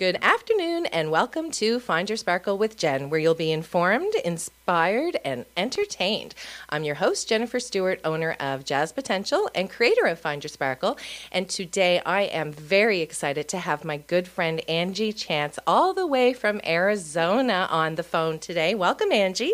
Good 0.00 0.16
afternoon, 0.22 0.86
and 0.86 1.10
welcome 1.10 1.50
to 1.50 1.78
Find 1.78 2.08
Your 2.08 2.16
Sparkle 2.16 2.56
with 2.56 2.78
Jen, 2.78 3.10
where 3.10 3.20
you'll 3.20 3.34
be 3.34 3.52
informed, 3.52 4.14
inspired, 4.24 5.18
and 5.26 5.44
entertained. 5.58 6.34
I'm 6.70 6.84
your 6.84 6.94
host, 6.94 7.28
Jennifer 7.28 7.60
Stewart, 7.60 8.00
owner 8.02 8.34
of 8.40 8.64
Jazz 8.64 8.92
Potential 8.92 9.50
and 9.54 9.68
creator 9.68 10.06
of 10.06 10.18
Find 10.18 10.42
Your 10.42 10.48
Sparkle. 10.48 10.96
And 11.30 11.50
today 11.50 12.00
I 12.06 12.22
am 12.22 12.50
very 12.50 13.02
excited 13.02 13.46
to 13.48 13.58
have 13.58 13.84
my 13.84 13.98
good 13.98 14.26
friend 14.26 14.62
Angie 14.66 15.12
Chance, 15.12 15.58
all 15.66 15.92
the 15.92 16.06
way 16.06 16.32
from 16.32 16.62
Arizona, 16.64 17.68
on 17.70 17.96
the 17.96 18.02
phone 18.02 18.38
today. 18.38 18.74
Welcome, 18.74 19.12
Angie. 19.12 19.52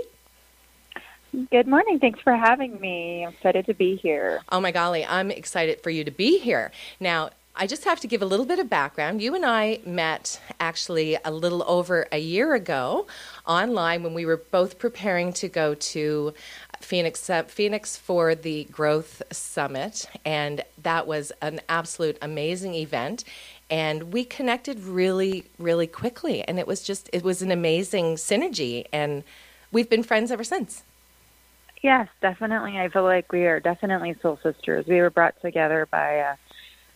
Good 1.51 1.67
morning. 1.67 1.99
Thanks 1.99 2.21
for 2.21 2.37
having 2.37 2.79
me. 2.79 3.25
I'm 3.27 3.33
excited 3.33 3.67
to 3.67 3.75
be 3.75 3.97
here. 3.97 4.43
Oh 4.53 4.61
my 4.61 4.71
golly, 4.71 5.05
I'm 5.05 5.33
excited 5.33 5.81
for 5.81 5.91
you 5.91 6.05
to 6.05 6.13
be 6.13 6.39
here. 6.39 6.71
Now, 7.01 7.31
I 7.59 7.67
just 7.67 7.85
have 7.85 8.01
to 8.01 8.07
give 8.07 8.21
a 8.21 8.27
little 8.27 8.45
bit 8.45 8.59
of 8.59 8.69
background. 8.69 9.23
You 9.23 9.35
and 9.35 9.47
I 9.47 9.81
met 9.87 10.39
actually 10.61 11.17
a 11.25 11.31
little 11.31 11.65
over 11.67 12.07
a 12.13 12.19
year 12.19 12.55
ago 12.55 13.07
online 13.47 14.03
when 14.03 14.13
we 14.13 14.27
were 14.27 14.37
both 14.37 14.79
preparing 14.79 15.33
to 15.35 15.49
go 15.49 15.75
to 15.75 16.35
Phoenix 16.81 17.31
uh, 17.31 17.45
Phoenix 17.45 17.97
for 17.97 18.35
the 18.35 18.65
Growth 18.65 19.23
Summit, 19.33 20.07
and 20.27 20.63
that 20.83 21.07
was 21.07 21.33
an 21.41 21.61
absolute 21.71 22.19
amazing 22.21 22.75
event. 22.75 23.25
And 23.71 24.13
we 24.13 24.25
connected 24.25 24.81
really, 24.81 25.47
really 25.59 25.87
quickly, 25.87 26.43
and 26.43 26.59
it 26.59 26.67
was 26.67 26.83
just 26.83 27.09
it 27.15 27.23
was 27.25 27.41
an 27.41 27.51
amazing 27.51 28.17
synergy, 28.17 28.85
and 28.93 29.25
we've 29.73 29.89
been 29.89 30.03
friends 30.03 30.31
ever 30.31 30.45
since. 30.45 30.83
Yes, 31.83 32.09
definitely. 32.21 32.79
I 32.79 32.91
feel 32.91 33.05
like 33.05 33.33
we 33.33 33.47
are 33.47 33.61
definitely 33.61 34.15
soul 34.21 34.39
sisters. 34.43 34.87
We 34.87 35.01
were 35.01 35.11
brought 35.11 35.41
together 35.41 35.89
by. 35.91 36.21
Uh, 36.21 36.37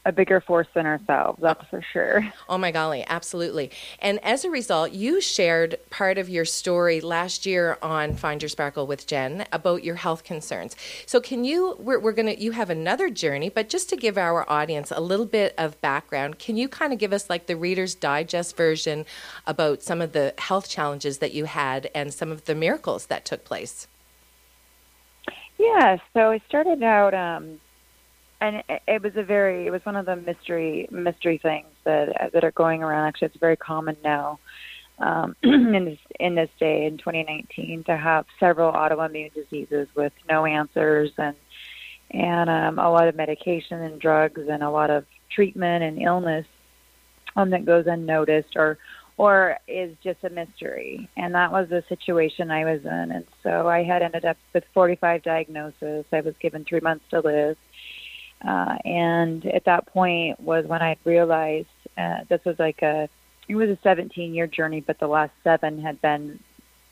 a 0.07 0.13
bigger 0.13 0.41
force 0.41 0.67
than 0.75 0.87
ourselves, 0.87 1.39
that's 1.43 1.63
for 1.69 1.83
sure. 1.93 2.27
Oh 2.49 2.57
my 2.57 2.71
golly, 2.71 3.05
absolutely. 3.07 3.71
And 3.99 4.19
as 4.25 4.45
a 4.45 4.51
result, 4.51 4.93
you 4.93 5.21
shared 5.21 5.77
part 5.91 6.17
of 6.17 6.29
your 6.29 6.45
story 6.45 7.01
last 7.01 7.45
year 7.45 7.77
on 7.83 8.17
Find 8.17 8.41
Your 8.41 8.49
Sparkle 8.49 8.87
with 8.87 9.07
Jen 9.07 9.47
about 9.53 9.85
your 9.85 9.97
health 9.97 10.25
concerns. 10.25 10.75
So 11.05 11.21
can 11.21 11.45
you 11.45 11.77
we're, 11.79 11.99
we're 11.99 12.13
going 12.13 12.35
to 12.35 12.41
you 12.41 12.53
have 12.53 12.71
another 12.71 13.11
journey, 13.11 13.51
but 13.51 13.69
just 13.69 13.91
to 13.91 13.97
give 13.97 14.17
our 14.17 14.51
audience 14.51 14.91
a 14.91 15.01
little 15.01 15.27
bit 15.27 15.55
of 15.59 15.81
background, 15.83 16.39
can 16.39 16.57
you 16.57 16.69
kind 16.69 16.93
of 16.93 16.99
give 16.99 17.13
us 17.13 17.29
like 17.29 17.47
the 17.47 17.57
reader's 17.57 17.95
digest 17.95 18.57
version 18.57 19.05
about 19.47 19.83
some 19.83 20.01
of 20.01 20.13
the 20.13 20.33
health 20.39 20.69
challenges 20.69 21.19
that 21.19 21.35
you 21.35 21.45
had 21.45 21.91
and 21.95 22.15
some 22.15 22.33
of 22.33 22.47
the 22.47 22.55
miracles 22.55 23.07
that 23.07 23.27
took 23.27 23.45
place? 23.45 23.87
Yeah, 25.59 25.99
so 26.15 26.31
I 26.31 26.41
started 26.49 26.83
out 26.83 27.13
um 27.13 27.61
and 28.41 28.63
it, 28.87 29.03
was 29.03 29.13
a 29.17 29.23
very 29.23 29.67
it 29.67 29.71
was 29.71 29.85
one 29.85 29.97
of 29.97 30.07
the 30.07 30.17
mystery 30.17 30.89
mystery 30.91 31.39
things 31.39 31.67
that 31.85 32.31
that 32.33 32.45
are 32.45 32.53
going 32.53 32.83
around. 32.83 33.07
Actually, 33.07 33.27
it's 33.27 33.37
very 33.39 33.57
common 33.57 33.97
now 34.03 34.39
um, 34.99 35.37
in 35.43 35.85
this 35.85 35.99
in 36.19 36.35
this 36.35 36.51
day 36.59 36.87
in 36.87 36.99
2019 36.99 37.85
to 37.85 37.97
have 37.97 38.25
several 38.39 38.73
autoimmune 38.73 39.33
diseases 39.35 39.89
with 39.95 40.13
no 40.29 40.47
answers 40.47 41.11
and 41.19 41.37
and 42.13 42.51
um, 42.51 42.79
a 42.79 42.91
lot 42.91 43.09
of 43.09 43.15
medication 43.15 43.81
and 43.81 44.01
drugs 44.01 44.41
and 44.51 44.63
a 44.63 44.71
lot 44.71 44.91
of 44.91 45.05
treatment 45.35 45.85
and 45.85 46.03
illness 46.03 46.47
um, 47.37 47.51
that 47.51 47.65
goes 47.65 47.87
unnoticed 47.87 48.57
or 48.57 48.79
or 49.17 49.59
is 49.69 49.95
just 50.03 50.25
a 50.25 50.31
mystery. 50.31 51.07
And 51.19 51.35
that 51.35 51.53
was 51.53 51.69
the 51.69 51.85
situation 51.91 52.51
I 52.51 52.65
was 52.65 52.81
in. 52.87 53.11
And 53.13 53.27
so 53.43 53.69
I 53.69 53.83
had 53.83 54.01
ended 54.01 54.25
up 54.25 54.39
with 54.55 54.65
45 54.73 55.23
diagnoses. 55.23 56.07
I 56.11 56.23
was 56.23 56.33
given 56.41 56.65
three 56.65 56.81
months 56.81 57.05
to 57.11 57.21
live. 57.21 57.59
Uh, 58.47 58.77
and 58.85 59.45
at 59.47 59.65
that 59.65 59.87
point 59.87 60.41
was 60.41 60.65
when 60.67 60.83
I 60.83 60.97
realized 61.05 61.69
uh, 61.99 62.21
this 62.29 62.41
was 62.45 62.59
like 62.59 62.83
a, 62.83 63.09
it 63.49 63.55
was 63.55 63.69
a 63.69 63.79
17 63.83 64.35
year 64.35 64.47
journey, 64.47 64.81
but 64.81 64.99
the 64.99 65.09
last 65.09 65.33
seven 65.45 65.81
had 65.81 66.01
been, 66.01 66.41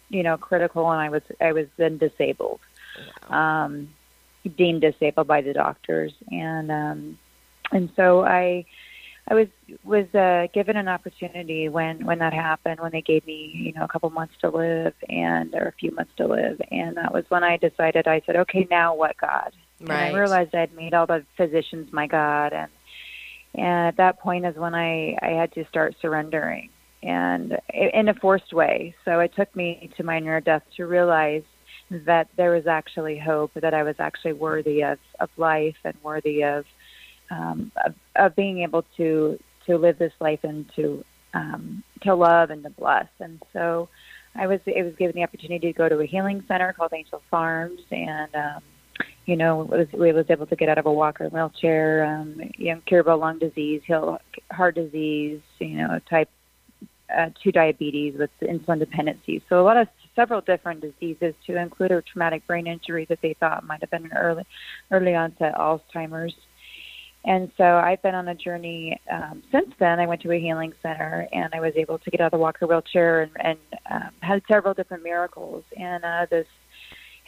you 0.08 0.22
know, 0.22 0.36
critical, 0.36 0.90
and 0.90 1.00
I 1.00 1.08
was 1.08 1.22
I 1.40 1.52
was 1.52 1.66
then 1.76 1.98
disabled, 1.98 2.60
wow. 3.30 3.64
um, 3.64 3.94
deemed 4.56 4.80
disabled 4.80 5.26
by 5.26 5.40
the 5.40 5.52
doctors, 5.52 6.12
and 6.30 6.70
um, 6.70 7.18
and 7.72 7.90
so 7.96 8.24
I. 8.24 8.66
I 9.30 9.34
was 9.34 9.48
was 9.84 10.06
uh, 10.14 10.46
given 10.54 10.78
an 10.78 10.88
opportunity 10.88 11.68
when 11.68 12.06
when 12.06 12.20
that 12.20 12.32
happened 12.32 12.80
when 12.80 12.92
they 12.92 13.02
gave 13.02 13.26
me 13.26 13.52
you 13.52 13.74
know 13.74 13.84
a 13.84 13.88
couple 13.88 14.08
months 14.08 14.32
to 14.40 14.48
live 14.48 14.94
and 15.10 15.54
or 15.54 15.68
a 15.68 15.72
few 15.72 15.90
months 15.90 16.12
to 16.16 16.26
live 16.26 16.62
and 16.70 16.96
that 16.96 17.12
was 17.12 17.26
when 17.28 17.44
I 17.44 17.58
decided 17.58 18.08
I 18.08 18.22
said 18.24 18.36
okay 18.36 18.66
now 18.70 18.94
what 18.94 19.18
God 19.18 19.52
Right. 19.80 20.08
And 20.08 20.16
I 20.16 20.18
realized 20.18 20.54
I'd 20.54 20.74
made 20.74 20.94
all 20.94 21.06
the 21.06 21.24
physicians 21.36 21.92
my 21.92 22.06
God, 22.06 22.52
and 22.52 22.70
and 23.54 23.88
at 23.88 23.96
that 23.96 24.18
point 24.18 24.44
is 24.44 24.56
when 24.56 24.74
I 24.74 25.16
I 25.22 25.30
had 25.30 25.52
to 25.52 25.64
start 25.68 25.94
surrendering, 26.00 26.70
and 27.02 27.58
in 27.72 28.08
a 28.08 28.14
forced 28.14 28.52
way. 28.52 28.94
So 29.04 29.20
it 29.20 29.34
took 29.34 29.54
me 29.54 29.90
to 29.96 30.02
my 30.02 30.18
near 30.18 30.40
death 30.40 30.62
to 30.76 30.86
realize 30.86 31.44
that 31.90 32.28
there 32.36 32.50
was 32.50 32.66
actually 32.66 33.18
hope, 33.18 33.52
that 33.54 33.72
I 33.72 33.82
was 33.82 33.96
actually 33.98 34.34
worthy 34.34 34.82
of 34.82 34.98
of 35.20 35.30
life 35.36 35.76
and 35.84 35.94
worthy 36.02 36.42
of 36.42 36.64
um, 37.30 37.72
of, 37.84 37.94
of 38.16 38.36
being 38.36 38.62
able 38.62 38.84
to 38.96 39.38
to 39.66 39.76
live 39.76 39.98
this 39.98 40.12
life 40.20 40.40
and 40.42 40.68
to 40.76 41.04
um, 41.34 41.84
to 42.02 42.14
love 42.14 42.50
and 42.50 42.62
to 42.64 42.70
bless. 42.70 43.08
And 43.20 43.40
so 43.52 43.88
I 44.34 44.46
was 44.46 44.60
I 44.66 44.82
was 44.82 44.94
given 44.96 45.14
the 45.14 45.22
opportunity 45.22 45.72
to 45.72 45.76
go 45.76 45.88
to 45.88 45.98
a 46.00 46.06
healing 46.06 46.42
center 46.48 46.72
called 46.72 46.92
Angel 46.94 47.22
Farms, 47.30 47.80
and 47.90 48.34
um, 48.34 48.62
you 49.26 49.36
know, 49.36 49.58
was, 49.58 49.86
we 49.92 50.12
was 50.12 50.26
able 50.30 50.46
to 50.46 50.56
get 50.56 50.68
out 50.68 50.78
of 50.78 50.86
a 50.86 50.92
walker 50.92 51.28
wheelchair, 51.28 52.04
um, 52.04 52.40
you 52.56 52.74
know, 52.74 52.80
curable 52.86 53.18
lung 53.18 53.38
disease, 53.38 53.82
heart 54.50 54.74
disease, 54.74 55.40
you 55.58 55.76
know, 55.76 56.00
type 56.08 56.30
uh, 57.16 57.30
2 57.42 57.52
diabetes 57.52 58.14
with 58.18 58.30
insulin 58.42 58.78
dependency. 58.78 59.42
So 59.48 59.60
a 59.60 59.64
lot 59.64 59.76
of 59.76 59.88
several 60.14 60.40
different 60.40 60.80
diseases 60.80 61.34
to 61.46 61.56
include 61.56 61.92
a 61.92 62.02
traumatic 62.02 62.46
brain 62.46 62.66
injury 62.66 63.06
that 63.08 63.18
they 63.22 63.34
thought 63.38 63.66
might 63.66 63.80
have 63.80 63.90
been 63.90 64.06
an 64.06 64.12
early, 64.16 64.44
early 64.90 65.14
onset 65.14 65.54
Alzheimer's. 65.54 66.34
And 67.24 67.50
so 67.56 67.64
I've 67.64 68.02
been 68.02 68.14
on 68.14 68.28
a 68.28 68.34
journey 68.34 68.98
um, 69.10 69.42
since 69.52 69.72
then. 69.78 70.00
I 70.00 70.06
went 70.06 70.22
to 70.22 70.32
a 70.32 70.38
healing 70.38 70.72
center 70.82 71.28
and 71.32 71.52
I 71.52 71.60
was 71.60 71.72
able 71.76 71.98
to 71.98 72.10
get 72.10 72.20
out 72.20 72.26
of 72.26 72.32
the 72.32 72.38
walker 72.38 72.66
wheelchair 72.66 73.22
and, 73.22 73.32
and 73.40 73.58
um, 73.90 74.10
had 74.20 74.42
several 74.48 74.72
different 74.72 75.02
miracles. 75.02 75.64
And 75.76 76.04
uh, 76.04 76.26
this 76.30 76.46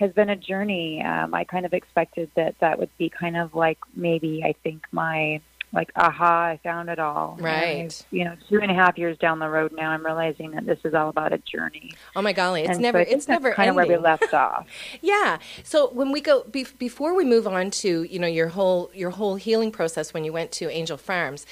has 0.00 0.12
been 0.12 0.31
a 0.31 0.37
journey. 0.37 1.03
Um, 1.03 1.33
I 1.34 1.44
kind 1.44 1.65
of 1.65 1.72
expected 1.72 2.31
that 2.34 2.56
that 2.61 2.78
would 2.78 2.91
be 2.99 3.09
kind 3.09 3.37
of 3.37 3.55
like 3.55 3.78
maybe 3.94 4.43
I 4.44 4.55
think 4.65 4.84
my 4.91 5.41
like 5.72 5.93
aha, 5.94 6.47
I 6.47 6.61
found 6.65 6.88
it 6.88 6.99
all. 6.99 7.37
Right. 7.41 8.05
you 8.10 8.25
know, 8.25 8.37
two 8.49 8.59
and 8.60 8.71
a 8.71 8.75
half 8.75 8.99
years 8.99 9.16
down 9.19 9.39
the 9.39 9.49
road 9.49 9.72
now, 9.72 9.91
I'm 9.91 10.05
realizing 10.05 10.50
that 10.53 10.66
this 10.66 10.81
is 10.84 10.94
all 10.94 11.10
about 11.10 11.33
a 11.33 11.39
journey. 11.39 11.93
Oh 12.16 12.22
my 12.22 12.33
golly, 12.33 12.62
it's 12.62 12.71
and 12.71 12.81
never 12.81 13.05
so 13.05 13.10
it's 13.10 13.28
never 13.28 13.53
kind 13.53 13.69
ending. 13.69 13.83
of 13.83 13.89
where 13.89 13.99
we 13.99 14.03
left 14.03 14.34
off. 14.34 14.66
yeah. 15.00 15.39
So 15.62 15.91
when 15.91 16.10
we 16.10 16.21
go 16.21 16.43
be, 16.44 16.66
before 16.78 17.15
we 17.15 17.25
move 17.25 17.47
on 17.47 17.71
to 17.71 18.03
you 18.03 18.19
know 18.19 18.27
your 18.27 18.49
whole 18.49 18.91
your 18.94 19.10
whole 19.10 19.37
healing 19.37 19.71
process 19.71 20.12
when 20.12 20.25
you 20.25 20.33
went 20.33 20.50
to 20.53 20.69
Angel 20.71 20.97
Farms. 20.97 21.47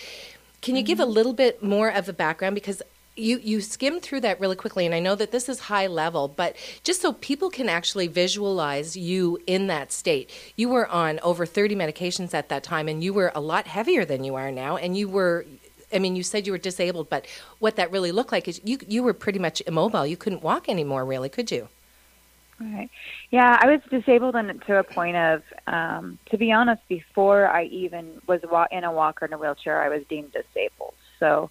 Can 0.61 0.75
you 0.75 0.83
mm-hmm. 0.83 0.89
give 0.89 1.01
a 1.01 1.07
little 1.07 1.35
bit 1.35 1.63
more 1.63 1.89
of 1.89 2.09
a 2.09 2.13
background 2.13 2.57
because 2.57 2.83
you 3.19 3.39
you 3.39 3.61
skimmed 3.61 4.03
through 4.03 4.21
that 4.21 4.41
really 4.41 4.57
quickly 4.57 4.87
and 4.87 4.95
i 4.95 5.01
know 5.01 5.15
that 5.15 5.31
this 5.31 5.49
is 5.49 5.61
high 5.61 5.87
level 5.87 6.29
but 6.29 6.57
just 6.85 7.01
so 7.01 7.13
people 7.13 7.51
can 7.51 7.69
actually 7.69 8.07
visualize 8.07 8.97
you 8.97 9.39
in 9.47 9.67
that 9.67 9.93
state 9.93 10.31
you 10.57 10.69
were 10.69 10.87
on 10.89 11.19
over 11.21 11.45
30 11.45 11.75
medications 11.75 12.35
at 12.35 12.49
that 12.49 12.63
time 12.63 12.89
and 12.89 13.03
you 13.03 13.13
were 13.13 13.33
a 13.35 13.41
lot 13.41 13.67
heavier 13.67 14.05
than 14.05 14.25
you 14.25 14.35
are 14.35 14.51
now 14.51 14.77
and 14.77 14.97
you 14.97 15.09
were 15.09 15.45
I 15.91 15.99
mean, 15.99 16.17
you 16.17 16.23
said 16.23 16.47
you 16.47 16.53
were 16.53 16.59
disabled, 16.59 17.09
but 17.09 17.27
what 17.61 17.77
that 17.77 17.91
really 17.91 18.13
looked 18.13 18.31
like 18.31 18.47
is 18.47 18.61
you 18.63 18.79
you 18.87 19.03
were 19.03 19.15
pretty 19.15 19.39
much 19.39 19.63
immobile. 19.67 20.07
You 20.07 20.19
couldn't 20.19 20.43
walk 20.43 20.69
anymore, 20.69 21.03
really, 21.03 21.31
could 21.31 21.51
you? 21.51 21.69
Right. 22.61 22.91
Yeah, 23.31 23.57
I 23.61 23.67
was 23.69 23.81
disabled 23.89 24.35
and 24.35 24.61
to 24.63 24.79
a 24.79 24.83
point 24.83 25.17
of, 25.17 25.43
um, 25.69 26.19
to 26.31 26.37
be 26.37 26.51
honest, 26.51 26.83
before 26.89 27.47
I 27.47 27.65
even 27.65 28.21
was 28.27 28.41
in 28.73 28.85
a 28.85 28.93
walker 28.93 29.27
in 29.27 29.33
a 29.33 29.39
wheelchair, 29.39 29.81
I 29.81 29.89
was 29.89 30.03
deemed 30.09 30.33
disabled. 30.33 30.95
So 31.21 31.51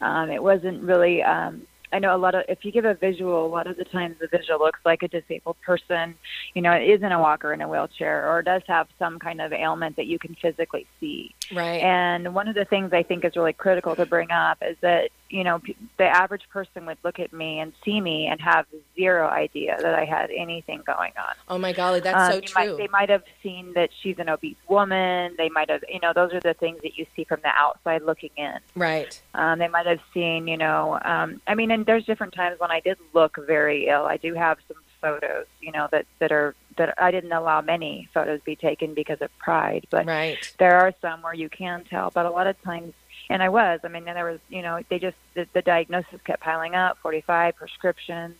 um, 0.00 0.30
it 0.30 0.42
wasn't 0.42 0.82
really. 0.82 1.22
Um, 1.22 1.62
I 1.90 1.98
know 1.98 2.14
a 2.14 2.18
lot 2.18 2.34
of 2.34 2.44
if 2.48 2.64
you 2.64 2.72
give 2.72 2.84
a 2.84 2.94
visual, 2.94 3.46
a 3.46 3.48
lot 3.48 3.66
of 3.66 3.76
the 3.76 3.84
times 3.84 4.16
the 4.20 4.28
visual 4.28 4.58
looks 4.58 4.80
like 4.84 5.02
a 5.02 5.08
disabled 5.08 5.56
person. 5.64 6.14
You 6.54 6.62
know, 6.62 6.72
it 6.72 6.84
is 6.84 7.02
in 7.02 7.12
a 7.12 7.18
walker 7.18 7.52
in 7.52 7.62
a 7.62 7.68
wheelchair, 7.68 8.30
or 8.30 8.42
does 8.42 8.62
have 8.66 8.88
some 8.98 9.18
kind 9.18 9.40
of 9.40 9.52
ailment 9.52 9.96
that 9.96 10.06
you 10.06 10.18
can 10.18 10.34
physically 10.34 10.86
see. 11.00 11.34
Right. 11.52 11.80
And 11.82 12.34
one 12.34 12.46
of 12.46 12.54
the 12.54 12.66
things 12.66 12.92
I 12.92 13.02
think 13.02 13.24
is 13.24 13.36
really 13.36 13.54
critical 13.54 13.96
to 13.96 14.04
bring 14.04 14.30
up 14.30 14.58
is 14.60 14.76
that 14.82 15.10
you 15.30 15.44
know, 15.44 15.60
the 15.98 16.04
average 16.04 16.48
person 16.50 16.86
would 16.86 16.98
look 17.04 17.18
at 17.18 17.32
me 17.32 17.60
and 17.60 17.72
see 17.84 18.00
me 18.00 18.26
and 18.26 18.40
have 18.40 18.66
zero 18.96 19.28
idea 19.28 19.76
that 19.80 19.94
I 19.94 20.04
had 20.04 20.30
anything 20.30 20.82
going 20.86 21.12
on. 21.18 21.34
Oh 21.48 21.58
my 21.58 21.72
golly, 21.72 22.00
that's 22.00 22.16
um, 22.16 22.32
so 22.32 22.40
true. 22.40 22.70
Might, 22.72 22.76
they 22.78 22.88
might 22.88 23.10
have 23.10 23.24
seen 23.42 23.72
that 23.74 23.90
she's 24.02 24.18
an 24.18 24.28
obese 24.28 24.56
woman. 24.68 25.34
They 25.36 25.48
might 25.48 25.70
have, 25.70 25.84
you 25.88 26.00
know, 26.00 26.12
those 26.14 26.32
are 26.32 26.40
the 26.40 26.54
things 26.54 26.80
that 26.82 26.96
you 26.96 27.06
see 27.14 27.24
from 27.24 27.40
the 27.42 27.48
outside 27.48 28.02
looking 28.02 28.30
in. 28.36 28.58
Right. 28.74 29.20
Um, 29.34 29.58
they 29.58 29.68
might 29.68 29.86
have 29.86 30.00
seen, 30.14 30.48
you 30.48 30.56
know, 30.56 30.98
um, 31.04 31.40
I 31.46 31.54
mean, 31.54 31.70
and 31.70 31.84
there's 31.84 32.04
different 32.04 32.34
times 32.34 32.58
when 32.58 32.70
I 32.70 32.80
did 32.80 32.98
look 33.12 33.36
very 33.46 33.88
ill. 33.88 34.04
I 34.04 34.16
do 34.16 34.34
have 34.34 34.58
some 34.66 34.78
photos, 35.00 35.46
you 35.60 35.72
know, 35.72 35.88
that 35.92 36.06
that 36.18 36.32
are 36.32 36.54
that 36.76 36.94
I 36.98 37.10
didn't 37.10 37.32
allow 37.32 37.60
many 37.60 38.08
photos 38.14 38.40
be 38.42 38.56
taken 38.56 38.94
because 38.94 39.20
of 39.20 39.36
pride, 39.38 39.86
but 39.90 40.06
right. 40.06 40.38
there 40.58 40.78
are 40.78 40.94
some 41.00 41.22
where 41.22 41.34
you 41.34 41.48
can 41.48 41.84
tell. 41.84 42.10
But 42.10 42.26
a 42.26 42.30
lot 42.30 42.46
of 42.46 42.60
times 42.62 42.94
and 43.30 43.42
I 43.42 43.48
was. 43.48 43.80
I 43.84 43.88
mean, 43.88 44.04
there 44.04 44.30
was, 44.30 44.40
you 44.48 44.62
know, 44.62 44.80
they 44.88 44.98
just 44.98 45.16
the, 45.34 45.46
the 45.54 45.62
diagnosis 45.62 46.20
kept 46.24 46.42
piling 46.42 46.74
up, 46.74 46.98
45 47.02 47.56
prescriptions, 47.56 48.36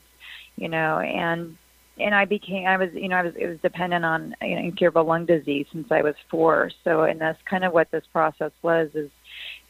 you 0.56 0.68
know, 0.68 0.98
and 0.98 1.56
and 2.00 2.14
I 2.14 2.26
became, 2.26 2.66
I 2.66 2.76
was, 2.76 2.90
you 2.94 3.08
know, 3.08 3.16
I 3.16 3.22
was, 3.22 3.34
it 3.36 3.46
was 3.48 3.58
dependent 3.60 4.04
on 4.04 4.34
you 4.40 4.54
know, 4.54 4.62
incurable 4.62 5.04
lung 5.04 5.26
disease 5.26 5.66
since 5.72 5.88
I 5.90 6.02
was 6.02 6.14
four. 6.30 6.70
So, 6.84 7.02
and 7.02 7.20
that's 7.20 7.40
kind 7.42 7.64
of 7.64 7.72
what 7.72 7.90
this 7.90 8.04
process 8.12 8.52
was. 8.62 8.88
Is 8.94 9.10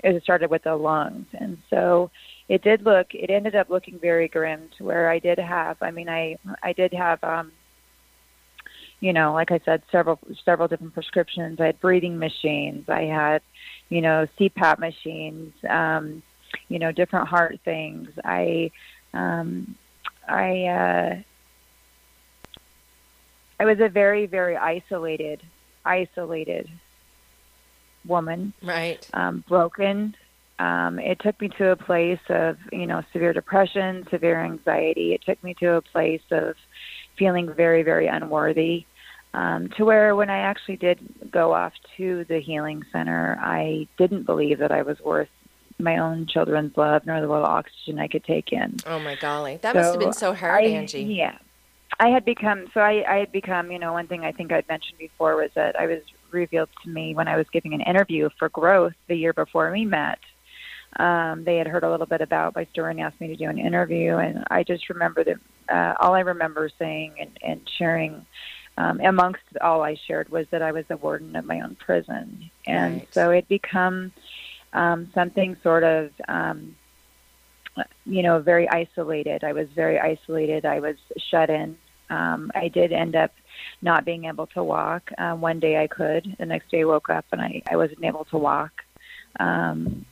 it 0.05 0.23
started 0.23 0.51
with 0.51 0.65
the 0.65 0.77
lungs, 0.77 1.27
and 1.33 1.59
so 1.71 2.11
it 2.49 2.63
did 2.63 2.83
look, 2.83 3.09
it 3.13 3.31
ended 3.31 3.55
up 3.55 3.69
looking 3.69 3.99
very 3.99 4.29
grim 4.29 4.71
to 4.79 4.85
where 4.85 5.11
I 5.11 5.19
did 5.19 5.39
have, 5.39 5.77
I 5.83 5.91
mean, 5.91 6.09
I, 6.09 6.37
I 6.63 6.73
did 6.73 6.93
have, 6.93 7.23
um, 7.23 7.53
you 9.01 9.13
know, 9.13 9.33
like 9.33 9.53
I 9.53 9.61
said, 9.65 9.83
several 9.93 10.19
several 10.45 10.69
different 10.69 10.95
prescriptions. 10.95 11.61
I 11.61 11.67
had 11.67 11.81
breathing 11.81 12.19
machines. 12.19 12.89
I 12.89 13.03
had, 13.03 13.43
you 13.89 14.01
know, 14.01 14.27
CPAP 14.39 14.79
machines. 14.79 15.53
Um, 15.69 16.23
you 16.69 16.79
know, 16.79 16.93
different 16.93 17.29
heart 17.29 17.59
things. 17.65 18.09
I, 18.25 18.71
um, 19.13 19.77
I, 20.27 20.65
uh, 20.65 21.23
I 23.61 23.65
was 23.65 23.81
a 23.81 23.89
very 23.89 24.27
very 24.27 24.57
isolated, 24.57 25.43
isolated 25.85 26.69
woman. 28.07 28.53
Right. 28.63 29.07
Um, 29.13 29.45
broken. 29.49 30.15
Um, 30.59 30.99
it 30.99 31.21
took 31.21 31.41
me 31.41 31.51
to 31.59 31.71
a 31.71 31.77
place 31.77 32.19
of 32.29 32.57
you 32.73 32.87
know 32.87 33.03
severe 33.13 33.33
depression, 33.33 34.07
severe 34.11 34.43
anxiety. 34.43 35.15
It 35.15 35.23
took 35.25 35.43
me 35.45 35.55
to 35.61 35.75
a 35.75 35.83
place 35.83 36.23
of 36.31 36.57
feeling 37.19 37.53
very, 37.53 37.83
very 37.83 38.07
unworthy. 38.07 38.87
Um, 39.35 39.69
to 39.77 39.85
where 39.85 40.17
when 40.17 40.31
I 40.31 40.39
actually 40.39 40.77
did 40.77 40.99
go 41.31 41.53
off 41.53 41.75
to 41.99 42.25
the 42.25 42.41
healing 42.41 42.85
center, 42.93 43.39
I 43.41 43.87
didn't 43.99 44.25
believe 44.25 44.59
that 44.59 44.73
I 44.73 44.83
was 44.83 44.99
worth 45.01 45.29
my 45.79 45.99
own 45.99 46.27
children's 46.27 46.77
love 46.77 47.07
nor 47.07 47.21
the 47.21 47.29
little 47.29 47.45
oxygen 47.45 47.99
I 47.99 48.09
could 48.09 48.25
take 48.25 48.53
in. 48.53 48.77
Oh 48.87 48.99
my 48.99 49.17
golly, 49.17 49.59
that 49.59 49.75
so 49.75 49.79
must 49.79 49.91
have 49.93 50.01
been 50.01 50.13
so 50.13 50.35
hard, 50.35 50.65
I, 50.65 50.69
Angie. 50.69 51.03
Yeah, 51.03 51.39
I 52.01 52.09
had 52.09 52.25
become 52.25 52.67
so 52.73 52.81
I, 52.81 53.05
I 53.09 53.19
had 53.19 53.33
become. 53.33 53.71
You 53.71 53.79
know, 53.79 53.93
one 53.93 54.07
thing 54.07 54.25
I 54.25 54.33
think 54.33 54.53
I'd 54.53 54.69
mentioned 54.69 54.99
before 54.99 55.37
was 55.37 55.51
that 55.55 55.79
I 55.79 55.87
was 55.87 56.03
revealed 56.31 56.71
to 56.83 56.89
me 56.89 57.15
when 57.15 57.29
I 57.29 57.37
was 57.37 57.47
giving 57.53 57.75
an 57.75 57.81
interview 57.81 58.29
for 58.39 58.49
Growth 58.49 58.95
the 59.09 59.15
year 59.15 59.33
before 59.33 59.71
we 59.71 59.85
met. 59.85 60.19
Um, 60.97 61.45
they 61.45 61.57
had 61.57 61.67
heard 61.67 61.85
a 61.85 61.91
little 61.91 62.07
bit 62.07 62.23
about 62.23 62.57
my 62.57 62.65
story 62.73 62.93
and 62.93 63.01
asked 63.01 63.21
me 63.21 63.29
to 63.29 63.37
do 63.37 63.49
an 63.49 63.59
interview, 63.59 64.17
and 64.17 64.45
I 64.51 64.63
just 64.63 64.89
remember 64.89 65.23
that 65.25 65.37
uh, 65.71 65.95
all 66.01 66.15
I 66.15 66.21
remember 66.21 66.71
saying 66.79 67.15
and, 67.21 67.39
and 67.43 67.71
sharing 67.79 68.27
um, 68.77 69.01
amongst 69.01 69.43
all 69.61 69.83
I 69.83 69.97
shared 70.07 70.29
was 70.29 70.47
that 70.51 70.63
I 70.63 70.73
was 70.73 70.85
the 70.87 70.97
warden 70.97 71.35
of 71.35 71.45
my 71.45 71.61
own 71.61 71.77
prison, 71.77 72.51
and 72.67 72.95
right. 72.95 73.09
so 73.13 73.31
it 73.31 73.49
become 73.49 74.13
um, 74.73 75.11
something 75.15 75.57
sort 75.63 75.83
of, 75.83 76.11
um, 76.29 76.77
you 78.07 78.23
know, 78.23 78.39
very 78.41 78.69
isolated. 78.69 79.45
I 79.45 79.53
was 79.53 79.69
very 79.75 79.99
isolated. 79.99 80.65
I 80.65 80.81
was 80.81 80.97
shut 81.31 81.51
in. 81.51 81.77
Um, 82.11 82.51
I 82.55 82.69
did 82.69 82.93
end 82.93 83.17
up 83.17 83.33
not 83.83 84.05
being 84.05 84.25
able 84.25 84.47
to 84.49 84.63
walk. 84.63 85.11
Uh, 85.19 85.35
one 85.35 85.61
day 85.61 85.83
I 85.83 85.87
could. 85.87 86.37
The 86.39 86.47
next 86.47 86.71
day 86.71 86.83
I 86.83 86.85
woke 86.85 87.11
up 87.11 87.27
and 87.33 87.41
I, 87.41 87.63
I 87.71 87.77
wasn't 87.77 88.05
able 88.05 88.25
to 88.27 88.39
walk. 88.39 88.73
Um, 89.41 90.07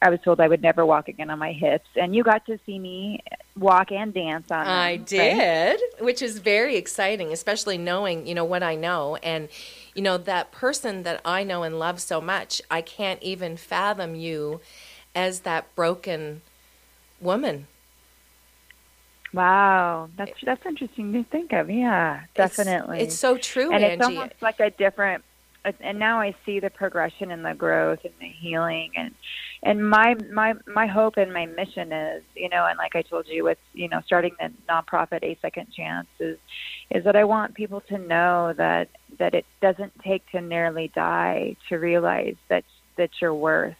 I 0.00 0.10
was 0.10 0.20
told 0.24 0.40
I 0.40 0.48
would 0.48 0.62
never 0.62 0.84
walk 0.84 1.08
again 1.08 1.30
on 1.30 1.38
my 1.38 1.52
hips, 1.52 1.88
and 1.96 2.14
you 2.14 2.22
got 2.22 2.46
to 2.46 2.58
see 2.64 2.78
me 2.78 3.22
walk 3.58 3.92
and 3.92 4.12
dance 4.12 4.50
on 4.50 4.64
them. 4.64 4.74
I 4.74 4.96
did, 4.96 5.80
right? 5.80 6.04
which 6.04 6.22
is 6.22 6.38
very 6.38 6.76
exciting, 6.76 7.32
especially 7.32 7.78
knowing 7.78 8.26
you 8.26 8.34
know 8.34 8.44
what 8.44 8.62
I 8.62 8.74
know, 8.74 9.16
and 9.16 9.48
you 9.94 10.02
know 10.02 10.18
that 10.18 10.52
person 10.52 11.02
that 11.02 11.20
I 11.24 11.44
know 11.44 11.62
and 11.62 11.78
love 11.78 12.00
so 12.00 12.20
much. 12.20 12.62
I 12.70 12.80
can't 12.80 13.22
even 13.22 13.56
fathom 13.56 14.14
you 14.14 14.60
as 15.14 15.40
that 15.40 15.74
broken 15.74 16.42
woman. 17.20 17.66
Wow, 19.32 20.10
that's 20.16 20.32
that's 20.42 20.64
interesting 20.66 21.12
to 21.14 21.24
think 21.24 21.52
of. 21.52 21.70
Yeah, 21.70 22.24
definitely. 22.34 22.98
It's, 22.98 23.14
it's 23.14 23.20
so 23.20 23.38
true, 23.38 23.72
and 23.72 23.82
Angie. 23.82 23.94
it's 23.94 24.04
almost 24.04 24.34
like 24.42 24.60
a 24.60 24.70
different. 24.70 25.24
And 25.80 25.98
now 25.98 26.20
I 26.20 26.34
see 26.44 26.58
the 26.58 26.70
progression 26.70 27.30
and 27.30 27.44
the 27.44 27.54
growth 27.54 28.00
and 28.04 28.14
the 28.20 28.28
healing 28.28 28.90
and 28.96 29.14
and 29.62 29.88
my 29.88 30.16
my 30.30 30.54
my 30.66 30.86
hope 30.86 31.16
and 31.16 31.32
my 31.32 31.46
mission 31.46 31.92
is 31.92 32.22
you 32.34 32.48
know 32.48 32.66
and 32.66 32.78
like 32.78 32.96
i 32.96 33.02
told 33.02 33.26
you 33.28 33.44
with 33.44 33.58
you 33.72 33.88
know 33.88 34.00
starting 34.04 34.34
the 34.40 34.50
nonprofit 34.68 35.22
a 35.22 35.38
second 35.40 35.68
chance 35.72 36.08
is 36.18 36.38
is 36.90 37.04
that 37.04 37.16
i 37.16 37.24
want 37.24 37.54
people 37.54 37.80
to 37.80 37.98
know 37.98 38.52
that 38.56 38.88
that 39.18 39.34
it 39.34 39.46
doesn't 39.60 39.92
take 40.02 40.28
to 40.30 40.40
nearly 40.40 40.90
die 40.94 41.56
to 41.68 41.76
realize 41.76 42.36
that 42.48 42.64
that 42.96 43.10
you're 43.20 43.34
worth 43.34 43.76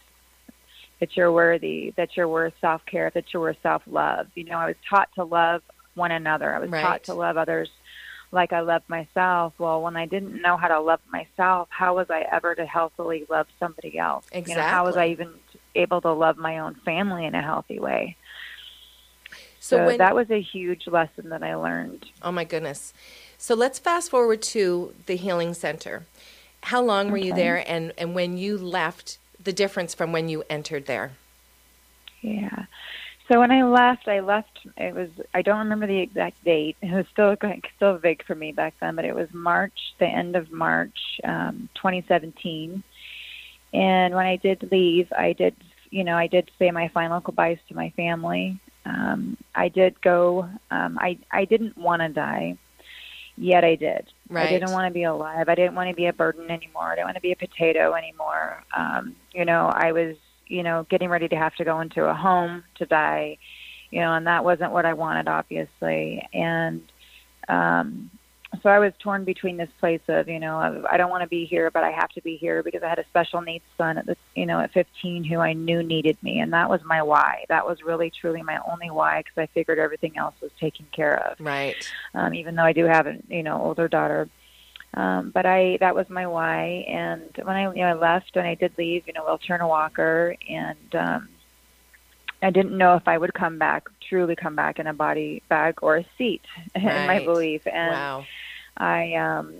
that 1.00 1.16
you're 1.16 1.32
worthy 1.32 1.92
that 1.96 2.16
you're 2.16 2.28
worth 2.28 2.54
self 2.60 2.84
care 2.86 3.10
that 3.14 3.24
you're 3.32 3.42
worth 3.42 3.58
self 3.62 3.82
love 3.86 4.28
you 4.34 4.44
know 4.44 4.58
i 4.58 4.66
was 4.66 4.76
taught 4.88 5.08
to 5.14 5.24
love 5.24 5.62
one 5.94 6.12
another 6.12 6.54
i 6.54 6.58
was 6.58 6.70
right. 6.70 6.82
taught 6.82 7.04
to 7.04 7.14
love 7.14 7.36
others 7.36 7.68
like 8.32 8.52
I 8.52 8.60
love 8.60 8.82
myself. 8.88 9.52
Well, 9.58 9.82
when 9.82 9.96
I 9.96 10.06
didn't 10.06 10.40
know 10.42 10.56
how 10.56 10.68
to 10.68 10.80
love 10.80 11.00
myself, 11.10 11.68
how 11.70 11.96
was 11.96 12.10
I 12.10 12.22
ever 12.32 12.54
to 12.54 12.66
healthily 12.66 13.26
love 13.28 13.46
somebody 13.60 13.98
else? 13.98 14.24
Exactly. 14.32 14.52
You 14.52 14.58
know, 14.58 14.64
how 14.64 14.84
was 14.84 14.96
I 14.96 15.08
even 15.08 15.34
able 15.74 16.00
to 16.00 16.12
love 16.12 16.36
my 16.36 16.58
own 16.58 16.74
family 16.84 17.24
in 17.24 17.34
a 17.34 17.42
healthy 17.42 17.78
way. 17.78 18.16
So, 19.60 19.76
so 19.76 19.86
when, 19.86 19.98
that 19.98 20.14
was 20.14 20.30
a 20.30 20.40
huge 20.40 20.86
lesson 20.86 21.28
that 21.28 21.42
I 21.42 21.54
learned. 21.54 22.06
Oh 22.22 22.32
my 22.32 22.44
goodness. 22.44 22.92
So 23.38 23.54
let's 23.54 23.78
fast 23.78 24.10
forward 24.10 24.42
to 24.42 24.94
the 25.06 25.16
healing 25.16 25.54
center. 25.54 26.06
How 26.64 26.82
long 26.82 27.10
were 27.10 27.18
okay. 27.18 27.28
you 27.28 27.34
there 27.34 27.68
and, 27.68 27.92
and 27.98 28.14
when 28.14 28.36
you 28.36 28.58
left, 28.58 29.18
the 29.42 29.52
difference 29.52 29.94
from 29.94 30.12
when 30.12 30.28
you 30.28 30.44
entered 30.48 30.86
there? 30.86 31.12
Yeah. 32.20 32.66
So 33.28 33.38
when 33.38 33.50
I 33.50 33.62
left, 33.62 34.08
I 34.08 34.20
left. 34.20 34.66
It 34.76 34.94
was 34.94 35.08
I 35.32 35.42
don't 35.42 35.58
remember 35.58 35.86
the 35.86 36.00
exact 36.00 36.42
date. 36.44 36.76
It 36.82 36.92
was 36.92 37.06
still 37.12 37.36
still 37.76 37.98
vague 37.98 38.24
for 38.26 38.34
me 38.34 38.52
back 38.52 38.74
then, 38.80 38.96
but 38.96 39.04
it 39.04 39.14
was 39.14 39.28
March, 39.32 39.94
the 39.98 40.06
end 40.06 40.36
of 40.36 40.50
March, 40.50 40.98
um, 41.24 41.68
2017. 41.74 42.82
And 43.72 44.14
when 44.14 44.26
I 44.26 44.36
did 44.36 44.68
leave, 44.70 45.10
I 45.16 45.32
did, 45.32 45.54
you 45.90 46.04
know, 46.04 46.16
I 46.16 46.26
did 46.26 46.50
say 46.58 46.70
my 46.70 46.88
final 46.88 47.20
goodbyes 47.20 47.58
to 47.68 47.74
my 47.74 47.90
family. 47.96 48.60
Um, 48.84 49.36
I 49.54 49.68
did 49.68 50.00
go. 50.00 50.48
Um, 50.70 50.98
I 51.00 51.18
I 51.30 51.44
didn't 51.44 51.78
want 51.78 52.02
to 52.02 52.08
die, 52.08 52.58
yet 53.36 53.64
I 53.64 53.76
did. 53.76 54.08
Right. 54.28 54.46
I 54.46 54.50
didn't 54.50 54.72
want 54.72 54.88
to 54.88 54.94
be 54.94 55.04
alive. 55.04 55.48
I 55.48 55.54
didn't 55.54 55.74
want 55.74 55.90
to 55.90 55.94
be 55.94 56.06
a 56.06 56.12
burden 56.12 56.50
anymore. 56.50 56.84
I 56.84 56.94
didn't 56.96 57.06
want 57.06 57.16
to 57.16 57.22
be 57.22 57.32
a 57.32 57.36
potato 57.36 57.94
anymore. 57.94 58.64
Um, 58.76 59.14
you 59.32 59.44
know, 59.44 59.70
I 59.72 59.92
was, 59.92 60.16
you 60.46 60.62
know, 60.62 60.86
getting 60.88 61.08
ready 61.08 61.28
to 61.28 61.36
have 61.36 61.54
to 61.56 61.64
go 61.64 61.80
into 61.80 62.04
a 62.04 62.14
home 62.14 62.64
to 62.76 62.86
die. 62.86 63.38
You 63.90 64.00
know, 64.00 64.14
and 64.14 64.26
that 64.26 64.44
wasn't 64.44 64.72
what 64.72 64.86
I 64.86 64.94
wanted, 64.94 65.28
obviously. 65.28 66.26
And 66.32 66.82
um, 67.46 68.10
so 68.62 68.68
I 68.68 68.78
was 68.78 68.92
torn 68.98 69.24
between 69.24 69.56
this 69.56 69.70
place 69.80 70.02
of, 70.08 70.28
you 70.28 70.38
know, 70.38 70.84
I 70.90 70.96
don't 70.96 71.10
want 71.10 71.22
to 71.22 71.28
be 71.28 71.46
here, 71.46 71.70
but 71.70 71.84
I 71.84 71.90
have 71.90 72.10
to 72.10 72.22
be 72.22 72.36
here 72.36 72.62
because 72.62 72.82
I 72.82 72.88
had 72.88 72.98
a 72.98 73.04
special 73.06 73.40
needs 73.40 73.64
son 73.78 73.96
at 73.96 74.04
the, 74.04 74.16
you 74.34 74.44
know, 74.44 74.60
at 74.60 74.72
15 74.72 75.24
who 75.24 75.38
I 75.38 75.54
knew 75.54 75.82
needed 75.82 76.18
me, 76.22 76.40
and 76.40 76.52
that 76.52 76.68
was 76.68 76.82
my 76.84 77.02
why. 77.02 77.44
That 77.48 77.66
was 77.66 77.82
really 77.82 78.10
truly 78.10 78.42
my 78.42 78.60
only 78.70 78.90
why 78.90 79.20
because 79.20 79.38
I 79.38 79.46
figured 79.54 79.78
everything 79.78 80.18
else 80.18 80.34
was 80.42 80.50
taken 80.60 80.86
care 80.92 81.18
of. 81.30 81.40
Right. 81.40 81.76
Um, 82.14 82.34
even 82.34 82.54
though 82.54 82.64
I 82.64 82.72
do 82.72 82.84
have 82.84 83.06
a, 83.06 83.16
you 83.28 83.42
know, 83.42 83.60
older 83.60 83.88
daughter, 83.88 84.28
um, 84.94 85.30
but 85.30 85.46
I 85.46 85.78
that 85.80 85.94
was 85.94 86.08
my 86.10 86.26
why. 86.26 86.84
And 86.88 87.30
when 87.42 87.56
I, 87.56 87.72
you 87.72 87.82
know, 87.82 87.88
I 87.88 87.94
left 87.94 88.32
and 88.34 88.46
I 88.46 88.54
did 88.54 88.76
leave, 88.76 89.06
you 89.06 89.12
know, 89.12 89.24
I'll 89.26 89.38
turn 89.38 89.60
a 89.60 89.68
walker, 89.68 90.36
and 90.48 90.94
um, 90.94 91.28
I 92.42 92.50
didn't 92.50 92.76
know 92.76 92.96
if 92.96 93.06
I 93.06 93.16
would 93.16 93.32
come 93.34 93.58
back, 93.58 93.88
truly 94.08 94.34
come 94.34 94.56
back 94.56 94.78
in 94.78 94.86
a 94.86 94.94
body 94.94 95.42
bag 95.48 95.78
or 95.80 95.98
a 95.98 96.06
seat, 96.18 96.42
right. 96.74 96.84
in 96.84 97.06
my 97.06 97.24
belief. 97.24 97.66
And 97.66 97.92
wow. 97.92 98.24
I, 98.76 99.14
um, 99.14 99.54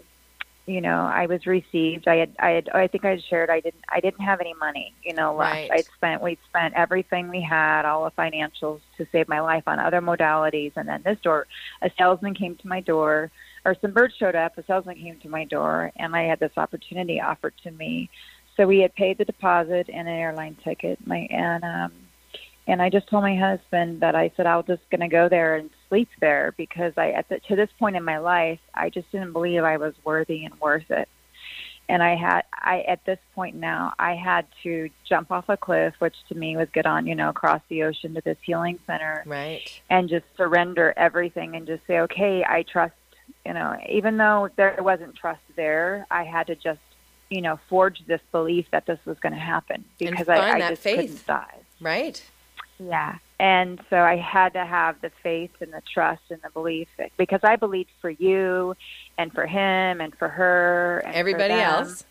you 0.66 0.80
know, 0.80 1.00
I 1.00 1.26
was 1.26 1.46
received. 1.46 2.08
I 2.08 2.16
had, 2.16 2.36
I 2.38 2.50
had, 2.50 2.68
I 2.70 2.86
think 2.88 3.04
I 3.04 3.10
had 3.10 3.24
shared. 3.24 3.50
I 3.50 3.60
didn't, 3.60 3.84
I 3.88 4.00
didn't 4.00 4.20
have 4.20 4.40
any 4.40 4.54
money, 4.54 4.94
you 5.02 5.14
know, 5.14 5.34
left. 5.34 5.54
Right. 5.54 5.70
I'd 5.72 5.86
spent, 5.96 6.22
we'd 6.22 6.38
spent 6.48 6.74
everything 6.74 7.28
we 7.28 7.40
had, 7.40 7.84
all 7.84 8.04
the 8.04 8.10
financials 8.10 8.80
to 8.98 9.06
save 9.12 9.28
my 9.28 9.40
life 9.40 9.64
on 9.66 9.78
other 9.78 10.00
modalities. 10.00 10.72
And 10.76 10.88
then 10.88 11.02
this 11.04 11.18
door, 11.20 11.46
a 11.82 11.90
salesman 11.96 12.34
came 12.34 12.56
to 12.56 12.68
my 12.68 12.80
door, 12.80 13.30
or 13.64 13.76
some 13.80 13.92
birds 13.92 14.14
showed 14.16 14.34
up. 14.34 14.58
A 14.58 14.64
salesman 14.64 14.96
came 14.96 15.18
to 15.20 15.28
my 15.28 15.44
door, 15.44 15.92
and 15.96 16.14
I 16.16 16.22
had 16.22 16.40
this 16.40 16.52
opportunity 16.56 17.20
offered 17.20 17.54
to 17.64 17.70
me. 17.70 18.10
So 18.56 18.66
we 18.66 18.80
had 18.80 18.94
paid 18.94 19.18
the 19.18 19.24
deposit 19.24 19.88
and 19.92 20.08
an 20.08 20.14
airline 20.14 20.56
ticket. 20.64 20.98
My 21.06 21.26
and 21.30 21.64
um, 21.64 21.92
and 22.66 22.80
I 22.80 22.90
just 22.90 23.08
told 23.08 23.24
my 23.24 23.36
husband 23.36 24.00
that 24.00 24.14
I 24.14 24.30
said 24.36 24.46
I 24.46 24.56
was 24.56 24.66
just 24.66 24.88
going 24.90 25.00
to 25.00 25.08
go 25.08 25.28
there 25.28 25.56
and 25.56 25.70
sleep 25.88 26.08
there 26.20 26.54
because 26.56 26.92
I 26.96 27.10
at 27.10 27.28
the, 27.28 27.40
to 27.48 27.56
this 27.56 27.70
point 27.78 27.96
in 27.96 28.04
my 28.04 28.18
life 28.18 28.60
I 28.74 28.90
just 28.90 29.10
didn't 29.10 29.32
believe 29.32 29.64
I 29.64 29.76
was 29.78 29.94
worthy 30.04 30.44
and 30.44 30.58
worth 30.60 30.90
it. 30.90 31.08
And 31.88 32.02
I 32.02 32.14
had 32.14 32.42
I 32.52 32.82
at 32.82 33.04
this 33.04 33.18
point 33.34 33.56
now 33.56 33.94
I 33.98 34.14
had 34.14 34.46
to 34.62 34.88
jump 35.08 35.32
off 35.32 35.48
a 35.48 35.56
cliff, 35.56 35.94
which 35.98 36.14
to 36.28 36.34
me 36.34 36.56
was 36.56 36.68
get 36.72 36.86
on 36.86 37.06
you 37.06 37.14
know 37.14 37.30
across 37.30 37.62
the 37.68 37.82
ocean 37.82 38.14
to 38.14 38.20
this 38.20 38.38
healing 38.42 38.78
center, 38.86 39.24
right? 39.26 39.68
And 39.90 40.08
just 40.08 40.24
surrender 40.36 40.94
everything 40.96 41.56
and 41.56 41.66
just 41.66 41.86
say, 41.86 42.00
okay, 42.00 42.44
I 42.44 42.62
trust. 42.62 42.94
You 43.46 43.54
know, 43.54 43.76
even 43.88 44.16
though 44.16 44.50
there 44.56 44.78
wasn't 44.80 45.16
trust 45.16 45.40
there, 45.56 46.06
I 46.10 46.24
had 46.24 46.46
to 46.48 46.54
just 46.54 46.80
you 47.32 47.40
know, 47.40 47.58
forge 47.68 48.04
this 48.06 48.20
belief 48.30 48.66
that 48.72 48.84
this 48.84 48.98
was 49.06 49.18
going 49.20 49.32
to 49.32 49.38
happen 49.38 49.86
because 49.98 50.28
I, 50.28 50.50
I 50.50 50.68
just 50.68 50.82
faith. 50.82 51.00
couldn't 51.00 51.26
die. 51.26 51.58
Right. 51.80 52.22
Yeah. 52.78 53.16
And 53.40 53.80
so 53.88 53.96
I 53.96 54.16
had 54.16 54.52
to 54.52 54.66
have 54.66 55.00
the 55.00 55.10
faith 55.22 55.50
and 55.60 55.72
the 55.72 55.80
trust 55.92 56.22
and 56.30 56.40
the 56.42 56.50
belief 56.50 56.88
that, 56.98 57.10
because 57.16 57.40
I 57.42 57.56
believed 57.56 57.90
for 58.02 58.10
you 58.10 58.76
and 59.16 59.32
for 59.32 59.46
him 59.46 60.02
and 60.02 60.14
for 60.14 60.28
her 60.28 61.02
and 61.06 61.14
Everybody 61.14 61.54
else. 61.54 62.04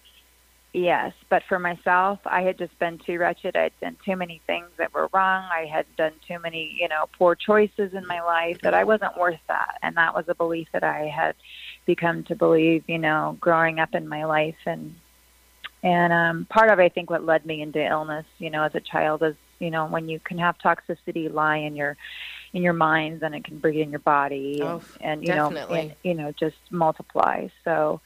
Yes, 0.73 1.11
but 1.29 1.43
for 1.49 1.59
myself, 1.59 2.19
I 2.25 2.43
had 2.43 2.57
just 2.57 2.77
been 2.79 2.97
too 3.05 3.17
wretched. 3.19 3.57
I 3.57 3.63
had 3.63 3.79
done 3.81 3.97
too 4.05 4.15
many 4.15 4.41
things 4.47 4.69
that 4.77 4.93
were 4.93 5.09
wrong. 5.13 5.43
I 5.51 5.65
had 5.65 5.85
done 5.97 6.13
too 6.25 6.39
many, 6.39 6.77
you 6.79 6.87
know, 6.87 7.07
poor 7.17 7.35
choices 7.35 7.93
in 7.93 8.07
my 8.07 8.21
life 8.21 8.57
that 8.63 8.73
I 8.73 8.85
wasn't 8.85 9.17
worth 9.17 9.39
that. 9.49 9.77
And 9.83 9.97
that 9.97 10.15
was 10.15 10.25
a 10.29 10.35
belief 10.35 10.69
that 10.71 10.83
I 10.83 11.07
had 11.13 11.35
become 11.85 12.23
to 12.25 12.35
believe, 12.35 12.85
you 12.87 12.99
know, 12.99 13.37
growing 13.41 13.79
up 13.79 13.93
in 13.93 14.07
my 14.07 14.23
life 14.23 14.55
and 14.65 14.95
and 15.83 16.13
um 16.13 16.47
part 16.49 16.69
of 16.71 16.79
I 16.79 16.89
think 16.89 17.09
what 17.09 17.25
led 17.25 17.45
me 17.45 17.61
into 17.61 17.83
illness, 17.85 18.25
you 18.37 18.49
know, 18.49 18.63
as 18.63 18.75
a 18.75 18.79
child 18.79 19.23
is, 19.23 19.35
you 19.59 19.71
know, 19.71 19.87
when 19.87 20.07
you 20.07 20.21
can 20.21 20.37
have 20.37 20.55
toxicity 20.63 21.31
lie 21.33 21.57
in 21.57 21.75
your 21.75 21.97
in 22.53 22.61
your 22.61 22.73
mind, 22.73 23.19
then 23.19 23.33
it 23.33 23.43
can 23.43 23.59
bring 23.59 23.79
it 23.79 23.81
in 23.81 23.89
your 23.91 23.99
body 23.99 24.59
Oh, 24.61 24.81
and, 25.01 25.19
and 25.19 25.23
you 25.25 25.35
know 25.35 25.49
and, 25.69 25.95
you 26.03 26.13
know, 26.13 26.31
just 26.39 26.57
multiply. 26.69 27.47
So 27.65 27.99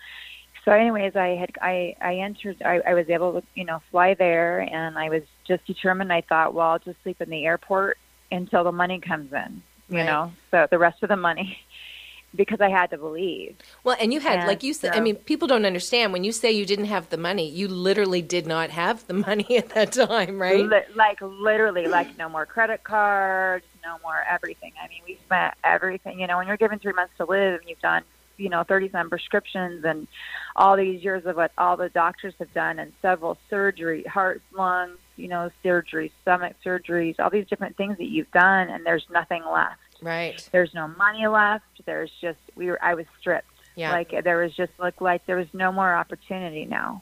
so 0.65 0.71
anyways 0.71 1.15
i 1.15 1.29
had 1.29 1.51
i 1.61 1.95
i 2.01 2.15
entered 2.17 2.61
I, 2.63 2.81
I 2.87 2.93
was 2.93 3.09
able 3.09 3.33
to 3.41 3.47
you 3.55 3.65
know 3.65 3.81
fly 3.91 4.15
there 4.15 4.61
and 4.61 4.97
i 4.97 5.09
was 5.09 5.23
just 5.47 5.65
determined 5.65 6.11
i 6.11 6.21
thought 6.21 6.53
well 6.53 6.67
i'll 6.71 6.79
just 6.79 7.01
sleep 7.03 7.21
in 7.21 7.29
the 7.29 7.45
airport 7.45 7.97
until 8.31 8.63
the 8.63 8.71
money 8.71 8.99
comes 8.99 9.31
in 9.33 9.63
you 9.89 9.97
Right. 9.97 10.05
know 10.05 10.33
so 10.51 10.67
the 10.71 10.79
rest 10.79 11.03
of 11.03 11.09
the 11.09 11.15
money 11.15 11.57
because 12.35 12.59
i 12.61 12.69
had 12.69 12.89
to 12.91 12.97
believe 12.97 13.55
Well, 13.83 13.95
and 13.99 14.11
you 14.13 14.19
had, 14.19 14.41
And 14.41 14.47
like 14.47 14.63
you 14.63 14.73
said, 14.73 14.91
I 14.95 14.99
mean, 14.99 15.15
people 15.17 15.47
don't 15.47 15.65
understand 15.65 16.11
when 16.11 16.23
you 16.23 16.31
say 16.31 16.51
you 16.51 16.65
didn't 16.65 16.85
have 16.85 17.09
the 17.09 17.17
money, 17.17 17.49
you 17.49 17.67
literally 17.67 18.21
did 18.21 18.45
not 18.47 18.71
have 18.71 19.05
the 19.07 19.13
money 19.27 19.57
at 19.57 19.69
that 19.69 19.91
time, 19.93 20.41
right? 20.41 20.71
Li- 20.71 20.93
like 20.95 21.17
literally 21.21 21.87
like 21.87 22.07
no 22.17 22.29
more 22.29 22.45
credit 22.45 22.83
cards 22.83 23.65
no 23.83 23.97
more 24.03 24.23
everything 24.29 24.73
i 24.83 24.87
mean 24.87 25.01
we 25.07 25.19
spent 25.25 25.53
everything 25.63 26.19
you 26.19 26.27
know 26.27 26.37
when 26.37 26.45
you're 26.47 26.57
given 26.57 26.77
three 26.77 26.93
months 26.93 27.13
to 27.17 27.25
live 27.25 27.59
and 27.61 27.69
you've 27.69 27.79
done 27.79 28.03
you 28.37 28.49
know 28.49 28.63
30 28.63 28.89
some 28.91 29.09
prescriptions 29.09 29.83
and 29.85 30.07
all 30.55 30.75
these 30.75 31.03
years 31.03 31.25
of 31.25 31.35
what 31.35 31.51
all 31.57 31.77
the 31.77 31.89
doctors 31.89 32.33
have 32.39 32.53
done 32.53 32.79
and 32.79 32.93
several 33.01 33.37
surgery 33.49 34.03
heart 34.03 34.41
lungs 34.51 34.97
you 35.15 35.27
know 35.27 35.49
surgeries 35.63 36.11
stomach 36.21 36.55
surgeries 36.65 37.15
all 37.19 37.29
these 37.29 37.47
different 37.47 37.75
things 37.77 37.97
that 37.97 38.07
you've 38.07 38.31
done 38.31 38.69
and 38.69 38.85
there's 38.85 39.05
nothing 39.11 39.43
left 39.51 39.79
Right. 40.01 40.47
there's 40.51 40.73
no 40.73 40.87
money 40.87 41.25
left 41.27 41.63
there's 41.85 42.11
just 42.21 42.39
we 42.55 42.67
were 42.67 42.79
i 42.83 42.93
was 42.93 43.05
stripped 43.19 43.47
Yeah. 43.75 43.91
like 43.91 44.13
there 44.23 44.37
was 44.37 44.53
just 44.53 44.73
looked 44.79 45.01
like 45.01 45.25
there 45.25 45.37
was 45.37 45.47
no 45.53 45.71
more 45.71 45.93
opportunity 45.93 46.65
now 46.65 47.01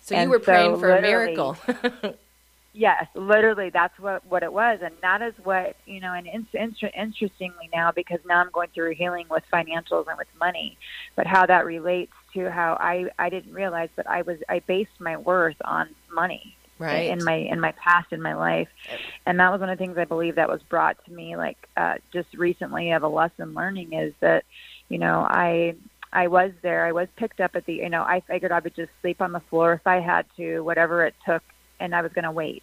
so 0.00 0.14
you 0.14 0.20
and 0.20 0.30
were 0.30 0.38
so 0.38 0.44
praying 0.44 0.76
for 0.78 0.90
a 0.96 1.00
miracle. 1.02 1.56
Yes, 2.76 3.06
literally, 3.14 3.70
that's 3.70 3.96
what 4.00 4.26
what 4.26 4.42
it 4.42 4.52
was, 4.52 4.80
and 4.82 4.92
that 5.00 5.22
is 5.22 5.32
what 5.44 5.76
you 5.86 6.00
know. 6.00 6.12
And 6.12 6.26
in, 6.26 6.44
inter- 6.52 6.90
interestingly 6.96 7.70
now, 7.72 7.92
because 7.92 8.18
now 8.26 8.40
I'm 8.40 8.50
going 8.50 8.68
through 8.74 8.96
healing 8.96 9.26
with 9.30 9.44
financials 9.52 10.08
and 10.08 10.18
with 10.18 10.26
money, 10.40 10.76
but 11.14 11.24
how 11.24 11.46
that 11.46 11.66
relates 11.66 12.12
to 12.34 12.50
how 12.50 12.76
I 12.80 13.06
I 13.16 13.30
didn't 13.30 13.52
realize, 13.52 13.90
but 13.94 14.08
I 14.08 14.22
was 14.22 14.38
I 14.48 14.58
based 14.58 14.90
my 14.98 15.16
worth 15.16 15.54
on 15.64 15.94
money 16.12 16.56
right. 16.80 17.10
in 17.10 17.22
my 17.22 17.36
in 17.36 17.60
my 17.60 17.72
past 17.72 18.12
in 18.12 18.20
my 18.20 18.34
life, 18.34 18.68
and 19.24 19.38
that 19.38 19.52
was 19.52 19.60
one 19.60 19.70
of 19.70 19.78
the 19.78 19.84
things 19.84 19.96
I 19.96 20.04
believe 20.04 20.34
that 20.34 20.48
was 20.48 20.60
brought 20.68 20.96
to 21.04 21.12
me 21.12 21.36
like 21.36 21.68
uh, 21.76 21.94
just 22.12 22.34
recently 22.34 22.90
of 22.90 23.04
a 23.04 23.08
lesson 23.08 23.54
learning 23.54 23.92
is 23.92 24.14
that 24.20 24.44
you 24.88 24.98
know 24.98 25.20
I 25.28 25.76
I 26.12 26.26
was 26.26 26.50
there 26.62 26.84
I 26.84 26.90
was 26.90 27.06
picked 27.16 27.38
up 27.38 27.52
at 27.54 27.66
the 27.66 27.74
you 27.74 27.88
know 27.88 28.02
I 28.02 28.20
figured 28.26 28.50
I 28.50 28.58
would 28.58 28.74
just 28.74 28.90
sleep 29.00 29.20
on 29.20 29.30
the 29.30 29.40
floor 29.48 29.74
if 29.74 29.86
I 29.86 30.00
had 30.00 30.26
to 30.38 30.60
whatever 30.62 31.04
it 31.06 31.14
took 31.24 31.42
and 31.80 31.94
I 31.94 32.02
was 32.02 32.12
going 32.12 32.24
to 32.24 32.30
wait. 32.30 32.62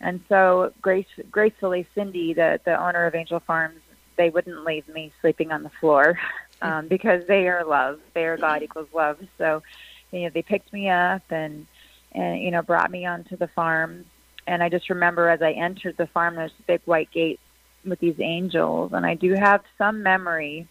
And 0.00 0.20
so 0.28 0.72
grace, 0.82 1.06
gracefully 1.30 1.86
Cindy 1.94 2.34
the 2.34 2.60
the 2.64 2.80
owner 2.80 3.06
of 3.06 3.14
Angel 3.14 3.40
Farms 3.40 3.80
they 4.16 4.30
wouldn't 4.30 4.64
leave 4.64 4.86
me 4.88 5.12
sleeping 5.20 5.52
on 5.52 5.62
the 5.62 5.70
floor 5.80 6.18
um, 6.62 6.88
because 6.88 7.26
they 7.26 7.48
are 7.48 7.64
love. 7.64 8.00
They 8.14 8.24
are 8.24 8.36
God 8.36 8.62
equals 8.62 8.88
love. 8.92 9.18
So 9.38 9.62
you 10.10 10.22
know 10.22 10.30
they 10.30 10.42
picked 10.42 10.72
me 10.72 10.88
up 10.88 11.22
and 11.30 11.66
and 12.12 12.42
you 12.42 12.50
know 12.50 12.62
brought 12.62 12.90
me 12.90 13.06
onto 13.06 13.36
the 13.36 13.48
farm. 13.48 14.04
And 14.46 14.60
i 14.60 14.68
just 14.68 14.90
remember 14.90 15.28
as 15.28 15.40
i 15.40 15.52
entered 15.52 15.96
the 15.96 16.08
farm 16.08 16.34
there's 16.34 16.52
big 16.66 16.80
white 16.84 17.10
gates 17.12 17.40
with 17.86 18.00
these 18.00 18.20
angels. 18.20 18.92
And 18.92 19.06
i 19.06 19.14
do 19.14 19.34
have 19.34 19.62
some 19.78 20.02
memory 20.02 20.66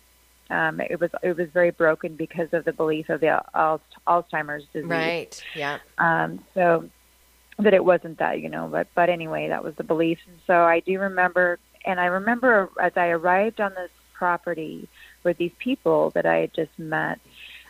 um 0.49 0.81
it 0.81 0.99
was 0.99 1.09
it 1.23 1.37
was 1.37 1.47
very 1.49 1.71
broken 1.71 2.15
because 2.15 2.49
of 2.51 2.65
the 2.65 2.73
belief 2.73 3.09
of 3.09 3.21
the 3.21 3.41
alzheimer's 4.07 4.65
disease. 4.73 4.89
Right. 4.89 5.43
Yeah. 5.55 5.79
um 5.97 6.43
so 6.53 6.89
that 7.63 7.73
it 7.73 7.83
wasn't 7.83 8.17
that 8.19 8.39
you 8.39 8.49
know 8.49 8.67
but 8.71 8.87
but 8.95 9.09
anyway 9.09 9.47
that 9.49 9.63
was 9.63 9.73
the 9.75 9.83
belief 9.83 10.17
and 10.27 10.37
so 10.47 10.53
i 10.63 10.79
do 10.81 10.99
remember 10.99 11.59
and 11.85 11.99
i 11.99 12.05
remember 12.05 12.69
as 12.81 12.91
i 12.95 13.07
arrived 13.07 13.59
on 13.61 13.73
this 13.73 13.89
property 14.13 14.87
with 15.23 15.37
these 15.37 15.51
people 15.59 16.11
that 16.11 16.25
i 16.25 16.37
had 16.37 16.53
just 16.53 16.71
met 16.77 17.19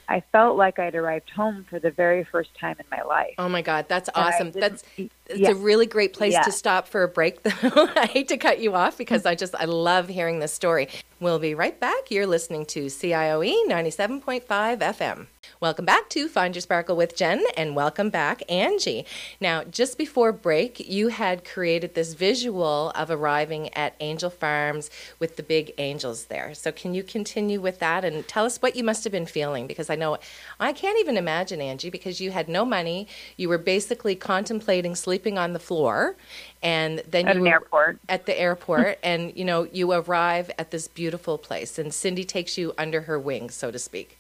i 0.09 0.21
felt 0.31 0.57
like 0.57 0.79
i'd 0.79 0.95
arrived 0.95 1.29
home 1.29 1.65
for 1.69 1.79
the 1.79 1.91
very 1.91 2.23
first 2.23 2.49
time 2.59 2.75
in 2.79 2.85
my 2.91 3.01
life 3.03 3.33
Oh 3.37 3.47
my 3.49 3.61
God, 3.61 3.85
that's 3.87 4.09
awesome. 4.13 4.51
That's 4.51 4.83
it's 4.97 5.11
yeah. 5.39 5.51
a 5.51 5.55
really 5.55 5.85
great 5.85 6.13
place 6.13 6.33
Yeah. 6.33 6.43
to 6.43 6.51
stop 6.51 6.87
for 6.87 7.01
a 7.03 7.07
break. 7.07 7.41
Though 7.43 7.89
I 7.95 8.05
hate 8.05 8.27
to 8.27 8.37
cut 8.37 8.59
you 8.59 8.75
off 8.75 8.97
because 8.97 9.25
I 9.25 9.35
just 9.35 9.55
I 9.55 9.65
love 9.65 10.07
hearing 10.09 10.39
this 10.39 10.53
story. 10.53 10.89
We'll 11.21 11.37
be 11.37 11.53
right 11.53 11.79
back. 11.79 12.09
You're 12.09 12.25
listening 12.25 12.65
to 12.65 12.87
CIOE 12.87 13.67
97.5 13.69 14.43
FM. 14.79 15.27
Welcome 15.59 15.85
back 15.85 16.09
to 16.09 16.27
Find 16.27 16.55
Your 16.55 16.61
Sparkle 16.61 16.95
with 16.95 17.15
Jen, 17.15 17.43
and 17.55 17.75
welcome 17.75 18.09
back, 18.09 18.41
Angie. 18.49 19.05
Now, 19.39 19.63
just 19.63 19.99
before 19.99 20.31
break, 20.31 20.79
you 20.89 21.09
had 21.09 21.45
created 21.45 21.93
this 21.93 22.15
visual 22.15 22.91
of 22.95 23.11
arriving 23.11 23.71
at 23.75 23.95
Angel 23.99 24.31
Farms 24.31 24.89
with 25.19 25.35
the 25.35 25.43
big 25.43 25.73
angels 25.77 26.25
there. 26.25 26.55
So, 26.55 26.71
can 26.71 26.95
you 26.95 27.03
continue 27.03 27.61
with 27.61 27.77
that 27.77 28.03
and 28.03 28.27
tell 28.27 28.45
us 28.45 28.57
what 28.57 28.75
you 28.75 28.83
must 28.83 29.03
have 29.03 29.13
been 29.13 29.27
feeling? 29.27 29.67
Because 29.67 29.91
I 29.91 29.95
know 29.95 30.17
I 30.59 30.73
can't 30.73 30.99
even 30.99 31.17
imagine, 31.17 31.61
Angie, 31.61 31.91
because 31.91 32.19
you 32.19 32.31
had 32.31 32.49
no 32.49 32.65
money. 32.65 33.07
You 33.37 33.47
were 33.47 33.59
basically 33.59 34.15
contemplating 34.15 34.95
sleeping 34.95 35.37
on 35.37 35.53
the 35.53 35.59
floor, 35.59 36.15
and 36.63 37.01
then 37.09 37.27
at 37.27 37.35
you 37.35 37.41
an 37.41 37.47
airport 37.47 37.99
at 38.07 38.25
the 38.25 38.39
airport, 38.39 38.99
and 39.03 39.35
you 39.35 39.45
know 39.45 39.63
you 39.71 39.91
arrive 39.91 40.51
at 40.57 40.71
this 40.71 40.87
beautiful 40.87 41.37
place, 41.37 41.77
and 41.77 41.93
Cindy 41.93 42.23
takes 42.23 42.57
you 42.57 42.73
under 42.77 43.01
her 43.01 43.19
wing, 43.19 43.49
so 43.49 43.71
to 43.71 43.79
speak. 43.79 44.17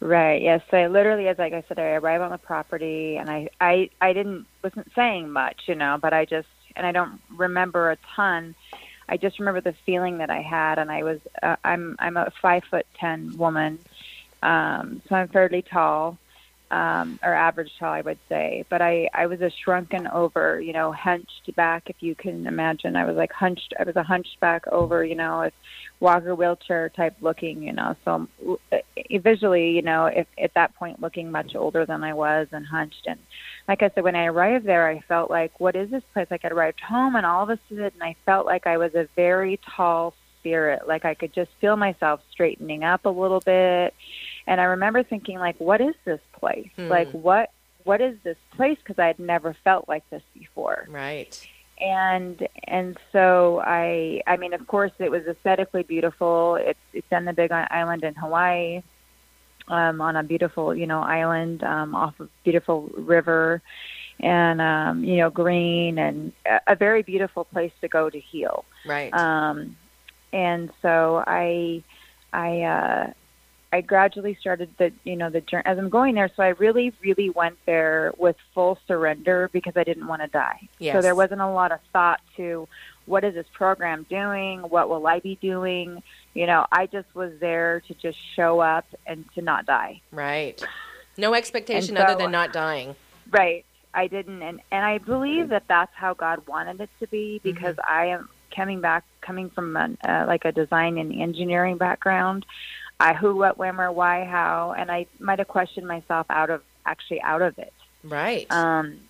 Right. 0.00 0.40
Yes. 0.40 0.62
So 0.70 0.78
I 0.78 0.86
literally, 0.86 1.28
as 1.28 1.38
like 1.38 1.52
I 1.52 1.62
said, 1.68 1.78
I 1.78 1.92
arrived 1.92 2.24
on 2.24 2.30
the 2.30 2.38
property, 2.38 3.16
and 3.16 3.28
I, 3.28 3.50
I, 3.60 3.90
I 4.00 4.14
didn't 4.14 4.46
wasn't 4.64 4.90
saying 4.94 5.30
much, 5.30 5.64
you 5.66 5.74
know, 5.74 5.98
but 6.00 6.14
I 6.14 6.24
just, 6.24 6.48
and 6.74 6.86
I 6.86 6.92
don't 6.92 7.20
remember 7.36 7.90
a 7.90 7.98
ton. 8.16 8.54
I 9.10 9.18
just 9.18 9.38
remember 9.38 9.60
the 9.60 9.74
feeling 9.84 10.18
that 10.18 10.30
I 10.30 10.40
had, 10.40 10.78
and 10.78 10.90
I 10.90 11.02
was, 11.02 11.20
uh, 11.42 11.56
I'm, 11.64 11.96
I'm 11.98 12.16
a 12.16 12.32
five 12.40 12.64
foot 12.64 12.86
ten 12.94 13.36
woman, 13.36 13.78
um, 14.42 15.02
so 15.06 15.16
I'm 15.16 15.28
fairly 15.28 15.60
tall, 15.60 16.16
um, 16.70 17.18
or 17.22 17.34
average 17.34 17.72
tall, 17.78 17.92
I 17.92 18.00
would 18.00 18.18
say. 18.28 18.64
But 18.68 18.80
I, 18.80 19.08
I 19.12 19.26
was 19.26 19.40
a 19.40 19.50
shrunken 19.50 20.06
over, 20.06 20.60
you 20.60 20.72
know, 20.72 20.92
hunched 20.92 21.54
back, 21.56 21.90
if 21.90 21.96
you 22.00 22.14
can 22.14 22.46
imagine. 22.46 22.94
I 22.96 23.04
was 23.04 23.16
like 23.16 23.32
hunched. 23.32 23.74
I 23.78 23.84
was 23.84 23.96
a 23.96 24.02
hunchback 24.02 24.66
over, 24.68 25.04
you 25.04 25.16
know, 25.16 25.40
with 25.40 25.54
walker 25.98 26.34
wheelchair 26.34 26.88
type 26.88 27.16
looking, 27.20 27.62
you 27.62 27.72
know. 27.72 27.96
So 28.04 28.28
uh, 28.72 28.78
visually, 29.10 29.72
you 29.72 29.82
know, 29.82 30.06
if, 30.06 30.26
at 30.38 30.54
that 30.54 30.74
point 30.76 31.00
looking 31.00 31.30
much 31.30 31.56
older 31.56 31.84
than 31.86 32.04
I 32.04 32.14
was 32.14 32.46
and 32.52 32.64
hunched. 32.64 33.06
And 33.06 33.18
like 33.66 33.82
I 33.82 33.90
said, 33.94 34.04
when 34.04 34.16
I 34.16 34.26
arrived 34.26 34.64
there, 34.64 34.88
I 34.88 35.00
felt 35.00 35.30
like, 35.30 35.58
what 35.58 35.74
is 35.74 35.90
this 35.90 36.04
place? 36.12 36.28
Like 36.30 36.44
I 36.44 36.48
arrived 36.48 36.80
home, 36.80 37.16
and 37.16 37.26
all 37.26 37.42
of 37.42 37.50
a 37.50 37.58
sudden, 37.68 38.00
I 38.00 38.14
felt 38.24 38.46
like 38.46 38.66
I 38.66 38.76
was 38.76 38.94
a 38.94 39.08
very 39.16 39.58
tall 39.76 40.14
spirit. 40.38 40.86
Like 40.86 41.04
I 41.04 41.14
could 41.14 41.32
just 41.32 41.50
feel 41.60 41.76
myself 41.76 42.20
straightening 42.30 42.84
up 42.84 43.04
a 43.04 43.10
little 43.10 43.40
bit. 43.40 43.94
And 44.50 44.60
I 44.60 44.64
remember 44.64 45.04
thinking, 45.04 45.38
like, 45.38 45.58
what 45.60 45.80
is 45.80 45.94
this 46.04 46.20
place? 46.32 46.68
Hmm. 46.74 46.88
Like, 46.88 47.08
what 47.12 47.50
what 47.84 48.00
is 48.00 48.16
this 48.24 48.36
place? 48.56 48.76
Because 48.82 48.98
I 48.98 49.06
had 49.06 49.18
never 49.18 49.56
felt 49.64 49.88
like 49.88 50.04
this 50.10 50.22
before 50.34 50.86
Right. 50.90 51.32
and 51.80 52.46
and 52.64 52.98
so 53.12 53.62
I 53.64 54.20
I 54.26 54.36
mean 54.36 54.52
of 54.52 54.66
course 54.66 54.92
it 54.98 55.10
was 55.10 55.22
aesthetically 55.26 55.84
beautiful. 55.84 56.56
It's 56.56 56.78
it's 56.92 57.06
on 57.12 57.24
the 57.24 57.32
Big 57.32 57.52
Island 57.52 58.02
in 58.04 58.14
Hawaii, 58.14 58.82
um, 59.68 60.00
on 60.00 60.16
a 60.16 60.22
beautiful 60.22 60.74
you 60.74 60.86
know 60.86 61.00
island 61.00 61.62
um, 61.62 61.94
off 61.94 62.18
of 62.20 62.28
beautiful 62.44 62.90
river, 62.96 63.62
and 64.18 64.60
um, 64.60 65.04
you 65.04 65.18
know 65.18 65.30
green 65.30 65.98
and 65.98 66.32
a, 66.44 66.72
a 66.72 66.76
very 66.76 67.02
beautiful 67.02 67.44
place 67.44 67.72
to 67.80 67.88
go 67.88 68.10
to 68.10 68.20
heal. 68.20 68.64
Right. 68.84 69.12
Um, 69.14 69.76
and 70.32 70.70
so 70.82 71.24
I, 71.26 71.82
I, 72.32 72.62
uh, 72.62 73.12
I 73.72 73.82
gradually 73.82 74.36
started 74.40 74.70
the, 74.78 74.92
you 75.04 75.16
know, 75.16 75.30
the 75.30 75.40
journey 75.40 75.62
as 75.64 75.78
I'm 75.78 75.90
going 75.90 76.14
there. 76.16 76.30
So 76.34 76.42
I 76.42 76.48
really, 76.48 76.92
really 77.02 77.30
went 77.30 77.56
there 77.66 78.12
with 78.18 78.36
full 78.52 78.78
surrender 78.88 79.48
because 79.52 79.74
I 79.76 79.84
didn't 79.84 80.06
want 80.06 80.22
to 80.22 80.28
die. 80.28 80.68
Yes. 80.78 80.94
So 80.94 81.02
there 81.02 81.14
wasn't 81.14 81.40
a 81.40 81.50
lot 81.50 81.70
of 81.70 81.78
thought 81.92 82.20
to 82.36 82.68
what 83.06 83.24
is 83.24 83.34
this 83.34 83.46
program 83.52 84.06
doing? 84.08 84.60
What 84.60 84.88
will 84.88 85.06
I 85.06 85.20
be 85.20 85.36
doing? 85.36 86.02
You 86.34 86.46
know, 86.46 86.66
I 86.72 86.86
just 86.86 87.14
was 87.14 87.32
there 87.40 87.80
to 87.86 87.94
just 87.94 88.18
show 88.34 88.60
up 88.60 88.86
and 89.06 89.24
to 89.34 89.42
not 89.42 89.66
die. 89.66 90.00
right. 90.10 90.62
No 91.16 91.34
expectation 91.34 91.96
so, 91.96 92.02
other 92.02 92.16
than 92.16 92.30
not 92.30 92.52
dying. 92.52 92.94
Right. 93.30 93.66
I 93.92 94.06
didn't, 94.06 94.42
and 94.42 94.60
and 94.70 94.84
I 94.84 94.98
believe 94.98 95.48
that 95.48 95.64
that's 95.68 95.92
how 95.94 96.14
God 96.14 96.46
wanted 96.46 96.80
it 96.80 96.90
to 97.00 97.06
be 97.08 97.36
mm-hmm. 97.36 97.50
because 97.50 97.76
mm-hmm. 97.76 97.92
I 97.92 98.06
am 98.06 98.28
coming 98.54 98.80
back, 98.80 99.04
coming 99.20 99.50
from 99.50 99.76
an, 99.76 99.98
uh, 100.04 100.24
like 100.26 100.44
a 100.44 100.52
design 100.52 100.98
and 100.98 101.12
engineering 101.12 101.76
background. 101.76 102.46
I 103.00 103.14
who, 103.14 103.34
what, 103.34 103.56
when, 103.56 103.76
where, 103.76 103.90
why, 103.90 104.24
how, 104.24 104.74
and 104.76 104.90
I 104.90 105.06
might 105.18 105.38
have 105.38 105.48
questioned 105.48 105.88
myself 105.88 106.26
out 106.28 106.50
of 106.50 106.62
actually 106.84 107.22
out 107.22 107.42
of 107.42 107.58
it. 107.58 107.72
Right. 108.04 108.46
Um, 108.52 109.00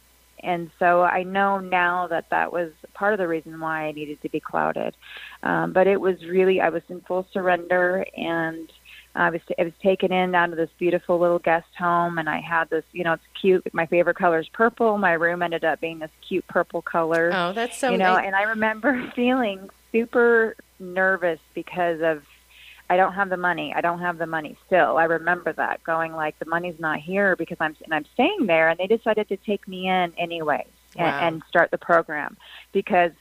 and 0.42 0.70
so 0.78 1.02
I 1.02 1.24
know 1.24 1.58
now 1.58 2.06
that 2.06 2.30
that 2.30 2.52
was 2.52 2.70
part 2.94 3.12
of 3.12 3.18
the 3.18 3.28
reason 3.28 3.60
why 3.60 3.86
I 3.86 3.92
needed 3.92 4.22
to 4.22 4.28
be 4.28 4.40
clouded. 4.40 4.96
Um, 5.42 5.72
but 5.72 5.86
it 5.86 6.00
was 6.00 6.24
really 6.24 6.60
I 6.60 6.70
was 6.70 6.82
in 6.88 7.00
full 7.02 7.26
surrender, 7.32 8.06
and 8.16 8.72
I 9.14 9.30
was 9.30 9.40
I 9.58 9.64
was 9.64 9.72
taken 9.82 10.12
in 10.12 10.32
down 10.32 10.50
to 10.50 10.56
this 10.56 10.70
beautiful 10.78 11.18
little 11.18 11.40
guest 11.40 11.68
home, 11.76 12.18
and 12.18 12.28
I 12.28 12.40
had 12.40 12.70
this 12.70 12.84
you 12.92 13.04
know 13.04 13.14
it's 13.14 13.22
cute. 13.38 13.74
My 13.74 13.86
favorite 13.86 14.16
color 14.16 14.38
is 14.38 14.48
purple. 14.48 14.96
My 14.98 15.12
room 15.12 15.42
ended 15.42 15.64
up 15.64 15.80
being 15.80 15.98
this 15.98 16.10
cute 16.26 16.46
purple 16.46 16.80
color. 16.80 17.30
Oh, 17.34 17.52
that's 17.52 17.78
so 17.78 17.90
you 17.90 17.98
know. 17.98 18.16
And 18.16 18.34
I 18.34 18.44
remember 18.44 19.12
feeling 19.16 19.68
super 19.92 20.56
nervous 20.78 21.40
because 21.54 22.00
of 22.00 22.22
I 22.90 22.96
don't 22.96 23.14
have 23.14 23.30
the 23.30 23.36
money. 23.36 23.72
I 23.74 23.80
don't 23.80 24.00
have 24.00 24.18
the 24.18 24.26
money 24.26 24.58
still. 24.66 24.96
I 24.96 25.04
remember 25.04 25.52
that 25.52 25.82
going 25.84 26.12
like 26.12 26.36
the 26.40 26.46
money's 26.46 26.78
not 26.80 26.98
here 26.98 27.36
because 27.36 27.56
I'm 27.60 27.76
and 27.84 27.94
I'm 27.94 28.04
staying 28.14 28.46
there 28.46 28.68
and 28.68 28.78
they 28.78 28.88
decided 28.88 29.28
to 29.28 29.36
take 29.36 29.66
me 29.68 29.88
in 29.88 30.12
anyway 30.18 30.66
wow. 30.96 31.04
and, 31.04 31.34
and 31.36 31.42
start 31.48 31.70
the 31.70 31.78
program 31.78 32.36
because 32.72 33.12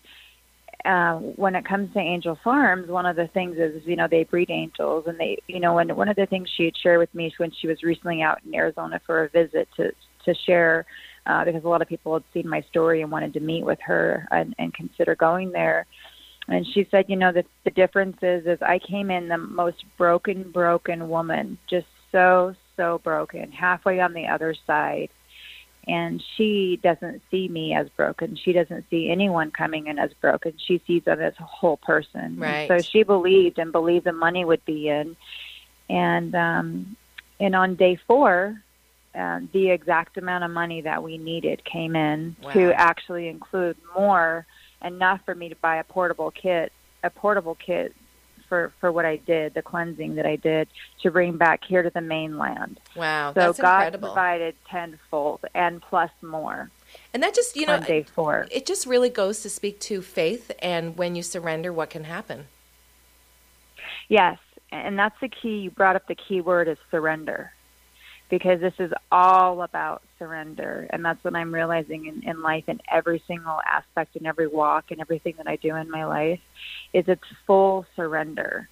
uh, 0.86 1.18
when 1.18 1.54
it 1.54 1.66
comes 1.66 1.94
to 1.94 2.00
Angel 2.00 2.36
Farms, 2.44 2.88
one 2.88 3.06
of 3.06 3.16
the 3.16 3.28
things 3.28 3.58
is, 3.58 3.86
you 3.86 3.96
know, 3.96 4.08
they 4.10 4.24
breed 4.24 4.50
angels, 4.50 5.06
and 5.08 5.20
they, 5.20 5.38
you 5.48 5.60
know, 5.60 5.78
and 5.78 5.96
one 5.96 6.08
of 6.08 6.16
the 6.16 6.26
things 6.26 6.50
she 6.56 6.64
had 6.64 6.78
shared 6.78 7.00
with 7.00 7.14
me 7.14 7.32
when 7.38 7.52
she 7.52 7.68
was 7.68 7.84
recently 7.84 8.22
out 8.22 8.40
in 8.46 8.56
Arizona 8.56 9.00
for 9.06 9.26
a 9.26 9.30
visit 9.30 9.68
to 9.76 9.92
to 10.26 10.34
share, 10.34 10.86
uh, 11.26 11.44
because 11.46 11.64
a 11.64 11.68
lot 11.68 11.82
of 11.82 11.88
people 11.88 12.14
had 12.14 12.24
seen 12.34 12.48
my 12.48 12.62
story 12.62 13.02
and 13.02 13.12
wanted 13.12 13.34
to 13.34 13.40
meet 13.40 13.66
with 13.66 13.80
her 13.82 14.26
and, 14.32 14.56
and 14.58 14.74
consider 14.74 15.16
going 15.16 15.52
there 15.52 15.86
and 16.50 16.66
she 16.68 16.88
said, 16.90 17.06
you 17.08 17.16
know, 17.16 17.32
the 17.32 17.46
the 17.64 17.72
difference 17.72 18.18
is, 18.22 18.46
is 18.46 18.62
I 18.62 18.80
came 18.80 19.12
in 19.12 19.28
the 19.28 19.38
most 19.38 19.84
broken, 19.98 20.52
broken 20.52 21.10
woman, 21.10 21.58
just 21.70 21.88
so 22.12 22.56
so 22.76 23.00
broken, 23.00 23.52
halfway 23.52 24.00
on 24.00 24.14
the 24.14 24.28
other 24.28 24.56
side, 24.66 25.10
and 25.88 26.24
she 26.36 26.80
doesn't 26.82 27.22
see 27.30 27.48
me 27.48 27.76
as 27.76 27.88
broken. 27.90 28.36
She 28.36 28.54
doesn't 28.54 28.86
see 28.90 29.10
anyone 29.10 29.52
coming 29.52 29.88
in 29.88 30.00
as 30.00 30.12
broken. 30.22 30.54
She 30.58 30.82
sees 30.88 31.04
them 31.04 31.22
as 31.22 31.34
a 31.40 31.44
whole 31.44 31.78
person. 31.78 32.38
Right. 32.40 32.70
And 32.70 32.82
so 32.84 32.90
she 32.90 33.04
believed 33.04 33.60
and 33.60 33.72
believed 33.72 34.06
the 34.06 34.14
money 34.14 34.44
would 34.44 34.66
be 34.66 34.90
in, 34.90 35.16
and 35.88 36.34
um, 36.34 36.98
and 37.40 37.56
on 37.56 37.76
day 37.76 38.00
four, 38.08 38.60
uh, 39.14 39.42
the 39.54 39.70
exact 39.70 40.18
amount 40.18 40.44
of 40.44 40.52
money 40.52 40.82
that 40.82 41.04
we 41.04 41.18
needed 41.18 41.64
came 41.64 41.96
in 41.96 42.36
wow. 42.42 42.52
to 42.54 42.74
actually 42.74 43.28
include 43.28 43.78
more 43.96 44.46
enough 44.84 45.22
for 45.26 45.36
me 45.36 45.50
to 45.50 45.56
buy 45.56 45.78
a 45.78 45.84
portable 45.84 46.32
kit, 46.32 46.72
a 47.04 47.10
portable 47.10 47.56
kit 47.56 47.96
for 48.48 48.74
for 48.80 48.92
what 48.92 49.06
I 49.06 49.18
did, 49.18 49.54
the 49.54 49.62
cleansing 49.62 50.16
that 50.16 50.26
I 50.26 50.36
did 50.36 50.68
to 51.02 51.12
bring 51.12 51.38
back 51.38 51.64
here 51.64 51.84
to 51.84 51.90
the 51.90 52.02
mainland. 52.02 52.80
Wow, 52.96 53.34
so 53.34 53.40
that's 53.40 53.60
God 53.60 53.78
incredible. 53.78 54.10
provided 54.10 54.56
tenfold 54.70 55.46
and 55.54 55.82
plus 55.82 56.12
more. 56.22 56.70
And 57.14 57.22
that 57.22 57.36
just 57.36 57.56
you 57.56 57.68
know, 57.68 57.80
day 57.80 58.04
four. 58.04 58.48
it 58.52 58.66
just 58.66 58.88
really 58.88 59.10
goes 59.10 59.42
to 59.44 59.50
speak 59.50 59.80
to 59.82 60.02
faith 60.02 60.52
and 60.60 60.98
when 60.98 61.16
you 61.16 61.22
surrender, 61.22 61.72
what 61.72 61.92
can 61.92 62.06
happen. 62.06 62.48
Yes, 64.08 64.40
and 64.72 64.98
that's 64.98 65.20
the 65.22 65.30
key. 65.30 65.60
You 65.60 65.72
brought 65.72 65.96
up 65.96 66.08
the 66.08 66.16
key 66.16 66.42
word 66.42 66.68
is 66.68 66.78
surrender 66.90 67.54
because 68.30 68.60
this 68.60 68.74
is 68.80 68.92
all 69.12 69.64
about 69.64 70.04
surrender. 70.18 70.88
And 70.92 71.04
that's 71.04 71.24
what 71.24 71.36
I'm 71.36 71.54
realizing 71.54 72.06
in, 72.06 72.24
in 72.28 72.42
life 72.42 72.66
in 72.68 72.80
every 72.92 73.24
single 73.28 73.60
aspect, 73.66 74.16
in 74.16 74.26
every 74.26 74.48
walk, 74.48 74.92
and 74.92 75.02
everything 75.02 75.36
that 75.38 75.48
I 75.48 75.56
do 75.56 75.76
in 75.76 75.90
my 75.90 76.06
life, 76.06 76.40
is 76.94 77.06
it's 77.08 77.22
full 77.48 77.86
surrender. 77.96 78.70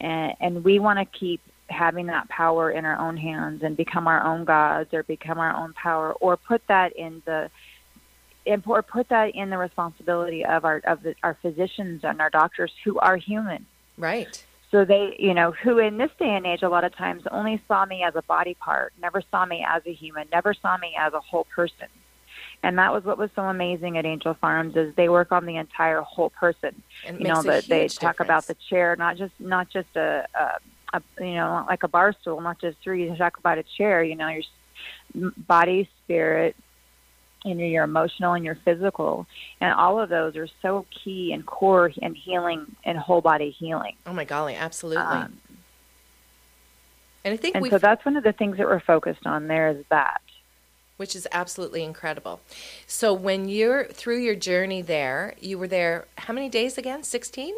And, 0.00 0.34
and 0.40 0.64
we 0.64 0.78
want 0.78 0.98
to 0.98 1.18
keep 1.18 1.40
having 1.68 2.06
that 2.06 2.28
power 2.28 2.70
in 2.70 2.84
our 2.84 2.98
own 2.98 3.16
hands 3.16 3.62
and 3.62 3.76
become 3.76 4.06
our 4.06 4.22
own 4.22 4.44
gods 4.44 4.92
or 4.92 5.02
become 5.02 5.38
our 5.38 5.54
own 5.54 5.72
power 5.72 6.12
or 6.14 6.36
put 6.36 6.62
that 6.68 6.94
in 6.96 7.22
the 7.24 7.50
or 8.64 8.82
put 8.82 9.08
that 9.08 9.34
in 9.34 9.50
the 9.50 9.58
responsibility 9.58 10.44
of 10.44 10.64
our 10.64 10.80
of 10.86 11.02
the, 11.02 11.14
our 11.24 11.36
physicians 11.42 12.02
and 12.04 12.20
our 12.20 12.30
doctors 12.30 12.72
who 12.84 12.98
are 13.00 13.16
human. 13.16 13.66
Right. 13.98 14.45
So 14.70 14.84
they, 14.84 15.16
you 15.18 15.32
know, 15.32 15.52
who 15.52 15.78
in 15.78 15.96
this 15.96 16.10
day 16.18 16.30
and 16.30 16.44
age 16.44 16.62
a 16.62 16.68
lot 16.68 16.84
of 16.84 16.94
times 16.94 17.22
only 17.30 17.62
saw 17.68 17.84
me 17.86 18.02
as 18.02 18.16
a 18.16 18.22
body 18.22 18.54
part, 18.54 18.92
never 19.00 19.22
saw 19.30 19.46
me 19.46 19.64
as 19.66 19.82
a 19.86 19.92
human, 19.92 20.28
never 20.32 20.54
saw 20.54 20.76
me 20.76 20.94
as 20.98 21.12
a 21.12 21.20
whole 21.20 21.46
person. 21.54 21.86
And 22.62 22.78
that 22.78 22.92
was 22.92 23.04
what 23.04 23.18
was 23.18 23.30
so 23.36 23.42
amazing 23.42 23.96
at 23.96 24.04
Angel 24.04 24.34
Farms 24.34 24.76
is 24.76 24.94
they 24.96 25.08
work 25.08 25.30
on 25.30 25.46
the 25.46 25.56
entire 25.56 26.00
whole 26.00 26.30
person. 26.30 26.82
And 27.06 27.20
you 27.20 27.28
know, 27.28 27.42
that 27.42 27.66
they 27.66 27.86
talk 27.88 28.14
difference. 28.14 28.26
about 28.26 28.46
the 28.46 28.56
chair, 28.68 28.96
not 28.96 29.16
just 29.16 29.32
not 29.38 29.68
just 29.70 29.94
a, 29.94 30.26
a, 30.34 30.96
a 30.96 31.24
you 31.24 31.34
know 31.34 31.64
like 31.68 31.82
a 31.82 31.88
bar 31.88 32.14
stool, 32.20 32.40
not 32.40 32.60
just 32.60 32.78
three. 32.82 33.04
You 33.04 33.16
talk 33.16 33.38
about 33.38 33.58
a 33.58 33.64
chair. 33.76 34.02
You 34.02 34.16
know, 34.16 34.28
your 35.14 35.32
body, 35.36 35.88
spirit, 36.02 36.56
you 37.46 37.54
know 37.54 37.64
your 37.64 37.84
emotional 37.84 38.32
and 38.32 38.44
your 38.44 38.58
physical. 38.64 39.26
And 39.60 39.72
all 39.72 40.00
of 40.00 40.08
those 40.08 40.36
are 40.36 40.48
so 40.62 40.86
key 40.90 41.32
and 41.32 41.46
core 41.46 41.92
and 42.02 42.16
healing 42.16 42.74
and 42.84 42.98
whole 42.98 43.20
body 43.20 43.50
healing. 43.50 43.96
Oh 44.06 44.12
my 44.12 44.24
golly 44.24 44.54
absolutely. 44.54 45.02
Um, 45.02 45.38
and 47.24 47.34
i 47.34 47.36
think 47.36 47.56
and 47.56 47.66
so 47.68 47.78
that's 47.78 48.04
one 48.04 48.16
of 48.16 48.22
the 48.22 48.32
things 48.32 48.56
that 48.56 48.66
we're 48.66 48.80
focused 48.80 49.26
on 49.26 49.46
there 49.46 49.68
is 49.68 49.84
that. 49.90 50.20
Which 50.96 51.14
is 51.14 51.28
absolutely 51.30 51.84
incredible. 51.84 52.40
So 52.86 53.12
when 53.12 53.50
you're 53.50 53.84
through 53.84 54.18
your 54.18 54.34
journey 54.34 54.82
there 54.82 55.34
you 55.40 55.58
were 55.58 55.68
there 55.68 56.06
how 56.18 56.32
many 56.32 56.48
days 56.48 56.78
again? 56.78 57.02
16 57.02 57.54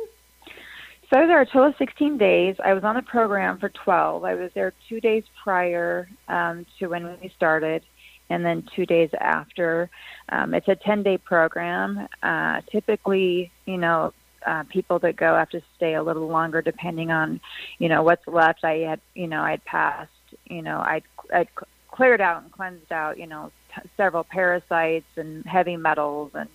so 1.10 1.16
I 1.16 1.20
was 1.22 1.28
there 1.28 1.40
a 1.40 1.46
total 1.46 1.68
of 1.68 1.74
16 1.78 2.18
days. 2.18 2.56
I 2.62 2.74
was 2.74 2.84
on 2.84 2.94
the 2.94 3.00
program 3.00 3.58
for 3.58 3.70
12. 3.70 4.24
I 4.24 4.34
was 4.34 4.50
there 4.54 4.74
two 4.90 5.00
days 5.00 5.24
prior 5.42 6.06
um, 6.28 6.66
to 6.78 6.88
when 6.88 7.18
we 7.22 7.32
started 7.34 7.82
and 8.30 8.44
then 8.44 8.68
two 8.74 8.86
days 8.86 9.10
after. 9.18 9.90
Um, 10.28 10.54
it's 10.54 10.68
a 10.68 10.76
10 10.76 11.02
day 11.02 11.18
program. 11.18 12.08
Uh, 12.22 12.60
typically, 12.70 13.50
you 13.66 13.78
know, 13.78 14.12
uh, 14.46 14.64
people 14.64 14.98
that 15.00 15.16
go 15.16 15.34
have 15.34 15.50
to 15.50 15.62
stay 15.76 15.94
a 15.94 16.02
little 16.02 16.28
longer 16.28 16.62
depending 16.62 17.10
on, 17.10 17.40
you 17.78 17.88
know, 17.88 18.02
what's 18.02 18.26
left. 18.26 18.64
I 18.64 18.78
had, 18.78 19.00
you 19.14 19.26
know, 19.26 19.42
I'd 19.42 19.64
passed, 19.64 20.10
you 20.44 20.62
know, 20.62 20.78
I'd, 20.78 21.02
I'd 21.32 21.48
cleared 21.90 22.20
out 22.20 22.42
and 22.42 22.52
cleansed 22.52 22.92
out, 22.92 23.18
you 23.18 23.26
know, 23.26 23.50
t- 23.74 23.88
several 23.96 24.24
parasites 24.24 25.10
and 25.16 25.44
heavy 25.44 25.76
metals 25.76 26.30
and 26.34 26.48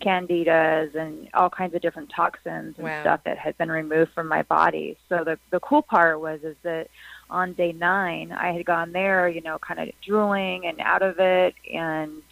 candidas 0.00 0.94
and 0.94 1.28
all 1.34 1.50
kinds 1.50 1.74
of 1.74 1.82
different 1.82 2.10
toxins 2.14 2.74
and 2.76 2.86
wow. 2.86 3.00
stuff 3.02 3.20
that 3.24 3.36
had 3.36 3.58
been 3.58 3.70
removed 3.70 4.12
from 4.14 4.28
my 4.28 4.42
body. 4.42 4.96
So 5.08 5.24
the 5.24 5.38
the 5.50 5.60
cool 5.60 5.82
part 5.82 6.20
was 6.20 6.40
is 6.42 6.56
that 6.62 6.88
on 7.30 7.52
day 7.52 7.72
nine, 7.72 8.32
I 8.32 8.52
had 8.52 8.64
gone 8.64 8.92
there, 8.92 9.28
you 9.28 9.40
know, 9.40 9.58
kind 9.58 9.80
of 9.80 9.88
drooling 10.04 10.66
and 10.66 10.80
out 10.80 11.02
of 11.02 11.18
it 11.18 11.54
and 11.72 12.22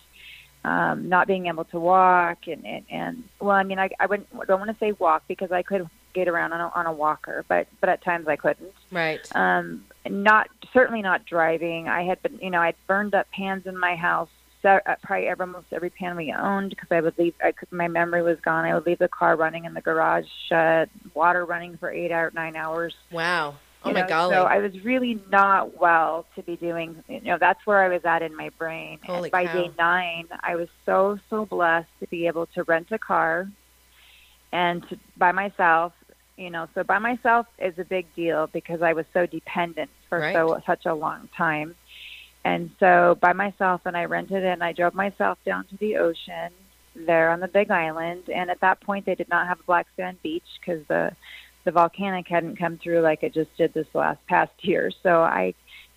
um, 0.64 1.08
not 1.08 1.26
being 1.26 1.46
able 1.46 1.64
to 1.66 1.80
walk. 1.80 2.46
And, 2.46 2.66
and, 2.66 2.84
and 2.90 3.24
well, 3.40 3.56
I 3.56 3.62
mean, 3.62 3.78
I, 3.78 3.90
I 4.00 4.06
wouldn't, 4.06 4.28
don't 4.46 4.60
want 4.60 4.70
to 4.70 4.76
say 4.78 4.92
walk 4.92 5.24
because 5.28 5.52
I 5.52 5.62
could 5.62 5.88
get 6.14 6.28
around 6.28 6.52
on 6.52 6.60
a, 6.60 6.72
on 6.74 6.86
a 6.86 6.92
walker, 6.92 7.44
but, 7.48 7.66
but 7.80 7.88
at 7.88 8.02
times 8.02 8.26
I 8.26 8.36
couldn't. 8.36 8.72
Right. 8.90 9.20
Um, 9.36 9.84
not, 10.08 10.48
certainly 10.72 11.02
not 11.02 11.26
driving. 11.26 11.88
I 11.88 12.04
had 12.04 12.22
been, 12.22 12.38
you 12.40 12.50
know, 12.50 12.60
I'd 12.60 12.76
burned 12.86 13.14
up 13.14 13.26
pans 13.30 13.66
in 13.66 13.78
my 13.78 13.96
house 13.96 14.30
so, 14.66 14.80
uh, 14.84 14.96
probably 15.02 15.28
every, 15.28 15.44
almost 15.44 15.66
every 15.70 15.90
pan 15.90 16.16
we 16.16 16.32
owned 16.32 16.70
because 16.70 16.88
I 16.90 17.00
would 17.00 17.16
leave. 17.18 17.34
I 17.40 17.52
could, 17.52 17.70
my 17.70 17.86
memory 17.86 18.22
was 18.22 18.38
gone. 18.40 18.64
I 18.64 18.74
would 18.74 18.84
leave 18.84 18.98
the 18.98 19.06
car 19.06 19.36
running 19.36 19.64
in 19.64 19.74
the 19.74 19.80
garage, 19.80 20.24
shut, 20.48 20.88
water 21.14 21.44
running 21.44 21.76
for 21.76 21.88
eight 21.88 22.10
or 22.10 22.32
nine 22.34 22.56
hours. 22.56 22.92
Wow. 23.12 23.56
Oh 23.84 23.92
my 23.92 24.06
golly! 24.08 24.34
So 24.34 24.42
I 24.44 24.58
was 24.58 24.72
really 24.84 25.20
not 25.30 25.80
well 25.80 26.26
to 26.34 26.42
be 26.42 26.56
doing. 26.56 27.02
You 27.08 27.20
know, 27.20 27.38
that's 27.38 27.64
where 27.66 27.82
I 27.82 27.88
was 27.88 28.04
at 28.04 28.22
in 28.22 28.34
my 28.34 28.50
brain. 28.58 28.98
Holy 29.04 29.24
and 29.24 29.32
by 29.32 29.46
cow. 29.46 29.52
day 29.52 29.70
nine, 29.78 30.28
I 30.42 30.56
was 30.56 30.68
so 30.84 31.18
so 31.30 31.46
blessed 31.46 31.88
to 32.00 32.06
be 32.08 32.26
able 32.26 32.46
to 32.54 32.62
rent 32.64 32.88
a 32.90 32.98
car, 32.98 33.48
and 34.52 34.86
to, 34.88 34.98
by 35.16 35.32
myself. 35.32 35.92
You 36.36 36.50
know, 36.50 36.68
so 36.74 36.84
by 36.84 36.98
myself 36.98 37.46
is 37.58 37.78
a 37.78 37.84
big 37.84 38.06
deal 38.14 38.46
because 38.52 38.82
I 38.82 38.92
was 38.92 39.06
so 39.14 39.24
dependent 39.24 39.90
for 40.10 40.18
Right. 40.18 40.34
so 40.34 40.60
such 40.66 40.84
a 40.84 40.94
long 40.94 41.30
time. 41.34 41.74
And 42.44 42.70
so 42.78 43.16
by 43.20 43.32
myself, 43.32 43.80
and 43.86 43.96
I 43.96 44.04
rented 44.04 44.44
it, 44.44 44.46
and 44.46 44.62
I 44.62 44.72
drove 44.72 44.94
myself 44.94 45.38
down 45.46 45.64
to 45.68 45.76
the 45.78 45.96
ocean 45.96 46.50
there 46.94 47.30
on 47.30 47.40
the 47.40 47.48
Big 47.48 47.70
Island. 47.70 48.28
And 48.28 48.50
at 48.50 48.60
that 48.60 48.80
point, 48.80 49.06
they 49.06 49.14
did 49.14 49.28
not 49.28 49.48
have 49.48 49.60
a 49.60 49.64
black 49.64 49.86
sand 49.96 50.18
beach 50.22 50.44
because 50.60 50.86
the 50.88 51.10
the 51.66 51.72
volcanic 51.72 52.26
hadn't 52.28 52.58
come 52.58 52.78
through 52.78 53.00
like 53.00 53.22
it 53.22 53.34
just 53.34 53.54
did 53.58 53.74
this 53.74 53.88
last 53.92 54.24
past 54.28 54.52
year. 54.60 54.90
So 55.02 55.20
I 55.22 55.52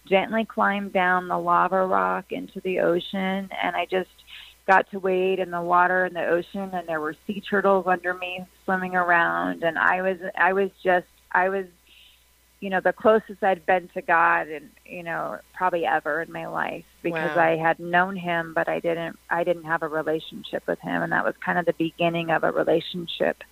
gently 0.06 0.44
climbed 0.44 0.92
down 0.92 1.28
the 1.30 1.38
lava 1.38 1.86
rock 1.86 2.32
into 2.32 2.60
the 2.62 2.80
ocean, 2.80 3.48
and 3.64 3.76
I 3.76 3.86
just 3.90 4.10
got 4.68 4.90
to 4.92 5.00
wade 5.00 5.40
in 5.40 5.52
the 5.52 5.62
water 5.62 6.06
in 6.06 6.14
the 6.14 6.26
ocean, 6.26 6.72
and 6.74 6.88
there 6.88 7.00
were 7.00 7.16
sea 7.26 7.42
turtles 7.48 7.86
under 7.88 8.14
me 8.14 8.46
swimming 8.66 8.96
around, 8.96 9.64
and 9.64 9.78
I 9.78 10.02
was 10.02 10.18
I 10.36 10.54
was 10.54 10.72
just 10.84 11.08
I 11.32 11.50
was 11.50 11.68
you 12.60 12.70
know, 12.70 12.82
the 12.84 12.92
closest 12.92 13.42
I'd 13.42 13.66
been 13.66 13.88
to 13.94 14.02
God 14.02 14.50
and, 14.50 14.70
you 14.86 15.02
know, 15.02 15.40
probably 15.54 15.86
ever 15.86 16.22
in 16.22 16.32
my 16.32 16.48
life 16.48 16.84
because 17.02 17.34
Wow. 17.36 17.42
I 17.42 17.56
had 17.56 17.80
known 17.80 18.18
him, 18.18 18.54
but 18.54 18.68
I 18.68 18.82
didn't, 18.82 19.18
I 19.30 19.46
didn't 19.46 19.64
have 19.64 19.82
a 19.82 19.88
relationship 19.88 20.68
with 20.68 20.80
him. 20.80 21.02
And 21.02 21.14
that 21.14 21.24
was 21.24 21.36
kind 21.38 21.58
of 21.58 21.66
the 21.66 21.74
beginning 21.74 22.32
of 22.32 22.44
a 22.44 22.52
relationship 22.52 23.44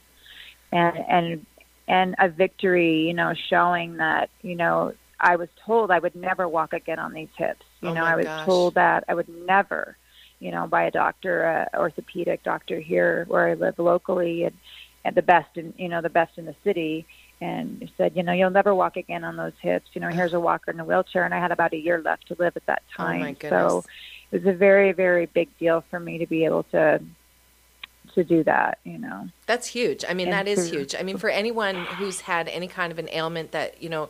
and, 0.73 0.97
and, 0.97 1.45
and 1.87 2.15
a 2.19 2.29
victory, 2.29 3.01
you 3.07 3.13
know, 3.13 3.33
showing 3.49 3.97
that, 3.97 4.29
you 4.41 4.55
know, 4.55 4.93
I 5.19 5.35
was 5.35 5.49
told 5.65 5.89
I 5.91 5.99
would 5.99 6.15
never 6.15 6.47
walk 6.47 6.73
again 6.73 6.99
on 6.99 7.13
these 7.13 7.29
hips. 7.37 7.65
You 7.81 7.89
Oh 7.89 7.93
know, 7.93 8.03
I 8.05 8.15
was 8.15 8.25
gosh. 8.25 8.45
told 8.45 8.75
that 8.75 9.03
I 9.07 9.15
would 9.15 9.29
never, 9.29 9.97
you 10.39 10.51
know, 10.51 10.67
by 10.67 10.83
a 10.83 10.91
doctor, 10.91 11.43
a 11.43 11.77
orthopedic 11.77 12.43
doctor 12.43 12.79
here 12.79 13.25
where 13.27 13.47
I 13.47 13.53
live 13.53 13.79
locally 13.79 14.43
and, 14.43 14.55
and 15.05 15.15
the 15.15 15.21
best 15.21 15.57
in, 15.57 15.73
you 15.77 15.89
know, 15.89 16.01
the 16.01 16.09
best 16.09 16.37
in 16.37 16.45
the 16.45 16.55
city 16.63 17.05
and 17.39 17.77
he 17.81 17.91
said, 17.97 18.13
you 18.15 18.23
know, 18.23 18.33
you'll 18.33 18.49
never 18.49 18.73
walk 18.73 18.97
again 18.97 19.23
on 19.23 19.35
those 19.37 19.53
hips. 19.61 19.85
You 19.93 20.01
know, 20.01 20.09
here's 20.09 20.33
a 20.33 20.39
walker 20.39 20.71
in 20.71 20.79
a 20.79 20.85
wheelchair, 20.85 21.23
and 21.23 21.33
I 21.33 21.39
had 21.39 21.51
about 21.51 21.73
a 21.73 21.77
year 21.77 22.01
left 22.03 22.27
to 22.27 22.35
live 22.39 22.53
at 22.55 22.65
that 22.65 22.81
Oh 22.99 23.03
time. 23.13 23.35
goodness. 23.39 23.49
so 23.49 23.85
it 24.31 24.43
was 24.43 24.55
a 24.55 24.57
very, 24.57 24.91
very 24.91 25.27
big 25.27 25.49
deal 25.59 25.83
for 25.89 25.99
me 25.99 26.17
to 26.17 26.25
be 26.25 26.45
able 26.45 26.63
to 26.71 26.99
to 28.17 28.23
do 28.23 28.43
that. 28.43 28.79
You 28.83 28.97
know, 28.97 29.29
That's 29.45 29.67
huge. 29.67 30.03
I 30.07 30.13
mean, 30.13 30.27
And 30.27 30.33
that 30.33 30.47
is 30.47 30.69
huge. 30.69 30.95
I 30.95 31.03
mean, 31.03 31.17
for 31.17 31.29
anyone 31.29 31.75
who's 31.75 32.21
had 32.21 32.47
any 32.49 32.67
kind 32.67 32.91
of 32.91 32.99
an 32.99 33.09
ailment 33.11 33.51
that, 33.51 33.81
you 33.81 33.89
know, 33.89 34.09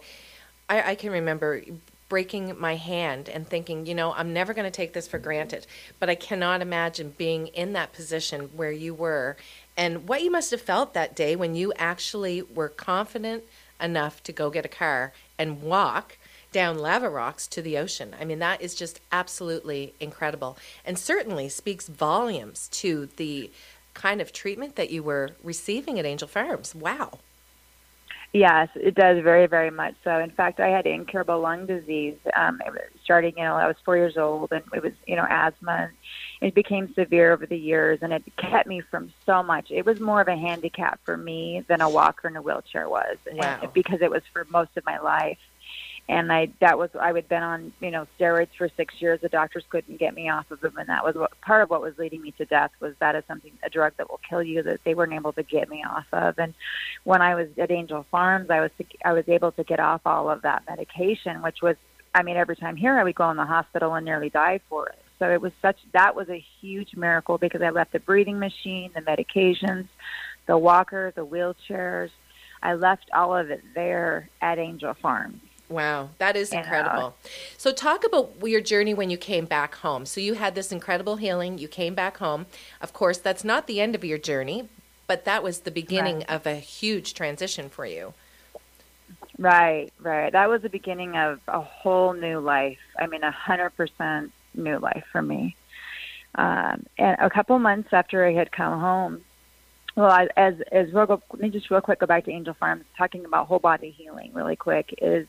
I, 0.69 0.91
I 0.91 0.95
can 0.95 1.11
remember 1.11 1.61
breaking 2.09 2.57
my 2.57 2.75
hand 2.75 3.27
and 3.27 3.47
thinking, 3.47 3.85
you 3.85 3.93
know, 3.93 4.13
I'm 4.13 4.31
never 4.31 4.53
going 4.53 4.65
to 4.65 4.71
take 4.71 4.93
this 4.93 5.07
for 5.07 5.19
granted. 5.19 5.67
But 5.99 6.09
I 6.09 6.15
cannot 6.15 6.61
imagine 6.61 7.13
being 7.17 7.47
in 7.47 7.73
that 7.73 7.91
position 7.93 8.49
where 8.55 8.71
you 8.71 8.93
were 8.93 9.35
and 9.75 10.07
what 10.07 10.23
you 10.23 10.31
must 10.31 10.51
have 10.51 10.61
felt 10.61 10.93
that 10.93 11.15
day 11.15 11.35
when 11.35 11.53
you 11.53 11.73
actually 11.77 12.41
were 12.41 12.69
confident 12.69 13.43
enough 13.79 14.23
to 14.23 14.31
go 14.31 14.49
get 14.49 14.65
a 14.65 14.69
car 14.69 15.13
and 15.37 15.61
walk 15.61 16.17
down 16.51 16.79
lava 16.79 17.09
rocks 17.09 17.45
to 17.45 17.61
the 17.61 17.77
ocean. 17.77 18.15
I 18.19 18.25
mean, 18.25 18.39
that 18.39 18.61
is 18.61 18.73
just 18.73 18.99
absolutely 19.11 19.93
incredible 19.99 20.57
and 20.85 20.97
certainly 20.97 21.49
speaks 21.49 21.87
volumes 21.87 22.69
to 22.69 23.09
the 23.17 23.51
kind 23.97 24.21
of 24.21 24.31
treatment 24.31 24.75
that 24.75 24.89
you 24.91 25.01
were 25.03 25.31
receiving 25.43 25.97
at 25.99 26.05
Angel 26.05 26.27
Farms. 26.27 26.73
Wow. 26.75 27.19
yes, 28.33 28.69
it 28.75 28.93
does 28.93 29.23
very, 29.23 29.47
very 29.47 29.71
much 29.71 29.95
so. 30.03 30.19
In 30.19 30.29
fact, 30.29 30.59
I 30.59 30.67
had 30.67 30.85
incurable 30.85 31.39
lung 31.39 31.65
disease. 31.65 32.17
Um, 32.35 32.61
it 32.65 32.71
was 32.71 32.81
starting, 33.03 33.33
you 33.37 33.43
know, 33.43 33.55
I 33.55 33.65
was 33.67 33.75
four 33.83 33.97
years 33.97 34.17
old, 34.17 34.51
and 34.51 34.63
it 34.73 34.83
was, 34.83 34.93
you 35.07 35.15
know, 35.15 35.25
asthma. 35.27 35.89
And 36.41 36.47
it 36.49 36.53
became 36.53 36.93
severe 36.93 37.33
over 37.33 37.45
the 37.47 37.57
years, 37.57 37.99
and 38.03 38.13
it 38.13 38.23
kept 38.37 38.67
me 38.67 38.81
from 38.81 39.11
so 39.25 39.41
much. 39.41 39.71
It 39.71 39.85
was 39.85 39.99
more 39.99 40.21
of 40.21 40.27
a 40.27 40.37
handicap 40.37 40.99
for 41.03 41.17
me 41.17 41.63
than 41.67 41.81
a 41.81 41.89
walker 41.89 42.27
in 42.27 42.35
a 42.35 42.41
wheelchair 42.41 42.87
was, 42.87 43.17
and- 43.25 43.39
Wow. 43.39 43.71
because 43.73 44.01
it 44.01 44.11
was 44.11 44.21
for 44.31 44.45
most 44.51 44.77
of 44.77 44.85
my 44.85 44.99
life. 44.99 45.39
And 46.09 46.31
I 46.31 46.49
that 46.61 46.77
was 46.77 46.89
I 46.99 47.11
had 47.11 47.27
been 47.27 47.43
on 47.43 47.73
you 47.81 47.91
know 47.91 48.07
steroids 48.17 48.49
for 48.57 48.69
six 48.77 48.95
years. 48.99 49.19
The 49.21 49.29
doctors 49.29 49.65
couldn't 49.69 49.99
get 49.99 50.13
me 50.13 50.29
off 50.29 50.49
of 50.51 50.61
them, 50.61 50.77
and 50.77 50.87
that 50.87 51.03
was 51.03 51.15
what, 51.15 51.39
part 51.41 51.61
of 51.61 51.69
what 51.69 51.81
was 51.81 51.97
leading 51.97 52.21
me 52.21 52.31
to 52.37 52.45
death. 52.45 52.71
Was 52.79 52.93
that 52.99 53.15
is 53.15 53.23
something 53.27 53.51
a 53.63 53.69
drug 53.69 53.93
that 53.97 54.09
will 54.09 54.21
kill 54.27 54.41
you 54.41 54.63
that 54.63 54.79
they 54.85 54.93
weren't 54.93 55.13
able 55.13 55.33
to 55.33 55.43
get 55.43 55.69
me 55.69 55.83
off 55.83 56.05
of. 56.13 56.39
And 56.39 56.53
when 57.03 57.21
I 57.21 57.35
was 57.35 57.49
at 57.57 57.71
Angel 57.71 58.05
Farms, 58.09 58.49
I 58.49 58.61
was 58.61 58.71
I 59.03 59.13
was 59.13 59.27
able 59.27 59.51
to 59.53 59.63
get 59.63 59.79
off 59.79 60.01
all 60.05 60.29
of 60.29 60.43
that 60.43 60.63
medication, 60.69 61.41
which 61.41 61.61
was 61.61 61.75
I 62.15 62.23
mean 62.23 62.37
every 62.37 62.55
time 62.55 62.77
here 62.77 62.97
I 62.97 63.03
would 63.03 63.15
go 63.15 63.29
in 63.29 63.37
the 63.37 63.45
hospital 63.45 63.93
and 63.95 64.05
nearly 64.05 64.29
die 64.29 64.61
for 64.69 64.87
it. 64.87 64.99
So 65.19 65.29
it 65.29 65.41
was 65.41 65.51
such 65.61 65.77
that 65.91 66.15
was 66.15 66.29
a 66.29 66.43
huge 66.61 66.95
miracle 66.95 67.37
because 67.37 67.61
I 67.61 67.71
left 67.71 67.91
the 67.91 67.99
breathing 67.99 68.39
machine, 68.39 68.91
the 68.95 69.01
medications, 69.01 69.87
the 70.45 70.57
walker, 70.57 71.11
the 71.15 71.25
wheelchairs. 71.25 72.11
I 72.63 72.73
left 72.75 73.09
all 73.13 73.35
of 73.35 73.51
it 73.51 73.61
there 73.75 74.29
at 74.41 74.57
Angel 74.57 74.93
Farms. 75.01 75.41
Wow, 75.69 76.09
that 76.17 76.37
is 76.37 76.53
incredible. 76.53 77.15
So, 77.57 77.73
talk 77.73 78.05
about 78.05 78.35
your 78.41 78.61
journey 78.61 78.93
when 78.93 79.09
you 79.09 79.17
came 79.17 79.45
back 79.45 79.75
home. 79.75 80.05
So, 80.05 80.21
you 80.21 80.35
had 80.35 80.55
this 80.55 80.71
incredible 80.71 81.17
healing. 81.17 81.57
You 81.57 81.67
came 81.67 81.93
back 81.93 82.17
home. 82.17 82.45
Of 82.81 82.93
course, 82.93 83.17
that's 83.17 83.43
not 83.43 83.67
the 83.67 83.81
end 83.81 83.93
of 83.93 84.05
your 84.05 84.17
journey, 84.17 84.69
but 85.07 85.25
that 85.25 85.43
was 85.43 85.59
the 85.59 85.71
beginning 85.71 86.19
Right. 86.19 86.29
of 86.29 86.47
a 86.47 86.55
huge 86.55 87.13
transition 87.13 87.69
for 87.69 87.85
you. 87.85 88.13
Right, 89.37 89.91
right. 89.99 90.31
That 90.31 90.49
was 90.49 90.61
the 90.61 90.69
beginning 90.69 91.15
of 91.17 91.39
a 91.47 91.61
whole 91.61 92.13
new 92.13 92.39
life. 92.39 92.79
I 92.97 93.07
mean, 93.07 93.23
a 93.23 93.31
hundred 93.31 93.71
percent 93.71 94.31
new 94.55 94.79
life 94.79 95.05
for 95.11 95.21
me. 95.21 95.55
Um, 96.35 96.85
and 96.97 97.17
a 97.19 97.29
couple 97.29 97.57
months 97.59 97.89
after 97.91 98.25
I 98.25 98.33
had 98.33 98.51
come 98.51 98.79
home, 98.79 99.23
well, 99.97 100.27
as 100.37 100.53
as 100.71 100.93
real, 100.93 101.21
let 101.33 101.41
me 101.41 101.49
just 101.49 101.71
real 101.71 101.81
quick 101.81 101.99
go 101.99 102.05
back 102.05 102.25
to 102.25 102.31
Angel 102.31 102.53
Farms, 102.53 102.85
talking 102.95 103.25
about 103.25 103.47
whole 103.47 103.57
body 103.57 103.89
healing 103.89 104.31
really 104.31 104.55
quick. 104.55 104.93
Is 105.01 105.27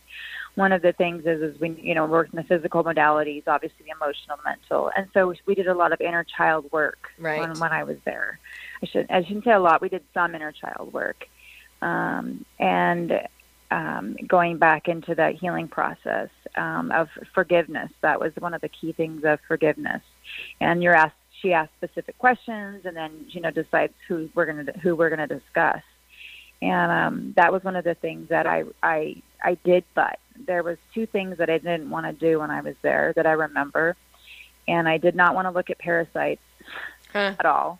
one 0.56 0.72
of 0.72 0.82
the 0.82 0.92
things 0.92 1.24
is 1.24 1.40
is 1.40 1.58
we 1.58 1.70
you 1.70 1.94
know 1.94 2.04
work 2.04 2.28
in 2.30 2.36
the 2.36 2.42
physical 2.42 2.84
modalities, 2.84 3.44
obviously 3.46 3.86
the 3.86 3.92
emotional, 3.92 4.36
mental, 4.44 4.90
and 4.94 5.08
so 5.14 5.32
we 5.46 5.54
did 5.54 5.68
a 5.68 5.74
lot 5.74 5.92
of 5.92 6.02
inner 6.02 6.22
child 6.22 6.70
work 6.70 7.08
Right. 7.18 7.40
when 7.40 7.58
when 7.58 7.72
I 7.72 7.84
was 7.84 7.96
there. 8.04 8.38
I 8.82 8.86
should 8.86 9.10
I 9.10 9.24
shouldn't 9.24 9.44
say 9.44 9.52
a 9.52 9.58
lot. 9.58 9.80
We 9.80 9.88
did 9.88 10.04
some 10.12 10.34
inner 10.34 10.52
child 10.52 10.92
work, 10.92 11.26
um, 11.80 12.44
and 12.58 13.26
um, 13.70 14.16
going 14.26 14.58
back 14.58 14.88
into 14.88 15.14
that 15.14 15.34
healing 15.34 15.68
process 15.68 16.28
um, 16.56 16.90
of 16.90 17.08
forgiveness. 17.34 17.90
That 18.02 18.20
was 18.20 18.32
one 18.38 18.54
of 18.54 18.60
the 18.60 18.68
key 18.68 18.92
things 18.92 19.24
of 19.24 19.40
forgiveness. 19.46 20.02
And 20.60 20.82
you're 20.82 20.94
asked, 20.94 21.14
she 21.40 21.52
asked 21.52 21.72
specific 21.76 22.18
questions, 22.18 22.84
and 22.84 22.96
then 22.96 23.26
you 23.28 23.40
know 23.40 23.50
decides 23.50 23.94
who 24.06 24.28
we're 24.34 24.46
gonna 24.46 24.72
who 24.82 24.96
we're 24.96 25.10
gonna 25.10 25.26
discuss. 25.26 25.82
And 26.60 26.90
um, 26.90 27.32
that 27.36 27.52
was 27.52 27.62
one 27.62 27.76
of 27.76 27.84
the 27.84 27.94
things 27.94 28.28
that 28.30 28.46
I 28.46 28.64
I 28.82 29.22
I 29.42 29.54
did, 29.64 29.84
but 29.94 30.18
there 30.46 30.62
was 30.62 30.78
two 30.94 31.06
things 31.06 31.38
that 31.38 31.48
I 31.50 31.58
didn't 31.58 31.90
want 31.90 32.06
to 32.06 32.12
do 32.12 32.40
when 32.40 32.50
I 32.50 32.60
was 32.60 32.74
there 32.82 33.12
that 33.16 33.26
I 33.26 33.32
remember, 33.32 33.96
and 34.66 34.88
I 34.88 34.98
did 34.98 35.14
not 35.14 35.34
want 35.34 35.46
to 35.46 35.50
look 35.50 35.70
at 35.70 35.78
parasites 35.78 36.40
Huh. 37.12 37.34
at 37.38 37.46
all. 37.46 37.78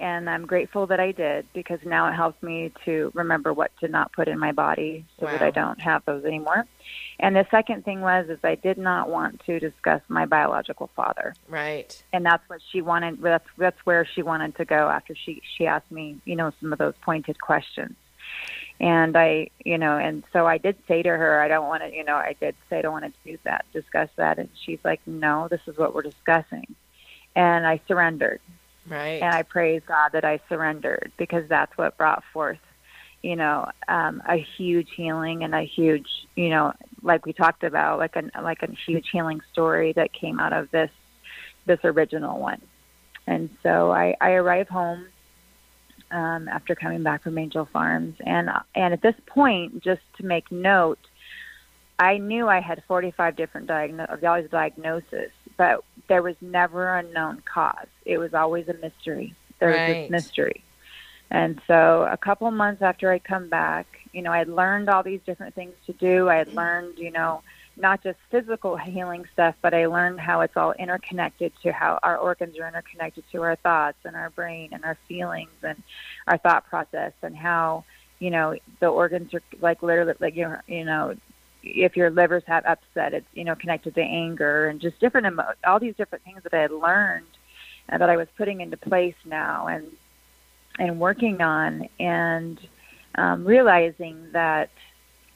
And 0.00 0.28
I'm 0.28 0.44
grateful 0.44 0.88
that 0.88 0.98
I 0.98 1.12
did 1.12 1.46
because 1.54 1.78
now 1.84 2.08
it 2.08 2.14
helps 2.14 2.42
me 2.42 2.72
to 2.84 3.12
remember 3.14 3.52
what 3.52 3.70
to 3.80 3.88
not 3.88 4.12
put 4.12 4.26
in 4.26 4.38
my 4.38 4.50
body 4.50 5.04
so 5.20 5.26
that 5.26 5.40
I 5.40 5.50
don't 5.50 5.80
have 5.80 6.04
those 6.04 6.24
anymore. 6.24 6.66
And 7.20 7.36
the 7.36 7.46
second 7.50 7.84
thing 7.84 8.00
was 8.00 8.28
is 8.28 8.38
I 8.42 8.56
did 8.56 8.76
not 8.76 9.08
want 9.08 9.40
to 9.46 9.60
discuss 9.60 10.02
my 10.08 10.26
biological 10.26 10.90
father. 10.96 11.34
Right. 11.48 12.02
And 12.12 12.26
that's 12.26 12.42
what 12.48 12.60
she 12.72 12.82
wanted 12.82 13.22
that's 13.22 13.48
that's 13.56 13.78
where 13.84 14.04
she 14.04 14.22
wanted 14.22 14.56
to 14.56 14.64
go 14.64 14.88
after 14.88 15.14
she 15.14 15.40
she 15.56 15.66
asked 15.66 15.90
me, 15.92 16.20
you 16.24 16.34
know, 16.34 16.52
some 16.60 16.72
of 16.72 16.78
those 16.80 16.94
pointed 17.02 17.40
questions. 17.40 17.94
And 18.80 19.16
I, 19.16 19.50
you 19.64 19.78
know, 19.78 19.96
and 19.96 20.24
so 20.32 20.46
I 20.46 20.58
did 20.58 20.76
say 20.88 21.02
to 21.02 21.08
her, 21.08 21.40
I 21.40 21.46
don't 21.46 21.68
want 21.68 21.84
to, 21.84 21.94
you 21.94 22.02
know, 22.02 22.16
I 22.16 22.34
did 22.40 22.56
say 22.68 22.78
I 22.78 22.82
don't 22.82 22.92
want 22.92 23.04
to 23.04 23.12
do 23.24 23.38
that, 23.44 23.64
discuss 23.72 24.08
that. 24.16 24.40
And 24.40 24.48
she's 24.64 24.80
like, 24.84 25.00
no, 25.06 25.46
this 25.48 25.60
is 25.68 25.78
what 25.78 25.94
we're 25.94 26.02
discussing. 26.02 26.74
And 27.36 27.66
I 27.66 27.80
surrendered 27.86 28.40
Right. 28.88 29.22
and 29.22 29.34
I 29.34 29.42
praise 29.42 29.82
God 29.86 30.10
that 30.12 30.24
I 30.24 30.40
surrendered 30.48 31.12
because 31.16 31.48
that's 31.48 31.76
what 31.78 31.96
brought 31.96 32.22
forth, 32.32 32.58
you 33.22 33.34
know, 33.36 33.66
um, 33.88 34.22
a 34.28 34.36
huge 34.36 34.88
healing 34.94 35.42
and 35.42 35.54
a 35.54 35.62
huge, 35.62 36.06
you 36.34 36.50
know, 36.50 36.72
like 37.02 37.24
we 37.24 37.32
talked 37.32 37.64
about, 37.64 37.98
like 37.98 38.16
a 38.16 38.42
like 38.42 38.62
a 38.62 38.70
huge 38.86 39.06
healing 39.10 39.40
story 39.52 39.92
that 39.94 40.12
came 40.12 40.38
out 40.38 40.52
of 40.52 40.70
this 40.70 40.90
this 41.66 41.80
original 41.84 42.38
one. 42.38 42.60
And 43.26 43.48
so 43.62 43.90
I, 43.90 44.14
I 44.20 44.32
arrive 44.32 44.68
home 44.68 45.06
um, 46.10 46.48
after 46.48 46.74
coming 46.74 47.02
back 47.02 47.22
from 47.22 47.38
Angel 47.38 47.66
Farms, 47.72 48.16
and 48.24 48.50
and 48.74 48.92
at 48.92 49.02
this 49.02 49.16
point, 49.26 49.82
just 49.82 50.02
to 50.18 50.24
make 50.24 50.50
note, 50.52 50.98
I 51.98 52.18
knew 52.18 52.48
I 52.48 52.60
had 52.60 52.82
45 52.88 53.36
different 53.36 53.68
diagno- 53.68 54.50
diagnoses, 54.50 55.30
but 55.56 55.84
there 56.08 56.22
was 56.22 56.36
never 56.40 56.96
a 56.96 57.02
known 57.02 57.42
cause. 57.44 57.86
It 58.04 58.18
was 58.18 58.34
always 58.34 58.68
a 58.68 58.74
mystery. 58.74 59.34
There 59.60 59.70
was 59.70 59.78
Right. 59.78 60.02
this 60.02 60.10
mystery. 60.10 60.64
And 61.30 61.60
so 61.66 62.06
a 62.10 62.16
couple 62.16 62.50
months 62.50 62.82
after 62.82 63.10
I 63.10 63.18
come 63.18 63.48
back, 63.48 63.86
you 64.12 64.22
know, 64.22 64.32
I 64.32 64.38
had 64.38 64.48
learned 64.48 64.88
all 64.88 65.02
these 65.02 65.20
different 65.26 65.54
things 65.54 65.74
to 65.86 65.92
do. 65.94 66.28
I 66.28 66.36
had 66.36 66.52
learned, 66.52 66.98
you 66.98 67.10
know, 67.10 67.42
not 67.76 68.02
just 68.02 68.18
physical 68.30 68.76
healing 68.76 69.24
stuff, 69.32 69.54
but 69.62 69.74
I 69.74 69.86
learned 69.86 70.20
how 70.20 70.42
it's 70.42 70.56
all 70.56 70.72
interconnected 70.72 71.52
to 71.62 71.72
how 71.72 71.98
our 72.02 72.16
organs 72.16 72.58
are 72.58 72.68
interconnected 72.68 73.24
to 73.32 73.42
our 73.42 73.56
thoughts 73.56 73.98
and 74.04 74.14
our 74.14 74.30
brain 74.30 74.70
and 74.72 74.84
our 74.84 74.96
feelings 75.08 75.50
and 75.62 75.82
our 76.28 76.38
thought 76.38 76.66
process 76.68 77.12
and 77.22 77.36
how, 77.36 77.84
you 78.20 78.30
know, 78.30 78.54
the 78.80 78.86
organs 78.86 79.34
are 79.34 79.42
like 79.60 79.82
literally 79.82 80.14
like 80.20 80.36
you 80.36 80.44
know, 80.44 80.60
you 80.66 80.84
know, 80.84 81.16
if 81.64 81.96
your 81.96 82.10
livers 82.10 82.42
have 82.46 82.64
upset, 82.66 83.14
it's 83.14 83.26
you 83.32 83.44
know 83.44 83.54
connected 83.54 83.94
to 83.94 84.02
anger 84.02 84.68
and 84.68 84.80
just 84.80 84.98
different 85.00 85.26
emo- 85.26 85.54
all 85.66 85.80
these 85.80 85.96
different 85.96 86.24
things 86.24 86.42
that 86.42 86.54
I 86.54 86.62
had 86.62 86.70
learned 86.70 87.26
and 87.88 88.00
that 88.00 88.10
I 88.10 88.16
was 88.16 88.28
putting 88.36 88.60
into 88.60 88.76
place 88.76 89.14
now 89.24 89.66
and 89.66 89.86
and 90.78 91.00
working 91.00 91.40
on 91.40 91.88
and 91.98 92.58
um, 93.14 93.44
realizing 93.44 94.30
that 94.32 94.70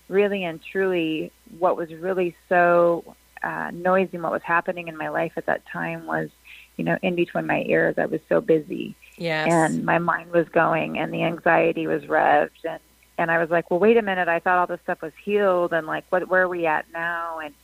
really 0.08 0.44
and 0.44 0.60
truly 0.72 1.30
what 1.58 1.76
was 1.76 1.92
really 1.92 2.34
so 2.48 3.16
uh, 3.42 3.70
noisy 3.72 4.10
and 4.14 4.22
what 4.22 4.32
was 4.32 4.42
happening 4.42 4.88
in 4.88 4.96
my 4.96 5.08
life 5.08 5.32
at 5.36 5.46
that 5.46 5.64
time 5.66 6.06
was 6.06 6.28
you 6.76 6.84
know 6.84 6.98
in 7.02 7.14
between 7.14 7.46
my 7.46 7.62
ears 7.66 7.94
I 7.98 8.06
was 8.06 8.20
so 8.28 8.40
busy 8.40 8.96
yes. 9.16 9.48
and 9.48 9.84
my 9.84 9.98
mind 9.98 10.32
was 10.32 10.48
going 10.48 10.98
and 10.98 11.12
the 11.12 11.22
anxiety 11.22 11.86
was 11.86 12.02
revved 12.04 12.64
and 12.64 12.80
and 13.18 13.30
I 13.30 13.38
was 13.38 13.50
like, 13.50 13.70
well, 13.70 13.80
wait 13.80 13.96
a 13.96 14.02
minute, 14.02 14.28
I 14.28 14.38
thought 14.38 14.58
all 14.58 14.66
this 14.66 14.80
stuff 14.84 15.02
was 15.02 15.12
healed, 15.22 15.72
and 15.72 15.86
like, 15.86 16.04
what 16.10 16.28
where 16.28 16.42
are 16.42 16.48
we 16.48 16.66
at 16.66 16.86
now? 16.92 17.40
And 17.40 17.54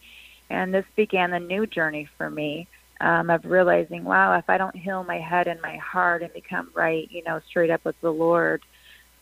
and 0.50 0.74
this 0.74 0.84
began 0.96 1.30
the 1.30 1.40
new 1.40 1.66
journey 1.66 2.08
for 2.18 2.28
me 2.28 2.68
um, 3.00 3.30
of 3.30 3.44
realizing, 3.44 4.04
wow, 4.04 4.36
if 4.36 4.48
I 4.48 4.58
don't 4.58 4.76
heal 4.76 5.04
my 5.04 5.18
head 5.18 5.46
and 5.46 5.60
my 5.62 5.76
heart 5.76 6.22
and 6.22 6.32
become 6.32 6.70
right, 6.74 7.10
you 7.10 7.22
know, 7.24 7.40
straight 7.48 7.70
up 7.70 7.84
with 7.84 7.98
the 8.00 8.12
Lord, 8.12 8.62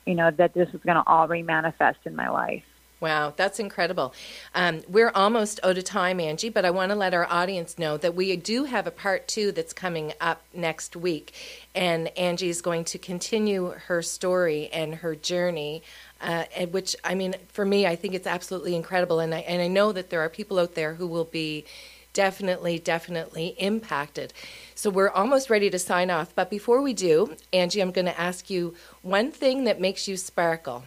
you 0.06 0.14
know, 0.14 0.30
that 0.30 0.54
this 0.54 0.68
is 0.74 0.80
going 0.82 0.96
to 0.96 1.04
all 1.06 1.28
remanifest 1.28 1.96
in 2.04 2.16
my 2.16 2.28
life. 2.28 2.64
Wow, 3.02 3.32
that's 3.36 3.58
incredible. 3.58 4.14
Um, 4.54 4.82
we're 4.86 5.10
almost 5.12 5.58
out 5.64 5.76
of 5.76 5.82
time, 5.82 6.20
Angie, 6.20 6.50
but 6.50 6.64
I 6.64 6.70
want 6.70 6.92
to 6.92 6.94
let 6.94 7.14
our 7.14 7.26
audience 7.28 7.76
know 7.76 7.96
that 7.96 8.14
we 8.14 8.36
do 8.36 8.62
have 8.62 8.86
a 8.86 8.92
part 8.92 9.26
two 9.26 9.50
that's 9.50 9.72
coming 9.72 10.12
up 10.20 10.42
next 10.54 10.94
week. 10.94 11.34
And 11.74 12.16
Angie 12.16 12.48
is 12.48 12.62
going 12.62 12.84
to 12.84 12.98
continue 12.98 13.70
her 13.86 14.02
story 14.02 14.68
and 14.72 14.94
her 14.94 15.16
journey. 15.16 15.82
Uh, 16.22 16.44
and 16.56 16.72
which 16.72 16.94
I 17.04 17.14
mean, 17.14 17.35
for 17.48 17.64
me, 17.64 17.87
I 17.87 17.96
think 17.96 18.14
it's 18.14 18.26
absolutely 18.26 18.76
incredible, 18.76 19.20
and 19.20 19.35
I 19.35 19.40
and 19.40 19.61
I 19.61 19.66
know 19.66 19.92
that 19.92 20.08
there 20.11 20.20
are 20.20 20.28
people 20.28 20.58
out 20.58 20.74
there 20.74 20.94
who 20.94 21.06
will 21.06 21.24
be 21.24 21.64
definitely, 22.12 22.78
definitely 22.78 23.54
impacted. 23.58 24.32
So 24.74 24.90
we're 24.90 25.11
almost 25.11 25.50
ready 25.50 25.70
to 25.70 25.78
sign 25.78 26.11
off. 26.11 26.35
But 26.35 26.50
before 26.50 26.82
we 26.82 26.92
do, 26.92 27.37
Angie, 27.52 27.80
I'm 27.80 27.90
going 27.90 28.06
to 28.06 28.20
ask 28.20 28.50
you 28.50 28.74
one 29.02 29.30
thing 29.30 29.64
that 29.64 29.80
makes 29.80 30.06
you 30.08 30.16
sparkle. 30.16 30.85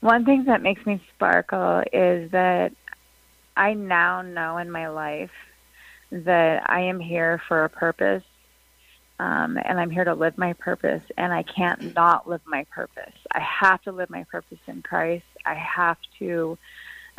One 0.00 0.24
thing 0.24 0.44
that 0.44 0.62
makes 0.62 0.84
me 0.86 1.02
sparkle 1.14 1.82
is 1.92 2.30
that 2.30 2.72
I 3.56 3.74
now 3.74 4.22
know 4.22 4.58
in 4.58 4.70
my 4.70 4.88
life 4.88 5.30
that 6.12 6.68
I 6.70 6.82
am 6.82 7.00
here 7.00 7.40
for 7.48 7.64
a 7.64 7.68
purpose 7.68 8.22
um, 9.18 9.58
and 9.64 9.80
I'm 9.80 9.90
here 9.90 10.04
to 10.04 10.14
live 10.14 10.36
my 10.36 10.52
purpose, 10.54 11.02
and 11.16 11.32
I 11.32 11.42
can't 11.42 11.94
not 11.94 12.28
live 12.28 12.42
my 12.46 12.64
purpose. 12.70 13.14
I 13.32 13.40
have 13.40 13.82
to 13.82 13.92
live 13.92 14.10
my 14.10 14.24
purpose 14.30 14.58
in 14.66 14.82
Christ. 14.82 15.24
I 15.44 15.54
have 15.54 15.98
to 16.18 16.58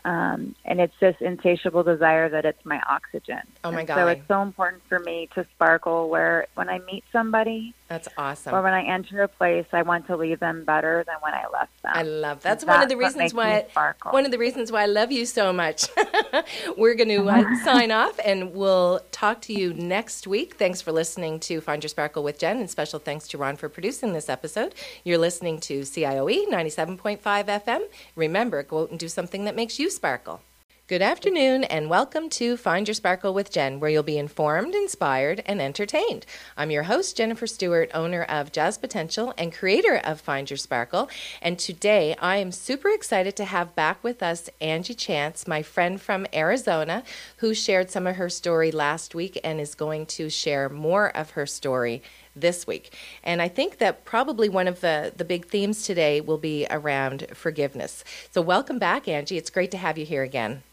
um, 0.06 0.56
and 0.66 0.80
it's 0.80 0.94
this 1.02 1.16
insatiable 1.20 1.84
desire 1.84 2.30
that 2.30 2.46
it's 2.46 2.64
my 2.66 2.80
oxygen. 2.90 3.42
Oh 3.64 3.72
my 3.72 3.80
and 3.80 3.88
god! 3.88 3.96
So 3.96 4.08
it's 4.08 4.28
so 4.28 4.42
important 4.42 4.84
for 4.88 5.00
me 5.00 5.28
to 5.36 5.46
sparkle. 5.56 6.10
Where 6.10 6.48
when 6.56 6.70
I 6.70 6.80
meet 6.80 7.04
somebody, 7.12 7.74
that's 7.88 8.08
awesome. 8.18 8.54
Or 8.54 8.62
when 8.62 8.74
I 8.74 8.84
enter 8.84 9.24
a 9.24 9.28
place, 9.28 9.66
I 9.72 9.82
want 9.84 10.08
to 10.08 10.18
leave 10.18 10.40
them 10.40 10.66
better 10.66 11.04
than 11.08 11.16
when 11.22 11.34
I 11.34 11.46
left 11.52 11.82
them. 11.82 11.94
I 11.96 12.04
love 12.04 12.42
that's, 12.42 12.64
that's 12.64 12.66
one 12.66 12.84
of 12.84 12.90
the 12.90 12.98
reasons 12.98 13.34
why 13.34 13.66
one 14.12 14.26
of 14.26 14.32
the 14.32 14.38
reasons 14.38 14.72
why 14.72 14.84
I 14.84 14.86
love 14.88 15.12
you 15.12 15.26
so 15.26 15.54
much. 15.54 15.86
We're 16.78 16.96
going 16.96 17.10
to 17.10 17.28
uh, 17.28 17.56
sign 17.64 17.92
off, 17.92 18.20
and 18.26 18.54
we'll 18.54 19.02
talk 19.12 19.42
to 19.44 19.54
you 19.54 19.74
next 19.74 20.28
week. 20.28 20.56
Thanks 20.56 20.82
for 20.82 20.92
listening 20.92 21.40
to 21.42 21.62
Find 21.62 21.82
Your 21.82 21.90
Sparkle 21.90 22.24
with 22.24 22.40
Jen, 22.40 22.58
and 22.58 22.70
special 22.70 23.00
thanks 23.00 23.28
to 23.30 23.38
Ron 23.38 23.56
for 23.56 23.70
producing 23.70 24.14
this 24.14 24.28
episode. 24.28 24.76
You're 25.04 25.18
listening 25.18 25.60
to 25.62 25.82
CIOE 25.82 26.48
97.5 26.48 27.20
FM. 27.22 27.82
Remember, 28.16 28.64
go 28.64 28.84
out 28.84 28.90
and 28.90 29.00
do 29.00 29.08
something 29.08 29.46
that 29.46 29.56
makes 29.56 29.80
you 29.80 29.90
sparkle. 29.90 30.42
Good 30.88 31.02
afternoon, 31.02 31.66
and 31.66 31.90
welcome 31.90 32.30
to 32.30 32.56
Find 32.56 32.88
Your 32.88 32.96
Sparkle 32.96 33.34
with 33.34 33.52
Jen, 33.52 33.82
where 33.82 33.90
you'll 33.90 34.04
be 34.04 34.18
informed, 34.18 34.74
inspired, 34.74 35.44
and 35.46 35.62
entertained. 35.62 36.26
I'm 36.56 36.72
your 36.72 36.84
host, 36.84 37.18
Jennifer 37.18 37.46
Stewart, 37.46 37.92
owner 37.94 38.24
of 38.24 38.54
Jazz 38.54 38.78
Potential 38.78 39.34
and 39.38 39.54
creator 39.54 40.00
of 40.02 40.22
Find 40.22 40.50
Your 40.50 40.56
Sparkle. 40.56 41.10
And 41.42 41.60
today 41.60 42.16
I 42.22 42.38
am 42.38 42.54
super 42.54 42.88
excited 42.88 43.36
to 43.36 43.44
have 43.44 43.76
back 43.76 44.02
with 44.02 44.24
us 44.24 44.50
Angie 44.62 44.94
Chance, 44.94 45.46
my 45.46 45.62
friend 45.62 46.00
from 46.00 46.26
Arizona, 46.34 47.04
who 47.40 47.54
shared 47.54 47.92
some 47.92 48.08
of 48.08 48.16
her 48.16 48.30
story 48.30 48.72
last 48.72 49.14
week 49.14 49.38
and 49.44 49.60
is 49.60 49.76
going 49.76 50.06
to 50.06 50.30
share 50.30 50.70
more 50.70 51.10
of 51.18 51.32
her 51.32 51.46
story 51.46 52.02
this 52.34 52.66
week. 52.66 52.96
And 53.26 53.42
I 53.42 53.50
think 53.50 53.80
that 53.80 54.06
probably 54.06 54.48
one 54.48 54.70
of 54.70 54.80
the, 54.80 55.12
the 55.14 55.26
big 55.26 55.48
themes 55.48 55.84
today 55.84 56.22
will 56.22 56.38
be 56.38 56.66
around 56.70 57.28
forgiveness. 57.34 58.06
So, 58.32 58.42
welcome 58.42 58.80
back, 58.80 59.10
Angie. 59.10 59.36
It's 59.36 59.50
great 59.50 59.72
to 59.72 59.78
have 59.78 59.98
you 59.98 60.06
here 60.06 60.24
again. 60.24 60.64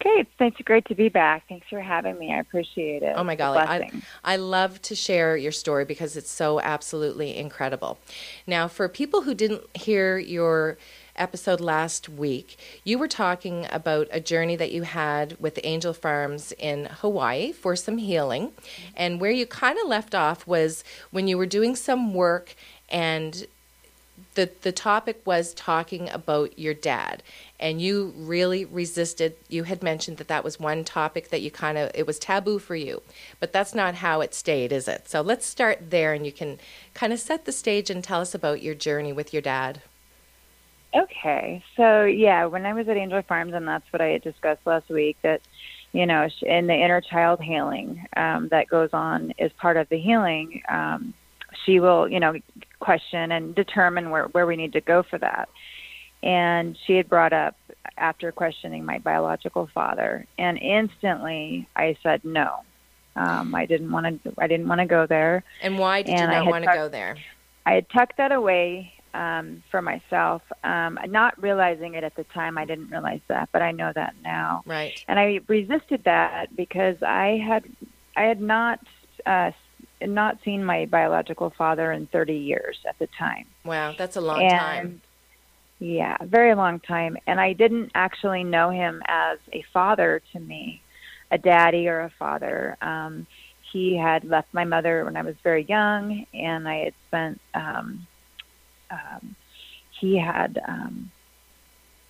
Okay, 0.00 0.26
it's 0.40 0.60
great 0.62 0.84
to 0.86 0.94
be 0.94 1.08
back. 1.08 1.44
Thanks 1.48 1.66
for 1.70 1.80
having 1.80 2.18
me. 2.18 2.32
I 2.32 2.38
appreciate 2.38 3.02
it. 3.02 3.14
Oh 3.16 3.24
my 3.24 3.34
golly, 3.34 3.58
I, 3.58 3.90
I 4.22 4.36
love 4.36 4.80
to 4.82 4.94
share 4.94 5.36
your 5.36 5.52
story 5.52 5.84
because 5.84 6.16
it's 6.16 6.30
so 6.30 6.60
absolutely 6.60 7.36
incredible. 7.36 7.98
Now, 8.46 8.68
for 8.68 8.88
people 8.88 9.22
who 9.22 9.34
didn't 9.34 9.62
hear 9.74 10.18
your 10.18 10.76
episode 11.16 11.60
last 11.60 12.10
week, 12.10 12.58
you 12.84 12.98
were 12.98 13.08
talking 13.08 13.66
about 13.72 14.06
a 14.10 14.20
journey 14.20 14.54
that 14.56 14.70
you 14.70 14.82
had 14.82 15.36
with 15.40 15.58
Angel 15.64 15.94
Farms 15.94 16.52
in 16.58 16.86
Hawaii 16.86 17.52
for 17.52 17.74
some 17.74 17.96
healing. 17.96 18.48
Mm-hmm. 18.48 18.92
And 18.96 19.20
where 19.20 19.30
you 19.30 19.46
kind 19.46 19.78
of 19.78 19.88
left 19.88 20.14
off 20.14 20.46
was 20.46 20.84
when 21.10 21.26
you 21.26 21.38
were 21.38 21.46
doing 21.46 21.74
some 21.74 22.12
work 22.12 22.54
and 22.90 23.46
the 24.34 24.50
the 24.62 24.72
topic 24.72 25.20
was 25.24 25.54
talking 25.54 26.08
about 26.10 26.58
your 26.58 26.74
dad 26.74 27.22
and 27.58 27.80
you 27.80 28.12
really 28.16 28.64
resisted 28.64 29.34
you 29.48 29.64
had 29.64 29.82
mentioned 29.82 30.18
that 30.18 30.28
that 30.28 30.44
was 30.44 30.60
one 30.60 30.84
topic 30.84 31.30
that 31.30 31.40
you 31.40 31.50
kind 31.50 31.76
of 31.76 31.90
it 31.94 32.06
was 32.06 32.18
taboo 32.18 32.58
for 32.58 32.76
you 32.76 33.02
but 33.40 33.52
that's 33.52 33.74
not 33.74 33.96
how 33.96 34.20
it 34.20 34.34
stayed 34.34 34.72
is 34.72 34.86
it? 34.88 35.08
So 35.08 35.20
let's 35.20 35.46
start 35.46 35.90
there 35.90 36.12
and 36.12 36.24
you 36.24 36.32
can 36.32 36.58
kind 36.94 37.12
of 37.12 37.18
set 37.18 37.44
the 37.44 37.52
stage 37.52 37.90
and 37.90 38.04
tell 38.04 38.20
us 38.20 38.34
about 38.34 38.62
your 38.62 38.74
journey 38.74 39.12
with 39.12 39.32
your 39.32 39.42
dad. 39.42 39.82
Okay 40.94 41.62
so 41.76 42.04
yeah 42.04 42.46
when 42.46 42.64
i 42.64 42.72
was 42.72 42.88
at 42.88 42.96
angel 42.96 43.20
farms 43.22 43.54
and 43.54 43.66
that's 43.66 43.90
what 43.92 44.00
i 44.00 44.08
had 44.08 44.22
discussed 44.22 44.66
last 44.66 44.88
week 44.88 45.16
that 45.22 45.40
you 45.92 46.06
know 46.06 46.28
in 46.42 46.66
the 46.66 46.74
inner 46.74 47.00
child 47.00 47.40
healing 47.40 48.06
um, 48.16 48.48
that 48.48 48.68
goes 48.68 48.90
on 48.92 49.32
is 49.38 49.52
part 49.54 49.76
of 49.76 49.88
the 49.88 49.98
healing 49.98 50.62
um, 50.68 51.14
she 51.64 51.80
will 51.80 52.08
you 52.08 52.20
know 52.20 52.34
question 52.80 53.32
and 53.32 53.54
determine 53.54 54.10
where, 54.10 54.24
where 54.26 54.46
we 54.46 54.56
need 54.56 54.72
to 54.74 54.80
go 54.80 55.02
for 55.02 55.18
that. 55.18 55.48
And 56.22 56.76
she 56.86 56.94
had 56.94 57.08
brought 57.08 57.32
up 57.32 57.56
after 57.96 58.32
questioning 58.32 58.84
my 58.84 58.98
biological 58.98 59.68
father, 59.72 60.26
and 60.38 60.58
instantly 60.58 61.68
I 61.76 61.96
said 62.02 62.24
no. 62.24 62.60
Um, 63.14 63.54
I 63.54 63.64
didn't 63.64 63.90
want 63.90 64.22
to. 64.24 64.34
I 64.38 64.46
didn't 64.46 64.68
want 64.68 64.80
to 64.80 64.86
go 64.86 65.06
there. 65.06 65.42
And 65.62 65.78
why 65.78 66.02
did 66.02 66.14
and 66.14 66.32
you 66.32 66.38
not 66.38 66.46
want 66.46 66.64
to 66.64 66.72
go 66.72 66.88
there? 66.88 67.16
I 67.64 67.72
had 67.72 67.88
tucked 67.90 68.18
that 68.18 68.30
away 68.30 68.92
um, 69.16 69.62
for 69.70 69.80
myself, 69.80 70.42
um, 70.62 70.98
not 71.08 71.40
realizing 71.42 71.94
it 71.94 72.04
at 72.04 72.14
the 72.14 72.24
time. 72.24 72.58
I 72.58 72.64
didn't 72.64 72.90
realize 72.90 73.20
that, 73.28 73.48
but 73.52 73.62
I 73.62 73.72
know 73.72 73.90
that 73.94 74.14
now. 74.22 74.62
Right. 74.66 75.02
And 75.08 75.18
I 75.18 75.40
resisted 75.48 76.04
that 76.04 76.54
because 76.54 77.02
I 77.02 77.42
had 77.44 77.64
I 78.16 78.24
had 78.24 78.40
not 78.40 78.80
uh, 79.24 79.52
not 80.02 80.38
seen 80.44 80.64
my 80.64 80.86
biological 80.86 81.50
father 81.56 81.92
in 81.92 82.06
30 82.08 82.34
years 82.34 82.78
at 82.88 82.98
the 82.98 83.08
time. 83.18 83.46
Wow, 83.64 83.94
that's 83.96 84.16
a 84.16 84.20
long 84.20 84.42
and, 84.42 84.50
time. 84.50 85.02
Yeah, 85.78 86.16
very 86.22 86.54
long 86.54 86.80
time. 86.80 87.16
And 87.26 87.40
I 87.40 87.52
didn't 87.52 87.92
actually 87.94 88.44
know 88.44 88.70
him 88.70 89.02
as 89.06 89.38
a 89.52 89.64
father 89.72 90.22
to 90.32 90.40
me, 90.40 90.82
a 91.30 91.38
daddy 91.38 91.88
or 91.88 92.00
a 92.00 92.10
father. 92.18 92.76
Um, 92.80 93.26
he 93.72 93.96
had 93.96 94.24
left 94.24 94.52
my 94.52 94.64
mother 94.64 95.04
when 95.04 95.16
I 95.16 95.22
was 95.22 95.34
very 95.42 95.64
young, 95.64 96.26
and 96.32 96.68
I 96.68 96.84
had 96.84 96.94
spent. 97.08 97.40
Um, 97.54 98.06
um, 98.90 99.34
he 100.00 100.18
had, 100.18 100.60
um, 100.66 101.10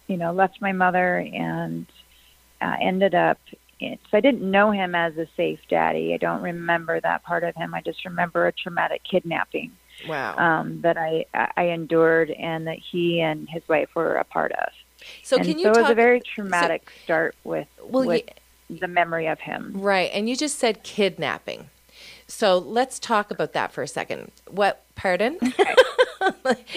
you 0.07 0.17
know, 0.17 0.33
left 0.33 0.61
my 0.61 0.73
mother 0.73 1.19
and 1.19 1.87
uh, 2.61 2.77
ended 2.81 3.15
up 3.15 3.39
so 3.81 4.17
I 4.17 4.21
didn't 4.21 4.49
know 4.49 4.71
him 4.71 4.95
as 4.95 5.17
a 5.17 5.27
safe 5.37 5.61
daddy. 5.69 6.15
I 6.15 6.17
don't 6.17 6.43
remember 6.43 7.01
that 7.01 7.23
part 7.25 7.45
of 7.45 7.55
him. 7.55 7.75
I 7.75 7.83
just 7.83 8.05
remember 8.05 8.47
a 8.47 8.53
traumatic 8.53 9.03
kidnapping. 9.05 9.73
Wow. 10.09 10.37
Um, 10.37 10.81
that 10.83 10.97
I 10.99 11.25
I 11.57 11.65
endured 11.69 12.31
and 12.31 12.67
that 12.67 12.79
he 12.79 13.21
and 13.21 13.49
his 13.49 13.63
wife 13.69 13.89
were 13.95 14.17
a 14.17 14.25
part 14.25 14.53
of. 14.53 14.69
So 15.23 15.37
and 15.37 15.47
can 15.47 15.59
you 15.59 15.65
so 15.65 15.73
talk, 15.73 15.79
it 15.79 15.83
was 15.83 15.91
a 15.91 15.95
very 15.95 16.21
traumatic 16.21 16.91
so, 16.91 17.05
start 17.05 17.37
with, 17.45 17.69
well, 17.83 18.07
with 18.07 18.23
you, 18.69 18.79
the 18.79 18.89
memory 18.89 19.27
of 19.27 19.41
him. 19.41 19.73
Right, 19.75 20.11
and 20.13 20.29
you 20.29 20.37
just 20.37 20.59
said 20.59 20.83
kidnapping. 20.83 21.71
So 22.27 22.59
let's 22.59 22.99
talk 22.99 23.31
about 23.31 23.53
that 23.53 23.73
for 23.73 23.83
a 23.83 23.89
second. 23.89 24.33
What? 24.49 24.85
Pardon? 24.97 25.39
Okay. 25.43 25.75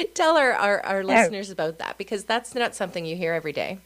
Tell 0.13 0.37
our, 0.37 0.53
our, 0.53 0.85
our 0.85 1.03
listeners 1.03 1.49
about 1.49 1.79
that 1.79 1.97
because 1.97 2.23
that's 2.25 2.53
not 2.53 2.75
something 2.75 3.05
you 3.05 3.15
hear 3.15 3.33
every 3.33 3.53
day. 3.53 3.79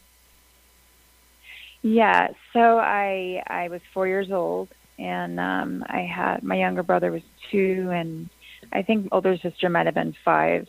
Yeah, 1.84 2.28
so 2.54 2.78
I 2.78 3.42
I 3.46 3.68
was 3.68 3.82
four 3.92 4.08
years 4.08 4.32
old, 4.32 4.70
and 4.98 5.38
um, 5.38 5.84
I 5.86 6.00
had 6.00 6.42
my 6.42 6.56
younger 6.56 6.82
brother 6.82 7.12
was 7.12 7.20
two, 7.50 7.90
and 7.92 8.30
I 8.72 8.80
think 8.80 9.10
older 9.12 9.36
sister 9.36 9.68
might 9.68 9.84
have 9.84 9.94
been 9.94 10.16
five 10.24 10.66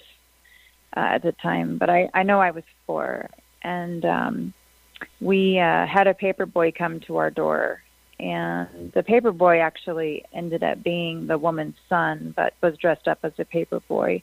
uh, 0.94 1.00
at 1.16 1.24
the 1.24 1.32
time, 1.32 1.78
but 1.78 1.90
I 1.90 2.10
I 2.14 2.24
know 2.24 2.42
I 2.42 2.52
was 2.52 2.66
four, 2.86 3.30
and 3.64 4.04
um, 4.04 4.54
we 5.22 5.58
uh, 5.58 5.86
had 5.88 6.08
a 6.08 6.14
paper 6.14 6.46
boy 6.46 6.74
come 6.78 7.00
to 7.08 7.16
our 7.16 7.32
door, 7.32 7.82
and 8.20 8.92
the 8.94 9.02
paper 9.02 9.32
boy 9.32 9.60
actually 9.62 10.26
ended 10.34 10.64
up 10.64 10.84
being 10.84 11.28
the 11.28 11.38
woman's 11.38 11.78
son, 11.88 12.34
but 12.36 12.56
was 12.62 12.76
dressed 12.76 13.08
up 13.08 13.20
as 13.24 13.32
a 13.40 13.46
paper 13.46 13.80
boy, 13.88 14.22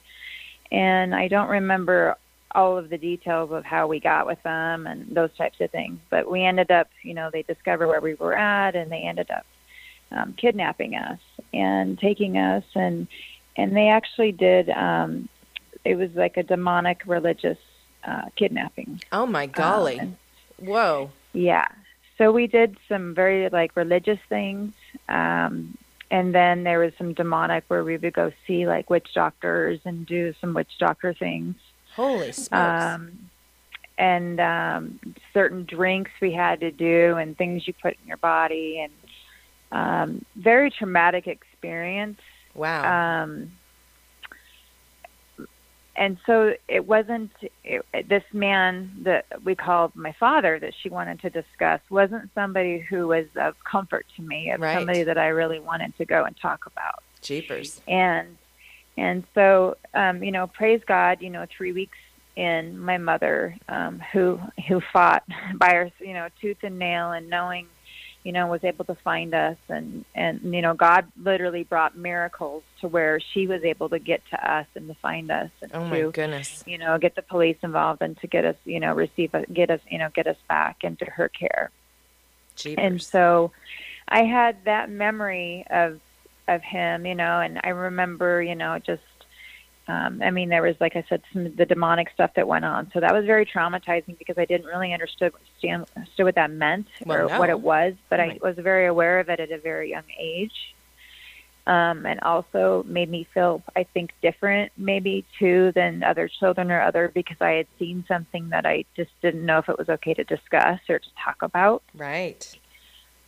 and 0.71 1.15
I 1.15 1.29
don't 1.29 1.49
remember 1.49 2.17
all 2.55 2.79
of 2.79 2.91
the 2.91 2.99
details 2.99 3.51
of 3.51 3.65
how 3.65 3.87
we 3.87 4.01
got 4.01 4.27
with 4.27 4.43
them 4.43 4.87
and 4.87 5.15
those 5.15 5.35
types 5.37 5.61
of 5.61 5.71
things. 5.71 5.99
But 6.11 6.31
we 6.31 6.43
ended 6.43 6.71
up, 6.71 6.89
you 7.03 7.15
know, 7.15 7.31
they 7.31 7.43
discovered 7.43 7.89
where 7.89 8.01
we 8.01 8.15
were 8.15 8.37
at, 8.37 8.75
and 8.77 8.91
they 8.91 9.03
ended 9.03 9.31
up 9.31 9.47
um, 10.11 10.35
kidnapping 10.35 10.95
us 10.95 11.21
and 11.53 11.99
taking 11.99 12.37
us, 12.37 12.65
and 12.75 13.07
and 13.57 13.77
they 13.77 13.89
actually 13.89 14.33
did 14.33 14.71
um, 14.71 15.29
it 15.85 15.97
was 15.97 16.11
like 16.15 16.37
a 16.37 16.43
demonic 16.43 17.03
religious 17.07 17.59
uh, 18.05 18.27
kidnapping. 18.37 19.01
Oh 19.11 19.27
my 19.27 19.47
golly! 19.47 20.01
Um, 20.01 20.17
Whoa! 20.59 21.11
Yeah. 21.33 21.69
So 22.19 22.31
we 22.31 22.47
did 22.47 22.77
some 22.89 23.15
very 23.15 23.49
like 23.49 23.75
religious 23.77 24.21
things, 24.29 24.75
um, 25.09 25.77
and 26.11 26.35
then 26.35 26.63
there 26.63 26.79
was 26.79 26.93
some 26.99 27.15
demonic 27.15 27.65
where 27.69 27.83
we 27.83 27.97
would 27.97 28.13
go 28.13 28.33
see 28.47 28.67
like 28.67 28.91
witch 28.91 29.09
doctors 29.15 29.81
and 29.85 30.07
do 30.07 30.35
some 30.41 30.55
witch 30.55 30.79
doctor 30.79 31.15
things. 31.15 31.57
Holy 31.95 32.33
smokes! 32.33 32.85
Um, 32.85 33.31
and 33.99 34.41
um, 34.41 35.01
certain 35.33 35.65
drinks 35.65 36.11
we 36.21 36.33
had 36.33 36.61
to 36.61 36.71
do, 36.71 37.17
and 37.17 37.37
things 37.37 37.67
you 37.67 37.75
put 37.81 37.97
in 38.03 38.09
your 38.09 38.17
body, 38.17 38.81
and 38.81 38.93
um, 39.73 40.25
very 40.37 40.71
traumatic 40.71 41.27
experience. 41.27 42.21
wow! 42.55 43.21
Um, 43.21 43.53
and 45.95 46.17
so 46.25 46.55
it 46.69 46.87
wasn't 46.87 47.31
it, 47.65 47.85
this 48.09 48.25
man 48.33 48.91
that 49.03 49.27
we 49.45 49.55
called 49.55 49.95
my 49.95 50.13
father 50.19 50.59
that 50.59 50.73
she 50.83 50.89
wanted 50.89 51.21
to 51.21 51.29
discuss 51.31 51.81
wasn't 51.91 52.31
somebody 52.35 52.79
who 52.79 53.09
was 53.09 53.27
of 53.37 53.55
comfort 53.71 54.07
to 54.17 54.23
me, 54.23 54.51
of 54.51 54.61
Right. 54.61 54.75
somebody 54.75 55.03
that 55.05 55.19
I 55.19 55.29
really 55.29 55.61
wanted 55.61 55.95
to 55.99 56.07
go 56.07 56.25
and 56.25 56.35
talk 56.41 56.65
about. 56.67 57.03
Jeepers! 57.21 57.83
And 57.87 58.39
and 58.97 59.25
so 59.35 59.77
um, 59.95 60.23
you 60.23 60.31
know, 60.31 60.47
praise 60.47 60.81
God, 60.87 61.19
you 61.21 61.31
know, 61.31 61.47
three 61.57 61.73
weeks 61.73 61.99
in, 62.37 62.79
my 62.79 62.99
mother, 62.99 63.57
um, 63.69 64.03
who 64.13 64.41
who 64.69 64.81
fought 64.93 65.23
by 65.57 65.71
her, 65.75 65.91
you 66.01 66.15
know, 66.15 66.29
tooth 66.41 66.59
and 66.63 66.79
nail, 66.79 67.13
and 67.13 67.29
knowing, 67.29 67.67
you 68.25 68.33
know, 68.33 68.47
was 68.47 68.65
able 68.65 68.85
to 68.87 68.95
find 68.97 69.35
us, 69.35 69.57
and 69.69 70.05
and 70.15 70.41
you 70.55 70.63
know, 70.63 70.75
God 70.75 71.07
literally 71.23 71.65
brought 71.65 71.97
miracles 71.97 72.63
to 72.81 72.89
where 72.89 73.21
she 73.21 73.47
was 73.47 73.63
able 73.65 73.89
to 73.91 73.99
get 73.99 74.23
to 74.31 74.51
us 74.51 74.67
and 74.75 74.89
to 74.89 74.95
find 74.95 75.31
us, 75.31 75.51
and 75.61 75.71
Oh 75.75 75.85
my 75.85 76.01
to 76.01 76.11
goodness! 76.11 76.63
you 76.67 76.79
know 76.79 76.99
get 76.99 77.15
the 77.15 77.23
police 77.23 77.59
involved 77.63 78.03
and 78.03 78.17
to 78.21 78.27
get 78.27 78.45
us, 78.45 78.57
you 78.65 78.81
know, 78.81 78.95
receive 78.95 79.35
get 79.53 79.71
us, 79.71 79.81
you 79.91 79.99
know, 79.99 80.09
get 80.15 80.27
us 80.27 80.39
back 80.49 80.85
into 80.85 81.05
her 81.05 81.29
care. 81.29 81.71
Jeepers! 82.57 82.85
And 82.85 83.03
so 83.03 83.53
I 84.09 84.25
had 84.25 84.65
that 84.65 84.91
memory 84.91 85.67
of 85.71 86.01
of 86.55 86.63
him, 86.63 87.07
you 87.07 87.15
know, 87.15 87.41
and 87.41 87.61
I 87.65 87.71
remember, 87.71 88.43
you 88.43 88.55
know, 88.55 88.79
just 88.85 89.03
um 89.89 90.23
I 90.23 90.31
mean 90.31 90.49
there 90.49 90.63
was 90.63 90.77
like 90.81 90.95
I 90.97 91.05
said 91.09 91.23
some 91.33 91.47
of 91.47 91.57
the 91.57 91.67
demonic 91.67 92.09
stuff 92.15 92.31
that 92.37 92.47
went 92.47 92.65
on. 92.65 92.91
So 92.95 93.01
that 93.01 93.13
was 93.13 93.25
very 93.27 93.47
traumatizing 93.47 94.19
because 94.19 94.39
I 94.39 94.45
didn't 94.45 94.67
really 94.67 94.93
understood 94.93 95.33
understand, 95.35 95.87
understood 95.97 96.27
what 96.27 96.35
that 96.37 96.51
meant 96.51 96.87
Well, 97.05 97.19
or 97.19 97.29
no. 97.29 97.39
what 97.39 97.51
it 97.51 97.61
was, 97.61 97.95
but 98.11 98.21
Oh 98.21 98.25
I 98.25 98.39
was 98.43 98.57
very 98.59 98.87
aware 98.87 99.21
of 99.21 99.29
it 99.29 99.41
at 99.41 99.51
a 99.51 99.59
very 99.59 99.91
young 99.91 100.05
age. 100.21 100.55
Um, 101.65 102.07
and 102.07 102.19
also 102.23 102.83
made 102.89 103.09
me 103.09 103.25
feel, 103.33 103.63
I 103.77 103.85
think, 103.85 104.11
different 104.21 104.73
maybe 104.77 105.25
too 105.39 105.71
than 105.77 106.03
other 106.03 106.29
children 106.41 106.73
or 106.73 106.81
other 106.81 107.13
because 107.15 107.37
I 107.41 107.51
had 107.51 107.69
seen 107.79 108.05
something 108.09 108.49
that 108.49 108.67
I 108.67 108.85
just 108.97 109.13
didn't 109.23 109.47
know 109.47 109.59
if 109.59 109.69
it 109.69 109.79
was 109.79 109.89
okay 109.89 110.13
to 110.15 110.25
discuss 110.25 110.81
or 110.89 110.99
to 110.99 111.09
talk 111.25 111.37
about 111.43 111.85
right? 111.95 112.59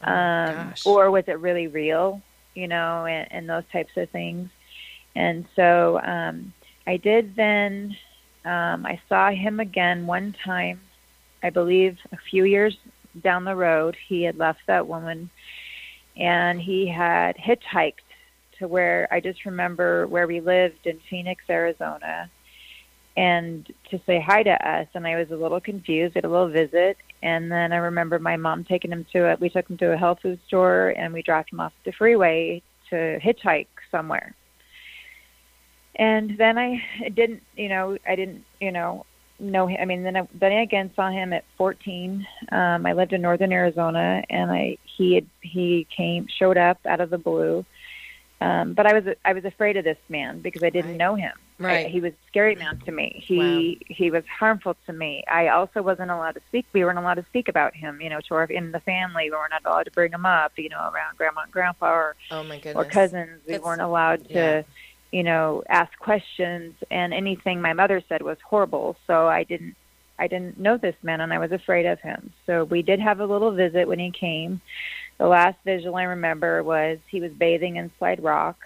Oh 0.03 0.11
um, 0.13 0.75
or 0.85 1.11
was 1.11 1.25
it 1.27 1.39
really 1.39 1.67
real, 1.69 2.23
you 2.55 2.69
know, 2.69 3.07
and, 3.07 3.27
and 3.31 3.49
those 3.49 3.65
types 3.73 3.93
of 3.97 4.11
things. 4.11 4.49
And 5.17 5.47
so 5.55 6.01
um, 6.01 6.53
I 6.87 6.97
did 6.97 7.37
then, 7.37 7.97
um, 8.45 8.85
I 8.87 9.01
saw 9.09 9.31
him 9.31 9.61
again 9.61 10.07
one 10.07 10.35
time, 10.45 10.81
I 11.43 11.51
believe 11.51 11.99
a 12.13 12.19
few 12.31 12.45
years 12.45 12.77
down 13.23 13.45
the 13.45 13.55
road. 13.55 13.97
He 14.09 14.23
had 14.23 14.39
left 14.39 14.61
that 14.67 14.87
woman 14.87 15.31
and 16.17 16.61
he 16.61 16.89
had 16.89 17.37
hitchhiked 17.37 17.95
to 18.59 18.69
where 18.69 19.09
I 19.11 19.21
just 19.21 19.45
remember 19.45 20.07
where 20.07 20.27
we 20.27 20.41
lived 20.41 20.87
in 20.87 21.01
Phoenix, 21.11 21.45
Arizona. 21.51 22.31
And 23.17 23.67
to 23.91 24.01
say 24.07 24.21
hi 24.21 24.43
to 24.43 24.69
us, 24.69 24.89
and 24.95 25.07
I 25.07 25.17
was 25.17 25.31
a 25.31 25.37
little 25.37 25.61
confused. 25.61 26.15
Did 26.15 26.25
a 26.25 26.29
little 26.29 26.49
visit, 26.49 26.97
and 27.23 27.51
then 27.51 27.73
I 27.73 27.77
remember 27.77 28.19
my 28.19 28.37
mom 28.37 28.65
taking 28.65 28.91
him 28.91 29.07
to 29.13 29.31
it. 29.31 29.41
We 29.41 29.51
took 29.51 29.71
him 29.71 29.79
to 29.79 29.93
a 29.93 29.97
health 29.97 30.19
food 30.21 30.41
store, 30.49 30.95
and 30.97 31.15
we 31.15 31.23
dropped 31.23 31.53
him 31.53 31.61
off 31.61 31.73
the 31.85 31.93
freeway 31.93 32.61
to 32.91 33.21
hitchhike 33.21 33.69
somewhere. 33.91 34.35
And 35.97 36.37
then 36.39 36.59
I 36.59 36.83
didn't, 37.15 37.43
you 37.57 37.69
know, 37.69 37.97
I 38.07 38.17
didn't, 38.17 38.45
you 38.61 38.73
know, 38.73 39.07
know 39.39 39.67
him. 39.67 39.79
I 39.81 39.85
mean, 39.85 40.03
then 40.03 40.17
I, 40.17 40.29
then 40.35 40.53
I 40.53 40.63
again 40.63 40.91
saw 40.97 41.11
him 41.11 41.33
at 41.33 41.45
14. 41.57 42.27
Um, 42.51 42.87
I 42.87 42.93
lived 42.93 43.13
in 43.13 43.23
northern 43.23 43.53
Arizona, 43.53 44.23
and 44.31 44.51
I 44.51 44.79
he 44.97 45.15
had 45.15 45.27
he 45.41 45.87
came 45.95 46.27
showed 46.39 46.57
up 46.57 46.79
out 46.87 47.01
of 47.01 47.11
the 47.11 47.19
blue. 47.19 47.65
Um, 48.45 48.75
but 48.75 48.87
I 48.87 48.93
was 48.99 49.05
I 49.25 49.33
was 49.33 49.45
afraid 49.45 49.77
of 49.77 49.85
this 49.85 49.99
man 50.09 50.41
because 50.41 50.63
I 50.63 50.71
didn't 50.71 50.93
Right. 50.93 50.97
know 50.99 51.15
him. 51.15 51.33
Right. 51.59 51.87
I, 51.87 51.89
he 51.89 52.01
was 52.01 52.13
a 52.13 52.27
scary 52.27 52.57
man 52.57 52.79
to 52.81 52.93
me. 52.93 53.23
He 53.25 53.81
he 53.89 54.11
was 54.11 54.25
harmful 54.27 54.77
to 54.87 54.93
me. 54.93 55.25
I 55.31 55.49
also 55.49 55.83
wasn't 55.83 56.11
allowed 56.11 56.33
to 56.33 56.41
speak. 56.49 56.67
We 56.73 56.85
weren't 56.85 56.99
allowed 56.99 57.15
to 57.15 57.25
speak 57.31 57.49
about 57.49 57.75
him. 57.75 58.01
You 58.01 58.11
know, 58.11 58.21
to 58.29 58.35
our 58.35 58.45
in 58.45 58.73
the 58.73 58.81
family, 58.81 59.31
we 59.31 59.37
were 59.37 59.49
not 59.51 59.63
allowed 59.65 59.85
to 59.85 59.91
bring 59.93 60.13
him 60.13 60.27
up. 60.27 60.53
You 60.57 60.69
know, 60.69 60.91
around 60.93 61.17
grandma 61.17 61.43
and 61.43 61.53
grandpa 61.53 61.91
or 61.93 62.17
oh 62.31 62.43
my 62.45 62.57
goodness! 62.59 62.75
or 62.77 62.85
cousins. 62.85 63.41
We 63.47 63.53
That's- 63.53 63.65
weren't 63.65 63.81
allowed 63.83 64.29
to, 64.31 64.35
yeah. 64.35 64.63
you 65.13 65.23
know, 65.23 65.63
ask 65.69 65.97
questions. 65.99 66.75
And 66.91 67.15
anything 67.15 67.61
my 67.63 67.73
mother 67.73 68.03
said 68.09 68.21
was 68.23 68.39
horrible. 68.45 68.97
So 69.07 69.27
I 69.29 69.45
didn't 69.45 69.77
I 70.19 70.27
didn't 70.29 70.59
know 70.61 70.77
this 70.77 70.95
man, 71.03 71.21
and 71.21 71.33
I 71.33 71.39
was 71.39 71.51
afraid 71.51 71.87
of 71.87 72.01
him. 72.01 72.33
So 72.47 72.65
we 72.65 72.83
did 72.83 73.01
have 73.01 73.21
a 73.21 73.27
little 73.27 73.51
visit 73.53 73.89
when 73.89 73.99
he 73.99 74.11
came. 74.11 74.61
The 75.19 75.27
last 75.27 75.57
visual 75.65 75.97
I 75.97 76.05
remember 76.05 76.63
was 76.63 76.99
he 77.09 77.21
was 77.21 77.33
bathing 77.33 77.77
in 77.77 77.91
Slide 77.99 78.23
Rock 78.23 78.57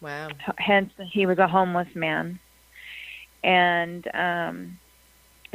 Wow! 0.00 0.28
hence 0.58 0.92
he 1.12 1.26
was 1.26 1.38
a 1.38 1.48
homeless 1.48 1.94
man 1.94 2.38
and 3.42 4.06
um 4.14 4.78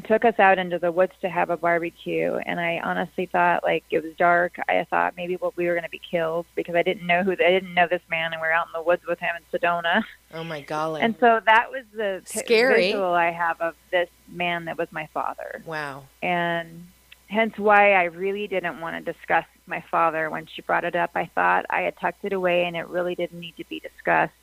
took 0.06 0.24
us 0.24 0.40
out 0.40 0.58
into 0.58 0.80
the 0.80 0.92
woods 0.92 1.12
to 1.22 1.30
have 1.30 1.50
a 1.50 1.58
barbecue 1.58 2.36
and 2.46 2.60
i 2.60 2.80
honestly 2.84 3.26
thought 3.26 3.64
like 3.64 3.84
it 3.92 4.02
was 4.04 4.14
dark 4.18 4.54
i 4.68 4.86
thought 4.90 5.14
maybe 5.18 5.36
well, 5.36 5.54
we 5.56 5.68
were 5.68 5.74
going 5.74 5.84
to 5.84 5.90
be 5.90 6.02
killed 6.10 6.46
because 6.56 6.76
i 6.76 6.82
didn't 6.82 7.06
know 7.06 7.22
who 7.22 7.32
i 7.34 7.36
didn't 7.36 7.74
know 7.74 7.88
this 7.90 8.02
man 8.10 8.32
and 8.32 8.42
we 8.42 8.48
are 8.48 8.52
out 8.52 8.68
in 8.68 8.72
the 8.74 8.82
woods 8.82 9.02
with 9.08 9.20
him 9.20 9.32
in 9.36 9.60
sedona 9.60 10.04
Oh 10.34 10.44
my 10.44 10.62
golly! 10.62 11.02
and 11.02 11.16
so 11.20 11.42
that 11.46 11.70
was 11.70 11.84
the 11.94 12.22
Scary. 12.26 12.92
visual 12.92 13.14
i 13.14 13.32
have 13.32 13.60
of 13.62 13.76
this 13.92 14.10
man 14.28 14.66
that 14.66 14.78
was 14.78 14.88
my 14.92 15.08
father 15.14 15.62
wow! 15.66 16.04
and 16.24 16.88
hence 17.30 17.58
why 17.58 17.94
I 17.94 18.06
really 18.06 18.48
didn't 18.48 18.82
want 18.82 19.04
to 19.06 19.14
discuss 19.14 19.46
my 19.68 19.84
father 19.92 20.30
when 20.30 20.48
she 20.48 20.62
brought 20.62 20.84
it 20.84 20.96
up. 20.96 21.12
I 21.16 21.30
thought 21.36 21.66
I 21.70 21.82
had 21.82 21.98
tucked 21.98 22.26
it 22.26 22.34
away 22.34 22.66
and 22.66 22.76
it 22.76 22.88
really 22.88 23.16
didn't 23.16 23.40
need 23.40 23.56
to 23.58 23.64
be 23.66 23.80
discussed. 23.80 24.34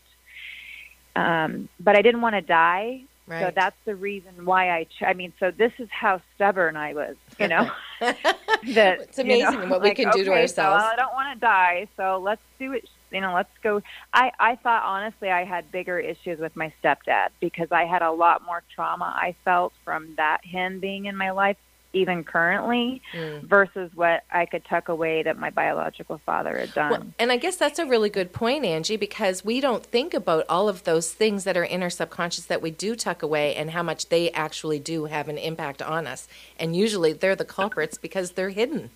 Um, 1.15 1.69
but 1.81 1.97
I 1.97 2.03
didn't 2.03 2.21
want 2.21 2.35
to 2.35 2.43
die, 2.43 3.03
Right. 3.27 3.41
so 3.41 3.53
that's 3.53 3.77
the 3.85 3.97
reason 3.97 4.45
why 4.45 4.71
I. 4.71 4.85
Ch- 4.85 5.03
I 5.05 5.13
mean, 5.15 5.33
so 5.41 5.51
this 5.51 5.73
is 5.79 5.89
how 5.91 6.21
stubborn 6.37 6.77
I 6.77 6.95
was, 6.95 7.17
you 7.41 7.49
know. 7.49 7.69
that 8.01 9.01
It's 9.01 9.19
amazing 9.19 9.53
you 9.53 9.59
know, 9.61 9.67
what 9.67 9.83
we 9.83 9.89
like, 9.89 9.97
can 9.97 10.11
do 10.13 10.23
to 10.25 10.31
ourselves. 10.33 10.85
So 10.85 10.89
I 10.89 10.95
don't 10.95 11.13
want 11.13 11.35
to 11.35 11.41
die, 11.41 11.89
so 11.97 12.21
let's 12.23 12.43
do 12.61 12.73
it. 12.73 12.89
You 13.11 13.21
know, 13.21 13.35
let's 13.35 13.51
go. 13.63 13.83
I 14.13 14.31
I 14.39 14.57
thought 14.57 14.85
honestly 14.85 15.29
I 15.31 15.45
had 15.45 15.73
bigger 15.73 15.99
issues 15.99 16.39
with 16.39 16.55
my 16.55 16.73
stepdad 16.83 17.31
because 17.41 17.73
I 17.73 17.85
had 17.85 18.03
a 18.03 18.13
lot 18.13 18.45
more 18.45 18.63
trauma 18.75 19.13
I 19.17 19.35
felt 19.45 19.73
from 19.85 20.15
that 20.17 20.45
him 20.45 20.79
being 20.81 21.07
in 21.07 21.17
my 21.17 21.31
life 21.31 21.57
even 21.97 22.23
currently 22.25 23.01
Mm. 23.15 23.43
versus 23.43 23.91
what 23.95 24.25
I 24.31 24.45
could 24.47 24.65
tuck 24.67 24.89
away 24.89 25.23
that 25.23 25.39
my 25.39 25.51
biological 25.51 26.19
father 26.19 26.59
had 26.59 26.75
done. 26.75 26.91
Well, 26.91 27.07
and 27.19 27.33
I 27.33 27.39
guess 27.39 27.57
that's 27.57 27.79
a 27.79 27.87
really 27.87 28.11
good 28.11 28.33
point, 28.33 28.65
Angie, 28.65 28.97
because 28.97 29.45
we 29.45 29.61
don't 29.61 29.85
think 29.85 30.13
about 30.13 30.45
all 30.49 30.69
of 30.69 30.85
those 30.85 31.13
things 31.13 31.45
that 31.45 31.57
are 31.57 31.65
in 31.65 31.83
our 31.83 31.91
subconscious 31.91 32.45
that 32.47 32.61
we 32.61 32.71
do 32.71 32.95
tuck 32.95 33.23
away 33.23 33.55
and 33.55 33.71
how 33.71 33.83
much 33.83 34.09
they 34.09 34.31
actually 34.33 34.79
do 34.79 35.07
have 35.07 35.29
an 35.29 35.39
impact 35.39 35.81
on 35.81 36.07
us. 36.07 36.29
And 36.59 36.77
usually 36.77 37.13
they're 37.15 37.37
the 37.37 37.45
culprits 37.45 37.97
because 37.97 38.33
they're 38.33 38.51
hidden. 38.51 38.91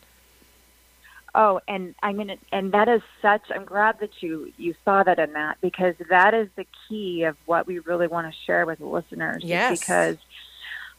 Oh, 1.35 1.61
and 1.69 1.95
I 2.03 2.13
mean, 2.13 2.37
and 2.51 2.73
that 2.73 2.89
is 2.89 3.03
such. 3.23 3.43
I'm 3.55 3.65
glad 3.65 4.01
that 4.01 4.11
you 4.21 4.53
you 4.59 4.75
saw 4.85 5.05
that 5.05 5.21
in 5.21 5.33
that 5.35 5.59
because 5.61 5.95
that 6.09 6.35
is 6.35 6.49
the 6.57 6.67
key 6.89 7.23
of 7.23 7.37
what 7.47 7.69
we 7.69 7.79
really 7.79 8.09
want 8.09 8.27
to 8.27 8.41
share 8.47 8.67
with 8.67 8.81
listeners. 8.81 9.45
Yes. 9.45 9.79
Because 9.79 10.17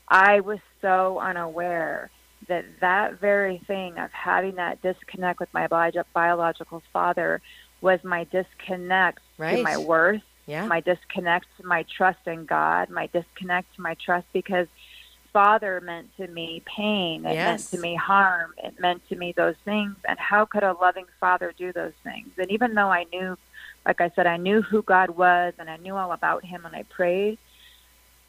I 0.07 0.39
was 0.39 0.59
so 0.82 1.20
unaware 1.20 2.10
that 2.48 2.65
that 2.82 3.20
very 3.20 3.60
thing 3.67 3.98
of 3.98 4.12
having 4.12 4.56
that 4.56 4.82
disconnect 4.82 5.40
with 5.40 5.54
my 5.54 5.67
bio- 5.67 6.04
biological 6.13 6.82
father 6.92 7.42
was 7.82 8.04
my 8.04 8.23
disconnect 8.25 9.19
to 9.58 9.63
my 9.63 9.77
worth, 9.77 10.21
Yeah. 10.48 10.65
my 10.65 10.82
disconnect 10.82 11.46
to 11.58 11.65
my 11.65 11.84
trust 11.84 12.25
in 12.25 12.46
God, 12.46 12.90
my 12.90 13.08
disconnect 13.08 13.75
to 13.75 13.82
my 13.82 13.96
trust 13.96 14.27
because 14.34 14.67
father 15.32 15.79
meant 15.82 16.15
to 16.17 16.27
me 16.27 16.62
pain, 16.65 17.25
it 17.25 17.36
meant 17.46 17.69
to 17.71 17.77
me 17.77 17.96
harm, 17.96 18.54
it 18.58 18.79
meant 18.79 19.08
to 19.10 19.15
me 19.15 19.32
those 19.32 19.56
things. 19.63 19.96
And 20.08 20.19
how 20.19 20.46
could 20.46 20.63
a 20.63 20.73
loving 20.73 21.06
father 21.19 21.54
do 21.58 21.71
those 21.71 21.94
things? 22.04 22.29
And 22.38 22.52
even 22.52 22.73
though 22.75 22.90
I 22.90 23.06
knew, 23.06 23.38
like 23.86 24.02
I 24.02 24.12
said, 24.15 24.27
I 24.27 24.38
knew 24.38 24.62
who 24.62 24.82
God 24.82 25.12
was 25.12 25.54
and 25.58 25.69
I 25.69 25.77
knew 25.77 25.96
all 25.96 26.12
about 26.12 26.44
him 26.44 26.65
and 26.65 26.75
I 26.75 26.84
prayed, 26.84 27.38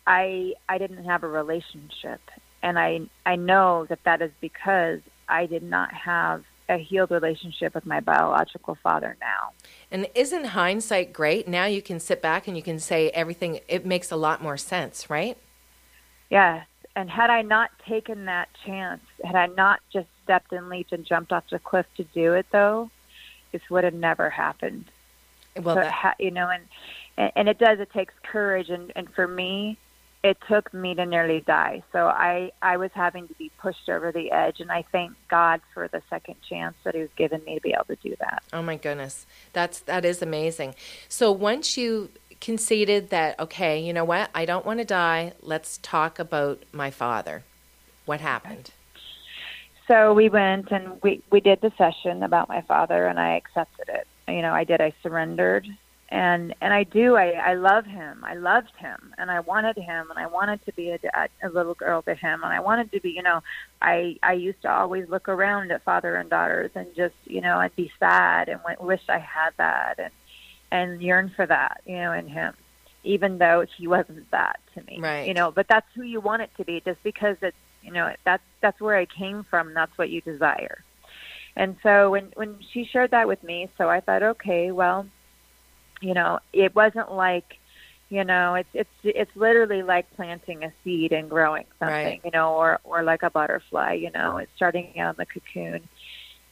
I 0.07 0.55
I 0.69 0.79
didn't 0.79 1.05
have 1.05 1.23
a 1.23 1.29
relationship. 1.29 2.21
And 2.63 2.79
I 2.79 3.03
I 3.27 3.37
know 3.37 3.87
that 3.89 4.05
that 4.05 4.23
is 4.23 4.31
because 4.41 5.01
I 5.29 5.47
did 5.47 5.63
not 5.63 5.93
have 5.93 6.45
a 6.69 6.79
healed 6.79 7.11
relationship 7.11 7.75
with 7.75 7.87
my 7.87 8.01
biological 8.01 8.77
father 8.83 9.17
now. 9.21 9.51
And 9.91 10.09
isn't 10.15 10.45
hindsight 10.45 11.13
great? 11.13 11.49
Now 11.49 11.67
you 11.67 11.83
can 11.83 12.01
sit 12.01 12.23
back 12.23 12.47
and 12.47 12.57
you 12.57 12.63
can 12.63 12.79
say 12.79 13.11
everything, 13.11 13.61
it 13.69 13.85
makes 13.85 14.11
a 14.11 14.17
lot 14.17 14.43
more 14.43 14.57
sense, 14.57 15.11
right? 15.11 15.37
Yes. 16.31 16.67
And 16.95 17.11
had 17.11 17.31
I 17.31 17.43
not 17.43 17.71
taken 17.87 18.27
that 18.27 18.49
chance, 18.65 19.03
had 19.25 19.35
I 19.35 19.47
not 19.47 19.81
just 19.93 20.09
stepped 20.25 20.53
and 20.53 20.69
leaped 20.69 20.93
and 20.93 21.05
jumped 21.05 21.33
off 21.33 21.45
the 21.51 21.59
cliff 21.59 21.87
to 21.97 22.05
do 22.05 22.35
it, 22.35 22.47
though, 22.53 22.91
this 23.51 23.63
would 23.71 23.85
have 23.85 23.95
never 23.95 24.31
happened. 24.31 24.85
Well, 25.57 25.77
so, 25.77 25.81
that, 25.83 25.93
ha- 25.93 26.15
you 26.19 26.31
know, 26.31 26.49
and, 26.49 26.65
and 27.17 27.33
and 27.37 27.49
it 27.49 27.59
does. 27.59 27.79
It 27.81 27.91
takes 27.93 28.15
courage, 28.23 28.71
and 28.71 28.93
and 28.97 29.09
for 29.15 29.29
me, 29.29 29.79
it 30.25 30.39
took 30.49 30.73
me 30.73 30.95
to 30.95 31.05
nearly 31.05 31.41
die. 31.41 31.83
So 31.93 32.07
I 32.07 32.53
I 32.63 32.77
was 32.77 32.91
having 32.95 33.27
to 33.29 33.35
be 33.35 33.51
pushed 33.59 33.89
over 33.89 34.13
the 34.13 34.31
edge, 34.31 34.61
and 34.61 34.71
I 34.71 34.85
thank 34.93 35.13
God 35.29 35.61
for 35.75 35.89
the 35.89 36.03
second 36.09 36.37
chance 36.49 36.75
that 36.85 36.95
He 36.95 37.01
was 37.01 37.11
given 37.17 37.43
me 37.45 37.57
to 37.57 37.61
be 37.61 37.73
able 37.73 37.85
to 37.87 37.97
do 37.97 38.15
that. 38.21 38.43
oh 38.53 38.63
my 38.63 38.77
goodness, 38.77 39.27
that's 39.53 39.81
that 39.81 40.05
is 40.05 40.23
amazing. 40.23 40.75
So 41.09 41.33
once 41.33 41.77
you 41.77 42.11
conceded 42.41 43.11
that, 43.11 43.39
okay, 43.39 43.81
you 43.81 43.93
know 43.93 44.05
what, 44.05 44.31
I 44.35 44.45
don't 44.45 44.67
want 44.67 44.81
to 44.81 44.85
die. 44.85 45.33
Let's 45.43 45.79
talk 45.79 46.19
about 46.19 46.63
my 46.73 46.91
father. 46.91 47.45
What 48.05 48.21
happened? 48.21 48.73
So 49.89 50.13
we 50.15 50.29
went 50.29 50.71
and 50.71 51.03
we 51.03 51.23
we 51.31 51.41
did 51.41 51.61
the 51.61 51.73
session 51.77 52.23
about 52.23 52.49
my 52.49 52.61
father, 52.63 53.07
and 53.07 53.19
I 53.19 53.37
accepted 53.37 53.89
it. 53.89 54.07
You 54.29 54.43
know, 54.43 54.53
I 54.53 54.63
did. 54.65 54.81
I 54.81 54.93
surrendered, 55.03 55.67
and 56.13 56.55
and 56.61 56.75
I 56.75 56.85
do. 56.85 57.17
I 57.17 57.31
I 57.31 57.55
love 57.55 57.87
him. 57.87 58.23
I 58.23 58.35
loved 58.35 58.77
him, 58.77 59.15
and 59.17 59.31
I 59.31 59.41
wanted 59.41 59.79
him, 59.79 60.11
and 60.11 60.19
I 60.19 60.27
wanted 60.27 60.63
to 60.67 60.73
be 60.75 60.91
a, 60.91 60.99
a 61.43 61.49
little 61.49 61.73
girl 61.73 62.03
to 62.03 62.15
him, 62.15 62.45
and 62.45 62.53
I 62.53 62.61
wanted 62.61 62.93
to 62.93 63.01
be. 63.01 63.11
You 63.11 63.23
know, 63.23 63.41
I 63.81 64.19
I 64.23 64.35
used 64.35 64.61
to 64.63 64.71
always 64.71 65.09
look 65.09 65.31
around 65.31 65.73
at 65.73 65.83
father 65.85 66.17
and 66.17 66.29
daughters, 66.29 66.71
and 66.75 66.87
just 66.95 67.15
you 67.25 67.41
know, 67.41 67.57
I'd 67.57 67.75
be 67.77 67.91
sad 67.99 68.51
and 68.51 68.61
w- 68.61 68.87
wish 68.87 69.01
I 69.09 69.19
had 69.19 69.53
that, 69.57 69.95
and 69.99 70.13
and 70.71 71.03
yearn 71.03 71.33
for 71.35 71.47
that. 71.47 71.81
You 71.87 71.97
know, 71.97 72.13
in 72.13 72.29
him, 72.29 72.53
even 73.05 73.39
though 73.39 73.65
he 73.79 73.87
wasn't 73.87 74.31
that 74.33 74.61
to 74.75 74.83
me. 74.83 75.01
Right. 75.01 75.27
You 75.27 75.33
know, 75.33 75.51
but 75.51 75.67
that's 75.67 75.89
who 75.95 76.03
you 76.03 76.21
want 76.21 76.43
it 76.43 76.51
to 76.59 76.65
be, 76.65 76.83
just 76.85 77.03
because 77.03 77.39
it's 77.41 77.57
you 77.81 77.91
know 77.91 78.13
that's 78.27 78.45
that's 78.61 78.83
where 78.83 78.99
I 78.99 79.07
came 79.07 79.45
from. 79.49 79.73
That's 79.73 79.97
what 79.97 80.11
you 80.11 80.21
desire. 80.21 80.85
And 81.57 81.77
so 81.83 82.11
when 82.11 82.33
when 82.35 82.59
she 82.71 82.85
shared 82.85 83.13
that 83.13 83.29
with 83.29 83.43
me, 83.43 83.71
so 83.79 83.89
I 83.89 84.01
thought, 84.01 84.23
okay, 84.23 84.73
well, 84.73 85.07
you 86.03 86.15
know, 86.15 86.41
it 86.53 86.75
wasn't 86.75 87.13
like, 87.13 87.57
you 88.11 88.25
know, 88.25 88.55
it's 88.55 88.69
it's 88.75 88.91
it's 89.05 89.35
literally 89.37 89.83
like 89.83 90.11
planting 90.17 90.65
a 90.65 90.73
seed 90.85 91.13
and 91.13 91.31
growing 91.31 91.65
something, 91.79 91.95
Right. 91.95 92.21
you 92.25 92.31
know, 92.31 92.55
or 92.55 92.81
or 92.85 93.03
like 93.03 93.23
a 93.23 93.31
butterfly, 93.31 93.95
you 93.95 94.11
know, 94.11 94.37
it's 94.39 94.53
starting 94.57 94.99
out 94.99 95.15
in 95.15 95.17
the 95.19 95.27
cocoon. 95.27 95.89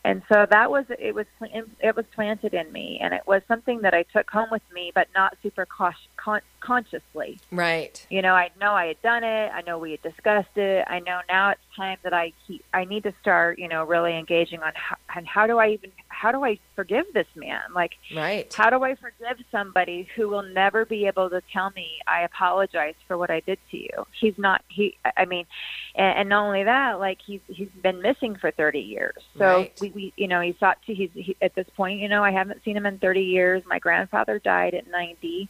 And 0.03 0.23
so 0.33 0.47
that 0.51 0.71
was 0.71 0.87
it 0.89 1.15
was 1.15 1.27
it 1.43 1.95
was 1.95 2.07
planted 2.15 2.55
in 2.55 2.73
me, 2.73 2.99
and 3.03 3.13
it 3.13 3.27
was 3.27 3.43
something 3.47 3.83
that 3.83 3.93
I 3.93 4.05
took 4.05 4.31
home 4.31 4.49
with 4.51 4.63
me, 4.73 4.93
but 4.95 5.09
not 5.15 5.37
super 5.43 5.67
con- 5.67 6.41
consciously. 6.61 7.39
Right. 7.53 8.07
You 8.09 8.23
know, 8.23 8.33
I 8.33 8.49
know 8.59 8.73
I 8.73 8.87
had 8.87 9.03
done 9.03 9.25
it. 9.25 9.51
I 9.53 9.61
know 9.61 9.79
we 9.79 9.91
had 9.91 10.03
discussed 10.03 10.57
it. 10.57 10.87
I 10.89 11.01
know 11.01 11.21
now 11.29 11.51
it's 11.51 11.61
time 11.77 11.99
that 12.03 12.15
I 12.15 12.33
keep, 12.47 12.65
I 12.73 12.87
need 12.87 13.03
to 13.03 13.13
start, 13.21 13.59
you 13.59 13.69
know, 13.69 13.85
really 13.85 14.17
engaging 14.17 14.63
on 14.63 14.73
how, 14.75 14.97
and 15.15 15.27
how 15.27 15.47
do 15.47 15.59
I 15.59 15.69
even 15.69 15.93
how 16.21 16.31
do 16.33 16.45
I 16.45 16.59
forgive 16.77 17.07
this 17.15 17.27
man? 17.35 17.63
Like, 17.75 17.93
Right. 18.15 18.53
how 18.53 18.69
do 18.69 18.85
I 18.85 18.95
forgive 18.95 19.43
somebody 19.51 20.07
who 20.15 20.29
will 20.29 20.43
never 20.43 20.85
be 20.85 21.07
able 21.07 21.31
to 21.31 21.41
tell 21.51 21.71
me 21.71 21.99
I 22.07 22.23
apologize 22.25 22.95
for 23.09 23.17
what 23.17 23.31
I 23.31 23.41
did 23.41 23.59
to 23.71 23.79
you? 23.79 24.07
He's 24.21 24.37
not 24.37 24.63
he. 24.69 24.99
I 25.17 25.25
mean, 25.25 25.47
and, 25.95 26.19
and 26.19 26.29
not 26.29 26.45
only 26.45 26.65
that, 26.65 27.01
like 27.01 27.21
he's 27.25 27.41
he's 27.49 27.71
been 27.83 28.03
missing 28.03 28.37
for 28.37 28.51
thirty 28.51 28.81
years. 28.81 29.23
So 29.39 29.61
Right. 29.61 29.73
we, 29.81 29.91
we 29.93 30.13
you 30.19 30.29
know 30.29 30.43
he's 30.43 30.57
thought 30.57 30.77
to 30.87 30.95
he's 30.95 31.11
he, 31.15 31.35
at 31.41 31.55
this 31.55 31.69
point. 31.75 32.01
You 32.01 32.09
know, 32.09 32.23
I 32.23 32.33
haven't 32.33 32.63
seen 32.65 32.77
him 32.77 32.85
in 32.85 32.99
thirty 32.99 33.23
years. 33.23 33.63
My 33.67 33.79
grandfather 33.79 34.39
died 34.39 34.75
at 34.75 34.87
ninety. 34.89 35.49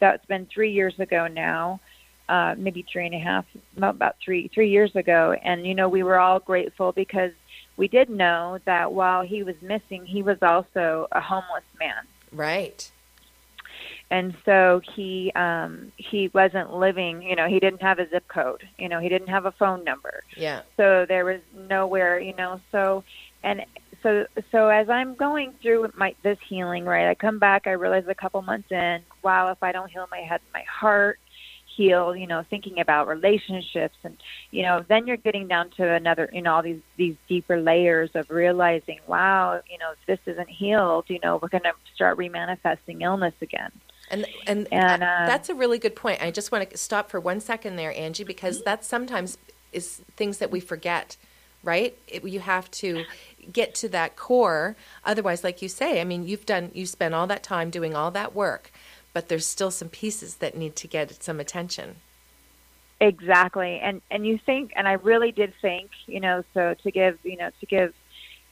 That's 0.00 0.26
been 0.26 0.46
three 0.46 0.72
years 0.72 0.98
ago 0.98 1.28
now. 1.28 1.78
Uh, 2.28 2.56
maybe 2.58 2.84
three 2.92 3.06
and 3.06 3.14
a 3.14 3.18
half, 3.18 3.46
about 3.76 4.16
three 4.22 4.48
three 4.48 4.68
years 4.70 4.94
ago, 4.96 5.32
and 5.44 5.64
you 5.64 5.74
know 5.76 5.88
we 5.88 6.02
were 6.02 6.18
all 6.18 6.40
grateful 6.40 6.90
because 6.90 7.32
we 7.78 7.88
did 7.88 8.10
know 8.10 8.58
that 8.66 8.92
while 8.92 9.22
he 9.22 9.42
was 9.42 9.54
missing, 9.62 10.04
he 10.04 10.22
was 10.22 10.36
also 10.42 11.06
a 11.12 11.20
homeless 11.20 11.64
man 11.80 12.04
Right. 12.32 12.90
and 14.10 14.34
so 14.44 14.80
he 14.94 15.32
um 15.34 15.92
he 15.96 16.28
wasn't 16.34 16.74
living 16.74 17.22
you 17.22 17.36
know 17.36 17.46
he 17.48 17.58
didn't 17.60 17.80
have 17.82 17.98
a 17.98 18.08
zip 18.10 18.26
code 18.28 18.62
you 18.78 18.88
know 18.88 19.00
he 19.00 19.08
didn't 19.08 19.28
have 19.28 19.46
a 19.46 19.52
phone 19.52 19.82
number 19.84 20.22
Yeah. 20.36 20.62
so 20.76 21.06
there 21.08 21.24
was 21.24 21.40
nowhere 21.54 22.18
you 22.18 22.34
know 22.34 22.60
so 22.72 23.04
and 23.42 23.64
so 24.02 24.26
so 24.52 24.68
as 24.68 24.88
i'm 24.88 25.14
going 25.14 25.52
through 25.62 25.90
my 25.96 26.14
this 26.22 26.38
healing 26.48 26.84
right 26.84 27.08
i 27.08 27.14
come 27.14 27.38
back 27.38 27.66
i 27.66 27.70
realize 27.72 28.04
a 28.08 28.14
couple 28.14 28.40
months 28.42 28.70
in 28.70 29.00
wow 29.22 29.50
if 29.50 29.62
i 29.62 29.72
don't 29.72 29.90
heal 29.90 30.06
my 30.10 30.20
head 30.20 30.40
my 30.52 30.62
heart 30.80 31.18
heal 31.78 32.16
you 32.22 32.26
know 32.32 32.44
thinking 32.50 32.76
about 32.80 33.02
relationships 33.16 33.98
and 34.06 34.16
you 34.50 34.62
know 34.66 34.76
then 34.88 35.06
you're 35.06 35.22
getting 35.28 35.46
down 35.54 35.66
to 35.78 35.84
another 36.00 36.28
you 36.32 36.42
know 36.42 36.52
all 36.54 36.62
these 36.70 36.82
these 36.96 37.16
deeper 37.28 37.56
layers 37.70 38.10
of 38.14 38.24
realizing 38.30 38.98
wow 39.06 39.60
you 39.72 39.78
know 39.78 39.90
if 39.96 40.00
this 40.10 40.22
isn't 40.32 40.50
healed 40.62 41.04
you 41.08 41.20
know 41.24 41.38
we're 41.40 41.54
going 41.56 41.68
to 41.72 41.76
start 41.94 42.18
remanifesting 42.18 43.02
illness 43.08 43.34
again 43.48 43.70
And 44.10 44.26
and, 44.46 44.66
And, 44.72 45.02
uh, 45.02 45.06
um, 45.06 45.26
that's 45.32 45.48
a 45.48 45.54
really 45.62 45.78
good 45.78 45.96
point. 46.04 46.18
I 46.22 46.30
just 46.30 46.50
want 46.52 46.68
to 46.70 46.76
stop 46.76 47.10
for 47.10 47.20
one 47.20 47.40
second 47.40 47.76
there, 47.76 47.92
Angie, 47.96 48.24
because 48.24 48.56
that 48.68 48.84
sometimes 48.84 49.38
is 49.72 50.00
things 50.16 50.38
that 50.38 50.50
we 50.50 50.60
forget, 50.60 51.16
right? 51.62 51.92
It, 52.14 52.24
you 52.24 52.40
have 52.40 52.70
to 52.82 53.04
get 53.52 53.74
to 53.82 53.88
that 53.90 54.16
core. 54.16 54.76
Otherwise, 55.04 55.44
like 55.44 55.60
you 55.62 55.68
say, 55.68 56.00
I 56.00 56.04
mean, 56.04 56.26
you've 56.26 56.46
done, 56.46 56.70
you 56.74 56.86
spent 56.86 57.14
all 57.14 57.26
that 57.26 57.42
time 57.42 57.68
doing 57.70 57.94
all 57.94 58.10
that 58.12 58.34
work, 58.34 58.72
but 59.18 59.26
there's 59.26 59.46
still 59.46 59.72
some 59.72 59.88
pieces 59.88 60.36
that 60.36 60.56
need 60.56 60.76
to 60.76 60.86
get 60.86 61.24
some 61.24 61.40
attention. 61.40 61.96
Exactly. 63.00 63.80
And 63.82 64.00
and 64.12 64.24
you 64.24 64.38
think 64.46 64.70
and 64.76 64.86
I 64.86 64.92
really 64.92 65.32
did 65.32 65.52
think, 65.60 65.90
you 66.06 66.20
know, 66.20 66.44
so 66.54 66.76
to 66.84 66.90
give, 66.92 67.18
you 67.24 67.36
know, 67.36 67.50
to 67.58 67.66
give, 67.66 67.94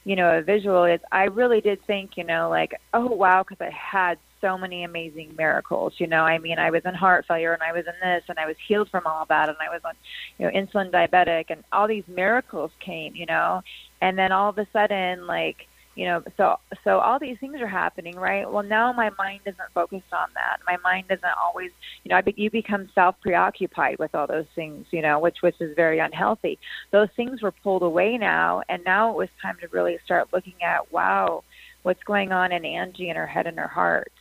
you 0.03 0.17
know, 0.17 0.39
a 0.39 0.41
visual 0.41 0.83
is 0.83 0.99
I 1.09 1.23
really 1.27 1.61
did 1.61 1.81
think, 1.85 2.17
you 2.17 2.25
know, 2.25 2.49
like, 2.49 2.73
oh 2.93 3.05
wow, 3.05 3.43
cuz 3.43 3.59
I 3.61 3.69
had 3.69 4.17
so 4.41 4.57
many 4.57 4.83
amazing 4.83 5.35
miracles, 5.37 5.93
you 5.99 6.07
know. 6.07 6.23
I 6.25 6.37
mean, 6.37 6.59
I 6.59 6.69
was 6.69 6.83
in 6.83 6.93
heart 6.93 7.25
failure 7.27 7.53
and 7.53 7.63
I 7.63 7.71
was 7.71 7.85
in 7.87 7.95
this 8.01 8.25
and 8.27 8.37
I 8.37 8.45
was 8.45 8.57
healed 8.67 8.89
from 8.89 9.07
all 9.07 9.25
that 9.27 9.47
and 9.47 9.57
I 9.61 9.69
was 9.69 9.85
on, 9.85 9.93
you 10.37 10.47
know, 10.47 10.51
insulin 10.51 10.91
diabetic 10.91 11.45
and 11.47 11.63
all 11.71 11.87
these 11.87 12.09
miracles 12.09 12.71
came, 12.81 13.15
you 13.15 13.25
know. 13.25 13.63
And 14.01 14.17
then 14.17 14.33
all 14.33 14.49
of 14.49 14.57
a 14.57 14.67
sudden 14.73 15.27
like 15.27 15.65
you 15.97 16.05
know 16.05 16.21
so 16.37 16.57
so 16.83 16.99
all 16.99 17.17
these 17.17 17.37
things 17.39 17.59
are 17.59 17.67
happening 17.67 18.15
right? 18.15 18.49
Well 18.49 18.63
now 18.63 18.93
my 18.93 19.09
mind 19.17 19.41
isn't 19.47 19.73
focused 19.73 20.13
on 20.13 20.27
that. 20.35 20.59
My 20.67 20.77
mind 20.83 21.05
isn't 21.09 21.25
always 21.43 21.71
you 22.03 22.09
know 22.09 22.17
I 22.17 22.21
be, 22.21 22.35
you 22.37 22.51
become 22.51 22.87
self 22.93 23.15
preoccupied 23.19 23.97
with 23.97 24.13
all 24.13 24.27
those 24.27 24.45
things 24.55 24.85
you 24.91 25.01
know 25.01 25.19
which 25.19 25.37
which 25.41 25.59
is 25.59 25.75
very 25.75 25.97
unhealthy. 25.97 26.59
Those 26.91 27.09
things 27.15 27.41
were 27.41 27.51
pulled 27.51 27.81
away 27.81 28.17
now 28.17 28.61
and 28.69 28.83
now 28.85 29.09
it 29.09 29.17
was 29.17 29.29
time 29.41 29.57
to 29.61 29.67
really 29.69 29.97
start 30.05 30.29
looking 30.31 30.61
at 30.63 30.91
wow 30.91 31.43
what's 31.81 32.03
going 32.03 32.31
on 32.31 32.51
in 32.51 32.63
Angie 32.63 33.09
and 33.09 33.17
her 33.17 33.27
head 33.27 33.47
and 33.47 33.57
her 33.57 33.67
heart. 33.67 34.11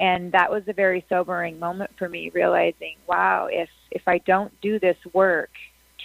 And 0.00 0.32
that 0.32 0.50
was 0.50 0.64
a 0.66 0.72
very 0.72 1.04
sobering 1.08 1.60
moment 1.60 1.92
for 1.96 2.08
me 2.08 2.30
realizing 2.34 2.96
wow 3.06 3.46
if 3.48 3.68
if 3.92 4.02
I 4.08 4.18
don't 4.18 4.52
do 4.60 4.80
this 4.80 4.96
work 5.12 5.50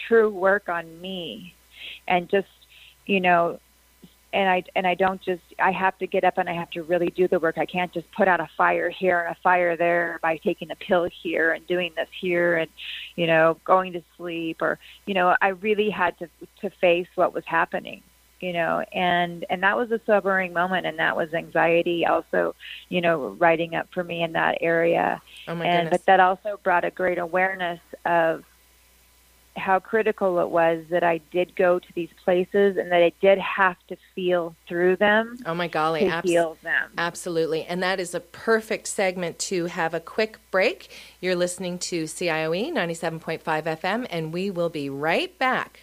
true 0.07 0.29
work 0.29 0.69
on 0.69 1.01
me 1.01 1.55
and 2.07 2.29
just 2.29 2.47
you 3.07 3.19
know 3.19 3.59
and 4.33 4.49
I 4.49 4.63
and 4.75 4.85
I 4.85 4.93
don't 4.95 5.21
just 5.21 5.41
I 5.59 5.71
have 5.71 5.97
to 5.99 6.07
get 6.07 6.23
up 6.23 6.37
and 6.37 6.49
I 6.49 6.53
have 6.53 6.69
to 6.71 6.83
really 6.83 7.07
do 7.09 7.27
the 7.27 7.39
work. 7.39 7.57
I 7.57 7.65
can't 7.65 7.91
just 7.93 8.11
put 8.11 8.27
out 8.27 8.39
a 8.39 8.49
fire 8.57 8.89
here 8.89 9.21
and 9.21 9.35
a 9.35 9.39
fire 9.41 9.77
there 9.77 10.19
by 10.21 10.37
taking 10.37 10.69
a 10.71 10.75
pill 10.75 11.07
here 11.23 11.53
and 11.53 11.65
doing 11.67 11.93
this 11.95 12.09
here 12.19 12.57
and 12.57 12.69
you 13.15 13.27
know 13.27 13.57
going 13.63 13.93
to 13.93 14.03
sleep 14.17 14.61
or 14.61 14.79
you 15.05 15.13
know 15.13 15.35
I 15.41 15.49
really 15.49 15.89
had 15.89 16.17
to 16.19 16.29
to 16.61 16.69
face 16.81 17.07
what 17.15 17.33
was 17.33 17.45
happening 17.45 18.03
you 18.41 18.53
know 18.53 18.83
and 18.93 19.45
and 19.49 19.63
that 19.63 19.77
was 19.77 19.91
a 19.91 19.99
sobering 20.05 20.53
moment 20.53 20.85
and 20.85 20.99
that 20.99 21.15
was 21.15 21.33
anxiety 21.33 22.05
also 22.05 22.53
you 22.89 23.01
know 23.01 23.29
riding 23.39 23.75
up 23.75 23.87
for 23.93 24.03
me 24.03 24.21
in 24.23 24.33
that 24.33 24.57
area 24.61 25.21
Oh 25.47 25.55
my 25.55 25.65
and 25.65 25.85
goodness. 25.85 26.01
but 26.01 26.05
that 26.05 26.19
also 26.19 26.59
brought 26.63 26.83
a 26.85 26.91
great 26.91 27.17
awareness 27.17 27.79
of 28.05 28.43
how 29.57 29.79
critical 29.79 30.39
it 30.39 30.49
was 30.49 30.83
that 30.89 31.03
I 31.03 31.19
did 31.31 31.55
go 31.55 31.79
to 31.79 31.93
these 31.93 32.09
places 32.23 32.77
and 32.77 32.91
that 32.91 33.03
I 33.03 33.11
did 33.21 33.39
have 33.39 33.75
to 33.87 33.97
feel 34.15 34.55
through 34.67 34.97
them 34.97 35.37
oh 35.45 35.53
my 35.53 35.67
golly. 35.67 36.01
to 36.01 36.07
abs- 36.07 36.29
heal 36.29 36.57
them. 36.63 36.91
Absolutely. 36.97 37.63
And 37.65 37.81
that 37.83 37.99
is 37.99 38.13
a 38.13 38.19
perfect 38.19 38.87
segment 38.87 39.39
to 39.39 39.65
have 39.65 39.93
a 39.93 39.99
quick 39.99 40.39
break. 40.51 40.89
You're 41.19 41.35
listening 41.35 41.79
to 41.79 42.03
CIOE 42.03 42.71
97.5 42.71 43.41
FM, 43.41 44.07
and 44.09 44.31
we 44.31 44.49
will 44.51 44.69
be 44.69 44.89
right 44.89 45.37
back. 45.37 45.81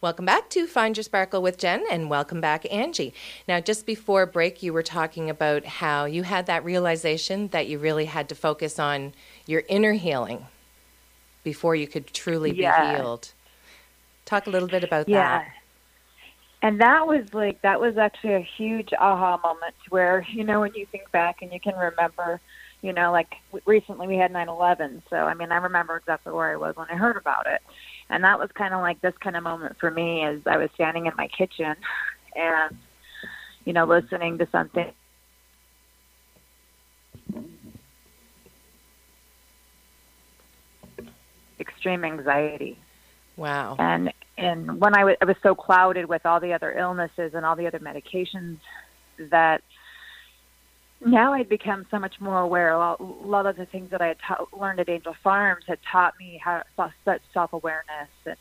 Welcome 0.00 0.24
back 0.24 0.50
to 0.50 0.66
Find 0.66 0.96
Your 0.96 1.04
Sparkle 1.04 1.42
with 1.42 1.58
Jen, 1.58 1.84
and 1.88 2.10
welcome 2.10 2.40
back, 2.40 2.66
Angie. 2.72 3.14
Now, 3.46 3.60
just 3.60 3.86
before 3.86 4.26
break, 4.26 4.60
you 4.60 4.72
were 4.72 4.82
talking 4.82 5.30
about 5.30 5.64
how 5.64 6.06
you 6.06 6.24
had 6.24 6.46
that 6.46 6.64
realization 6.64 7.48
that 7.48 7.68
you 7.68 7.78
really 7.78 8.06
had 8.06 8.28
to 8.30 8.34
focus 8.34 8.80
on 8.80 9.12
your 9.46 9.62
inner 9.68 9.92
healing 9.92 10.46
before 11.42 11.74
you 11.74 11.86
could 11.86 12.12
truly 12.12 12.52
Yeah. 12.52 12.76
be 12.76 12.86
healed. 12.92 13.32
Talk 14.24 14.46
a 14.46 14.50
little 14.50 14.68
bit 14.68 14.84
about 14.84 15.06
Yeah. 15.06 15.42
that. 15.42 15.52
and 16.62 16.80
that 16.80 17.06
was 17.06 17.24
like 17.34 17.60
that 17.62 17.80
was 17.80 17.98
actually 17.98 18.34
a 18.34 18.48
huge 18.56 18.90
aha 18.98 19.38
moment 19.42 19.74
where 19.90 20.24
you 20.30 20.44
know 20.44 20.60
when 20.60 20.72
you 20.74 20.86
think 20.86 21.10
back 21.10 21.42
and 21.42 21.52
you 21.52 21.60
can 21.60 21.74
remember 21.74 22.40
you 22.82 22.92
know 22.92 23.10
like 23.10 23.34
recently 23.66 24.06
we 24.06 24.16
had 24.16 24.32
9/11 24.32 25.02
so 25.10 25.16
I 25.16 25.34
mean 25.34 25.50
I 25.52 25.56
remember 25.56 25.96
exactly 25.96 26.32
where 26.32 26.52
I 26.52 26.56
was 26.56 26.76
when 26.76 26.88
I 26.90 26.94
heard 26.94 27.16
about 27.16 27.46
it 27.46 27.60
and 28.10 28.22
that 28.24 28.38
was 28.38 28.50
kind 28.54 28.74
of 28.74 28.80
like 28.80 29.00
this 29.00 29.14
kind 29.20 29.36
of 29.36 29.42
moment 29.42 29.76
for 29.80 29.90
me 29.90 30.24
as 30.24 30.40
I 30.46 30.56
was 30.56 30.70
standing 30.74 31.06
in 31.06 31.12
my 31.16 31.28
kitchen 31.28 31.74
and 32.36 32.76
you 33.64 33.72
know 33.72 33.84
listening 33.84 34.38
to 34.38 34.48
something 34.52 34.92
extreme 41.62 42.04
anxiety 42.04 42.78
wow 43.36 43.76
and 43.78 44.12
and 44.38 44.80
when 44.80 44.94
I, 44.94 45.00
w- 45.00 45.16
I 45.20 45.24
was 45.24 45.36
so 45.42 45.54
clouded 45.54 46.06
with 46.06 46.24
all 46.24 46.40
the 46.40 46.52
other 46.52 46.72
illnesses 46.72 47.32
and 47.34 47.44
all 47.44 47.54
the 47.54 47.66
other 47.66 47.78
medications 47.78 48.58
that 49.30 49.62
now 51.04 51.32
I'd 51.32 51.48
become 51.48 51.86
so 51.90 51.98
much 51.98 52.14
more 52.20 52.40
aware. 52.40 52.72
A 52.72 52.78
lot, 52.78 53.00
a 53.00 53.04
lot 53.04 53.46
of 53.46 53.56
the 53.56 53.66
things 53.66 53.90
that 53.90 54.00
I 54.00 54.08
had 54.08 54.16
ta- 54.26 54.44
learned 54.58 54.80
at 54.80 54.88
Angel 54.88 55.14
Farms 55.22 55.64
had 55.66 55.78
taught 55.90 56.14
me 56.18 56.40
how 56.42 56.62
such 57.04 57.22
self 57.34 57.52
awareness 57.52 58.08
and, 58.24 58.36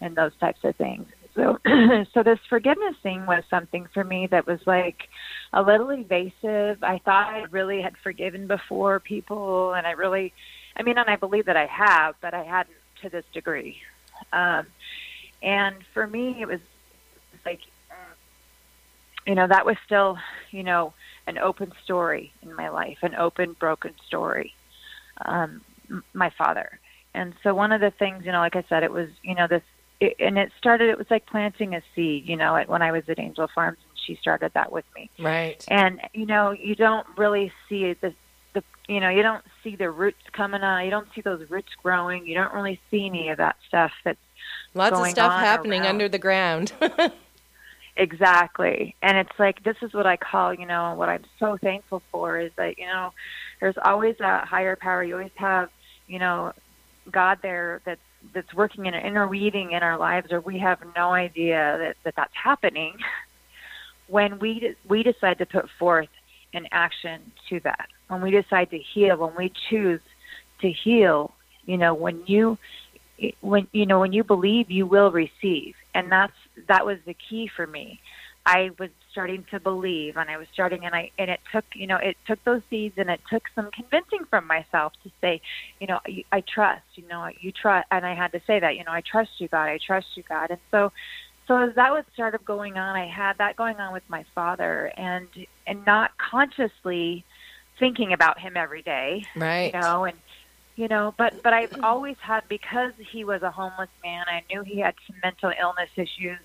and 0.00 0.16
those 0.16 0.32
types 0.40 0.60
of 0.64 0.76
things. 0.76 1.06
So, 1.34 1.58
so 2.14 2.22
this 2.22 2.38
forgiveness 2.48 2.94
thing 3.02 3.26
was 3.26 3.42
something 3.50 3.86
for 3.92 4.04
me 4.04 4.28
that 4.30 4.46
was 4.46 4.60
like 4.66 5.08
a 5.52 5.62
little 5.62 5.90
evasive. 5.90 6.82
I 6.82 7.00
thought 7.04 7.34
I 7.34 7.44
really 7.50 7.82
had 7.82 7.94
forgiven 8.02 8.46
before 8.46 9.00
people, 9.00 9.74
and 9.74 9.86
I 9.86 9.92
really, 9.92 10.32
I 10.76 10.82
mean, 10.82 10.98
and 10.98 11.08
I 11.08 11.16
believe 11.16 11.46
that 11.46 11.56
I 11.56 11.66
have, 11.66 12.14
but 12.20 12.34
I 12.34 12.42
hadn't 12.42 12.76
to 13.02 13.08
this 13.08 13.24
degree. 13.32 13.78
Um, 14.32 14.66
and 15.42 15.76
for 15.92 16.06
me, 16.06 16.36
it 16.40 16.48
was 16.48 16.60
like, 17.44 17.60
you 19.26 19.34
know, 19.34 19.46
that 19.46 19.64
was 19.64 19.76
still, 19.84 20.18
you 20.50 20.62
know, 20.62 20.92
an 21.26 21.38
open 21.38 21.72
story 21.82 22.32
in 22.42 22.54
my 22.54 22.68
life, 22.68 22.98
an 23.02 23.14
open, 23.14 23.54
broken 23.58 23.94
story. 24.06 24.54
Um, 25.24 25.62
my 26.12 26.30
father. 26.30 26.80
And 27.14 27.34
so 27.42 27.54
one 27.54 27.72
of 27.72 27.80
the 27.80 27.90
things, 27.90 28.24
you 28.24 28.32
know, 28.32 28.38
like 28.38 28.56
I 28.56 28.64
said, 28.68 28.82
it 28.82 28.90
was, 28.90 29.08
you 29.22 29.34
know, 29.34 29.46
this, 29.46 29.62
it, 30.00 30.16
and 30.18 30.38
it 30.38 30.50
started, 30.58 30.90
it 30.90 30.98
was 30.98 31.10
like 31.10 31.26
planting 31.26 31.74
a 31.74 31.82
seed, 31.94 32.28
you 32.28 32.36
know, 32.36 32.60
when 32.66 32.82
I 32.82 32.90
was 32.90 33.08
at 33.08 33.18
Angel 33.18 33.48
Farms 33.54 33.78
and 33.88 33.98
she 34.04 34.16
started 34.16 34.52
that 34.54 34.72
with 34.72 34.84
me. 34.96 35.10
Right. 35.18 35.64
And, 35.68 36.00
you 36.12 36.26
know, 36.26 36.50
you 36.50 36.74
don't 36.74 37.06
really 37.16 37.52
see 37.68 37.92
the, 37.92 38.12
you 38.88 39.00
know, 39.00 39.08
you 39.08 39.22
don't 39.22 39.44
see 39.62 39.76
the 39.76 39.90
roots 39.90 40.22
coming 40.32 40.62
on. 40.62 40.84
You 40.84 40.90
don't 40.90 41.08
see 41.14 41.20
those 41.20 41.48
roots 41.50 41.70
growing. 41.82 42.26
You 42.26 42.34
don't 42.34 42.52
really 42.52 42.80
see 42.90 43.06
any 43.06 43.28
of 43.30 43.38
that 43.38 43.56
stuff 43.66 43.92
that's 44.04 44.18
Lots 44.74 44.98
of 44.98 45.08
stuff 45.08 45.32
happening 45.32 45.82
around. 45.82 45.90
under 45.90 46.08
the 46.08 46.18
ground. 46.18 46.72
exactly. 47.96 48.94
And 49.02 49.16
it's 49.16 49.38
like 49.38 49.62
this 49.62 49.76
is 49.82 49.94
what 49.94 50.06
I 50.06 50.16
call, 50.16 50.52
you 50.52 50.66
know, 50.66 50.94
what 50.94 51.08
I'm 51.08 51.24
so 51.38 51.56
thankful 51.56 52.02
for 52.10 52.38
is 52.38 52.52
that, 52.56 52.78
you 52.78 52.86
know, 52.86 53.12
there's 53.60 53.76
always 53.82 54.18
a 54.20 54.44
higher 54.44 54.76
power. 54.76 55.02
You 55.02 55.14
always 55.14 55.30
have, 55.36 55.70
you 56.06 56.18
know, 56.18 56.52
God 57.10 57.38
there 57.42 57.80
that's 57.84 58.00
that's 58.32 58.52
working 58.54 58.86
and 58.86 58.96
interweaving 58.96 59.72
in 59.72 59.82
our 59.82 59.98
lives 59.98 60.32
or 60.32 60.40
we 60.40 60.58
have 60.58 60.78
no 60.96 61.12
idea 61.12 61.76
that, 61.78 61.96
that 62.04 62.14
that's 62.16 62.34
happening 62.34 62.96
when 64.08 64.38
we 64.38 64.74
we 64.88 65.02
decide 65.02 65.38
to 65.38 65.46
put 65.46 65.68
forth 65.78 66.08
an 66.54 66.68
action 66.72 67.32
to 67.48 67.60
that. 67.60 67.88
When 68.08 68.20
we 68.20 68.30
decide 68.30 68.70
to 68.70 68.78
heal, 68.78 69.16
when 69.16 69.34
we 69.36 69.52
choose 69.70 70.00
to 70.60 70.70
heal, 70.70 71.32
you 71.66 71.76
know, 71.76 71.94
when 71.94 72.22
you 72.26 72.58
when 73.40 73.68
you 73.72 73.86
know 73.86 74.00
when 74.00 74.12
you 74.12 74.24
believe 74.24 74.70
you 74.70 74.86
will 74.86 75.10
receive. 75.10 75.74
And 75.94 76.10
that's 76.10 76.32
that 76.68 76.84
was 76.84 76.98
the 77.06 77.14
key 77.14 77.48
for 77.54 77.66
me. 77.66 78.00
I 78.46 78.70
was 78.78 78.90
starting 79.14 79.44
to 79.52 79.60
believe 79.60 80.16
and 80.16 80.28
i 80.28 80.36
was 80.36 80.48
starting 80.52 80.84
and 80.84 80.92
i 80.92 81.08
and 81.20 81.30
it 81.30 81.38
took 81.52 81.64
you 81.72 81.86
know 81.86 81.96
it 81.98 82.16
took 82.26 82.42
those 82.42 82.62
seeds 82.68 82.96
and 82.98 83.08
it 83.08 83.20
took 83.30 83.44
some 83.54 83.70
convincing 83.70 84.24
from 84.28 84.44
myself 84.44 84.92
to 85.04 85.10
say 85.20 85.40
you 85.78 85.86
know 85.86 86.00
i, 86.04 86.24
I 86.32 86.40
trust 86.40 86.82
you 86.96 87.06
know 87.06 87.30
you 87.40 87.52
trust 87.52 87.86
and 87.92 88.04
i 88.04 88.12
had 88.12 88.32
to 88.32 88.40
say 88.44 88.58
that 88.58 88.76
you 88.76 88.82
know 88.82 88.90
i 88.90 89.02
trust 89.02 89.30
you 89.38 89.46
god 89.46 89.68
i 89.68 89.78
trust 89.78 90.08
you 90.16 90.24
god. 90.28 90.50
And 90.50 90.58
so 90.72 90.90
so 91.46 91.56
as 91.56 91.74
that 91.74 91.92
was 91.92 92.04
started 92.12 92.44
going 92.44 92.76
on 92.76 92.96
i 92.96 93.06
had 93.06 93.36
that 93.38 93.56
going 93.56 93.76
on 93.76 93.92
with 93.92 94.02
my 94.08 94.24
father 94.34 94.92
and 94.96 95.28
and 95.66 95.84
not 95.84 96.12
consciously 96.18 97.24
thinking 97.78 98.12
about 98.12 98.38
him 98.38 98.56
every 98.56 98.82
day 98.82 99.22
right. 99.36 99.72
you 99.74 99.80
know 99.80 100.04
and 100.04 100.16
you 100.76 100.88
know 100.88 101.14
but 101.16 101.42
but 101.42 101.52
i've 101.52 101.74
always 101.82 102.16
had 102.20 102.42
because 102.48 102.92
he 103.12 103.24
was 103.24 103.42
a 103.42 103.50
homeless 103.50 103.90
man 104.02 104.24
i 104.28 104.42
knew 104.50 104.62
he 104.62 104.80
had 104.80 104.94
some 105.06 105.16
mental 105.22 105.52
illness 105.60 105.90
issues 105.96 106.38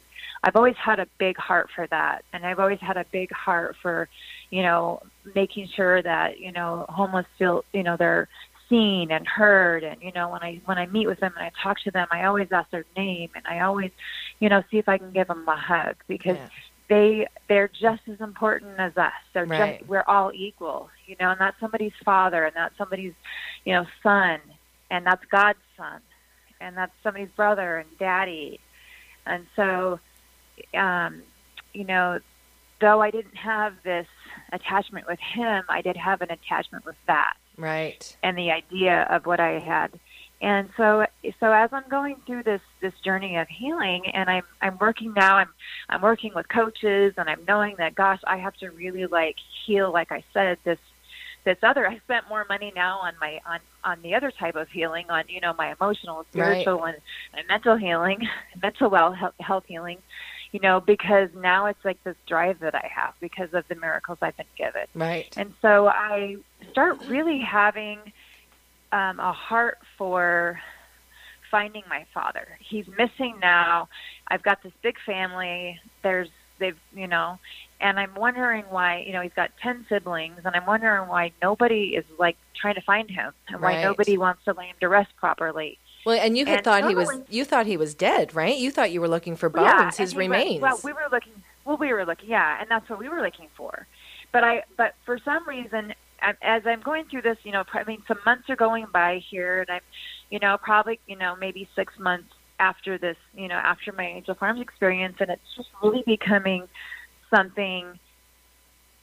i've 0.43 0.55
always 0.55 0.75
had 0.75 0.99
a 0.99 1.07
big 1.17 1.37
heart 1.37 1.69
for 1.75 1.87
that. 1.87 2.23
And 2.33 2.45
i've 2.45 2.59
always 2.59 2.79
had 2.79 2.97
a 2.97 3.05
big 3.11 3.31
heart 3.31 3.75
for 3.81 4.07
you 4.49 4.61
know 4.61 5.01
making 5.35 5.67
sure 5.75 6.01
that 6.01 6.39
you 6.39 6.51
know 6.51 6.85
homeless 6.89 7.25
feel 7.37 7.63
you 7.73 7.83
know 7.83 7.97
they're 7.97 8.27
seen 8.69 9.11
and 9.11 9.27
heard 9.27 9.83
and 9.83 10.01
you 10.01 10.11
know 10.13 10.29
when 10.29 10.41
i 10.43 10.61
when 10.65 10.77
i 10.77 10.85
meet 10.87 11.07
with 11.07 11.19
them 11.19 11.33
and 11.37 11.45
i 11.45 11.51
talk 11.61 11.77
to 11.83 11.91
them 11.91 12.07
i 12.11 12.25
always 12.25 12.47
ask 12.51 12.69
their 12.71 12.85
name 12.95 13.29
and 13.35 13.45
i 13.47 13.61
always 13.61 13.91
you 14.39 14.49
know 14.49 14.61
see 14.71 14.77
if 14.77 14.87
i 14.87 14.97
can 14.97 15.11
give 15.11 15.27
them 15.27 15.45
a 15.47 15.55
hug 15.57 15.95
because 16.07 16.37
Yeah. 16.37 16.47
they 16.89 17.27
they're 17.47 17.67
just 17.69 18.01
as 18.11 18.19
important 18.21 18.79
as 18.79 18.95
us 18.97 19.11
they're 19.33 19.45
Right. 19.45 19.79
just 19.79 19.89
we're 19.89 20.03
all 20.07 20.31
equal 20.33 20.89
you 21.05 21.15
know 21.19 21.31
and 21.31 21.39
that's 21.39 21.59
somebody's 21.59 21.93
father 22.05 22.45
and 22.45 22.55
that's 22.55 22.77
somebody's 22.77 23.13
you 23.65 23.73
know 23.73 23.85
son 24.03 24.39
and 24.91 25.05
that's 25.05 25.23
god's 25.31 25.59
son 25.77 26.01
and 26.61 26.75
that's 26.77 26.93
somebody's 27.03 27.29
brother 27.35 27.77
and 27.77 27.89
daddy 27.99 28.59
and 29.25 29.45
so 29.55 29.99
um 30.77 31.23
you 31.73 31.83
know 31.85 32.19
though 32.81 33.01
i 33.01 33.11
didn't 33.11 33.35
have 33.35 33.73
this 33.83 34.07
attachment 34.51 35.05
with 35.07 35.19
him 35.19 35.63
i 35.69 35.81
did 35.81 35.95
have 35.97 36.21
an 36.21 36.31
attachment 36.31 36.85
with 36.85 36.95
that 37.07 37.33
right 37.59 38.17
and 38.23 38.37
the 38.37 38.51
idea 38.51 39.07
of 39.09 39.25
what 39.25 39.39
I 39.39 39.59
had. 39.59 39.99
And 40.41 40.69
so, 40.77 41.05
so 41.41 41.51
as 41.51 41.69
I'm 41.73 41.87
going 41.89 42.15
through 42.25 42.43
this 42.43 42.61
this 42.79 42.93
journey 43.03 43.35
of 43.35 43.49
healing, 43.49 44.05
and 44.13 44.29
I'm 44.29 44.43
I'm 44.61 44.77
working 44.79 45.13
now, 45.13 45.35
I'm 45.35 45.49
I'm 45.89 46.01
working 46.01 46.31
with 46.33 46.47
coaches, 46.47 47.13
and 47.17 47.29
I'm 47.29 47.43
knowing 47.45 47.75
that, 47.77 47.93
gosh, 47.93 48.21
I 48.25 48.37
have 48.37 48.53
to 48.57 48.69
really 48.69 49.05
like 49.05 49.35
heal. 49.65 49.91
Like 49.91 50.13
I 50.13 50.23
said, 50.33 50.57
this 50.63 50.79
this 51.43 51.57
other. 51.61 51.87
I 51.87 51.97
spent 51.99 52.29
more 52.29 52.45
money 52.47 52.71
now 52.73 52.99
on 52.99 53.13
my 53.19 53.41
on 53.45 53.59
on 53.83 54.01
the 54.01 54.15
other 54.15 54.31
type 54.31 54.55
of 54.55 54.69
healing, 54.69 55.09
on 55.09 55.25
you 55.27 55.41
know 55.41 55.53
my 55.57 55.73
emotional, 55.73 56.25
spiritual, 56.31 56.85
and, 56.85 56.97
my 57.33 57.43
mental 57.49 57.75
healing, 57.75 58.19
mental 58.61 58.89
well 58.89 59.11
health, 59.11 59.35
health 59.41 59.63
healing. 59.67 59.97
You 60.51 60.59
know, 60.61 60.81
because 60.81 61.29
now 61.35 61.67
it's 61.67 61.83
like 61.85 62.03
this 62.03 62.15
drive 62.27 62.59
that 62.61 62.73
I 62.73 62.89
have 62.93 63.13
because 63.21 63.49
of 63.53 63.63
the 63.69 63.75
miracles 63.75 64.17
I've 64.21 64.35
been 64.37 64.45
given. 64.57 64.85
right 64.95 65.27
And 65.35 65.53
so 65.61 65.87
I 65.87 66.37
start 66.71 66.97
really 67.07 67.39
having 67.39 67.99
um, 68.91 69.19
a 69.19 69.31
heart 69.31 69.77
for 69.97 70.59
finding 71.51 71.83
my 71.89 72.05
father. 72.13 72.47
He's 72.59 72.85
missing 72.97 73.35
now. 73.41 73.87
I've 74.27 74.43
got 74.43 74.61
this 74.63 74.73
big 74.81 74.95
family. 75.05 75.79
There's 76.03 76.29
they've 76.59 76.77
you 76.95 77.07
know, 77.07 77.39
and 77.79 77.99
I'm 77.99 78.15
wondering 78.15 78.63
why 78.69 79.03
you 79.05 79.13
know 79.13 79.21
he's 79.21 79.33
got 79.35 79.51
ten 79.61 79.85
siblings, 79.89 80.39
and 80.45 80.55
I'm 80.55 80.65
wondering 80.65 81.07
why 81.07 81.31
nobody 81.41 81.95
is 81.95 82.05
like 82.17 82.37
trying 82.59 82.75
to 82.75 82.81
find 82.81 83.09
him, 83.09 83.33
and 83.49 83.61
why 83.61 83.73
Right. 83.75 83.83
nobody 83.83 84.17
wants 84.17 84.43
to 84.45 84.53
lay 84.53 84.65
him 84.65 84.75
to 84.81 84.89
rest 84.89 85.15
properly. 85.17 85.77
Well 86.05 86.19
and 86.19 86.37
you 86.37 86.45
had 86.45 86.57
and 86.57 86.63
thought 86.63 86.87
he 86.87 86.95
was 86.95 87.09
you 87.29 87.43
thought 87.45 87.65
he 87.65 87.77
was 87.77 87.93
dead 87.93 88.33
right 88.33 88.57
you 88.57 88.71
thought 88.71 88.91
you 88.91 89.01
were 89.01 89.07
looking 89.07 89.35
for 89.35 89.49
bones 89.49 89.65
yeah, 89.65 89.91
his 89.91 89.99
and 89.99 89.99
he 89.99 90.03
was- 90.03 90.15
remains 90.15 90.61
well, 90.61 90.79
we 90.83 90.93
were 90.93 91.07
looking. 91.11 91.33
Well, 91.65 91.77
we 91.77 91.93
were 91.93 92.03
looking. 92.03 92.29
Yeah, 92.29 92.59
and 92.59 92.67
that's 92.71 92.89
what 92.89 92.97
we 92.97 93.09
were 93.09 93.21
looking 93.21 93.47
for. 93.55 93.85
But 94.31 94.43
I, 94.43 94.63
but 94.75 94.95
for 95.05 95.19
some 95.23 95.47
reason, 95.47 95.93
as 96.19 96.63
I'm 96.65 96.81
going 96.81 97.05
through 97.05 97.21
this, 97.21 97.37
you 97.43 97.51
know, 97.51 97.63
I 97.73 97.83
mean, 97.83 98.01
some 98.07 98.17
months 98.25 98.49
are 98.49 98.55
going 98.55 98.87
by 98.91 99.21
here, 99.29 99.61
and 99.61 99.69
I'm, 99.69 99.81
you 100.31 100.39
know, 100.39 100.57
probably, 100.59 100.99
you 101.05 101.15
know, 101.15 101.35
maybe 101.35 101.69
six 101.75 101.93
months 101.99 102.29
after 102.59 102.97
this, 102.97 103.17
you 103.35 103.47
know, 103.47 103.55
after 103.55 103.91
my 103.91 104.05
Angel 104.05 104.33
Farms 104.33 104.61
experience, 104.61 105.17
and 105.19 105.29
it's 105.29 105.55
just 105.55 105.69
really 105.83 106.03
becoming 106.07 106.67
something 107.33 107.99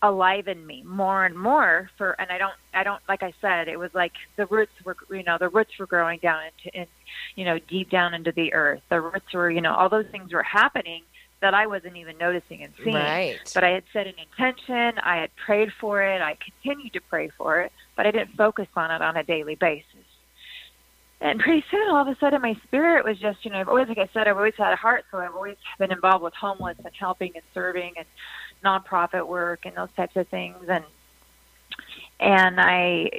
alive 0.03 0.47
in 0.47 0.67
me 0.67 0.83
more 0.85 1.25
and 1.25 1.37
more 1.37 1.91
for 1.97 2.13
and 2.21 2.31
I 2.31 2.39
don't 2.39 2.53
I 2.75 2.85
don't 2.85 3.01
like 3.09 3.23
I 3.23 3.33
said 3.41 3.67
it 3.67 3.79
was 3.79 3.95
like 3.95 4.13
the 4.37 4.47
roots 4.47 4.73
were 4.85 4.97
you 5.11 5.23
know 5.23 5.39
the 5.39 5.49
roots 5.49 5.79
were 5.79 5.87
growing 5.87 6.19
down 6.19 6.43
into 6.45 6.79
in 6.79 6.87
you 7.35 7.45
know 7.45 7.59
deep 7.59 7.91
down 7.91 8.15
into 8.15 8.33
the 8.33 8.53
earth. 8.53 8.83
The 8.91 9.01
roots 9.01 9.33
were 9.33 9.51
you 9.51 9.61
know 9.61 9.75
all 9.75 9.89
those 9.89 10.07
things 10.11 10.33
were 10.33 10.43
happening 10.43 11.03
that 11.41 11.55
I 11.55 11.67
wasn't 11.67 11.97
even 11.97 12.17
noticing 12.17 12.63
and 12.63 12.73
seeing. 12.83 12.95
Right. 12.95 13.39
But 13.55 13.63
I 13.63 13.71
had 13.71 13.85
set 13.93 14.07
an 14.07 14.15
intention. 14.19 14.99
I 15.03 15.17
had 15.17 15.31
prayed 15.37 15.71
for 15.81 16.03
it. 16.03 16.23
I 16.23 16.37
continued 16.43 16.95
to 16.95 17.01
pray 17.01 17.29
for 17.37 17.61
it 17.61 17.73
but 17.97 18.07
I 18.07 18.11
didn't 18.11 18.37
focus 18.37 18.69
on 18.77 18.91
it 18.91 19.03
on 19.03 19.17
a 19.17 19.25
daily 19.25 19.57
basis. 19.57 19.85
And 21.19 21.41
pretty 21.41 21.65
soon 21.71 21.89
all 21.89 22.03
of 22.03 22.09
a 22.09 22.17
sudden 22.21 22.43
my 22.43 22.55
spirit 22.65 23.05
was 23.05 23.19
just 23.19 23.43
you 23.45 23.51
know 23.51 23.59
I've 23.59 23.69
always 23.69 23.89
like 23.89 23.99
I 23.99 24.09
said 24.13 24.29
I've 24.29 24.37
always 24.37 24.55
had 24.57 24.75
a 24.75 24.77
heart 24.77 25.07
so 25.11 25.17
I've 25.17 25.35
always 25.35 25.57
been 25.79 25.91
involved 25.91 26.23
with 26.23 26.35
homeless 26.35 26.77
and 26.85 26.95
helping 26.95 27.33
and 27.35 27.43
serving 27.55 27.95
and 27.97 28.07
nonprofit 28.65 29.27
work 29.27 29.67
and 29.67 29.77
those 29.77 29.89
types 29.97 30.17
of 30.17 30.27
things 30.29 30.57
and 30.69 30.85
and 32.19 32.61
I 32.61 33.11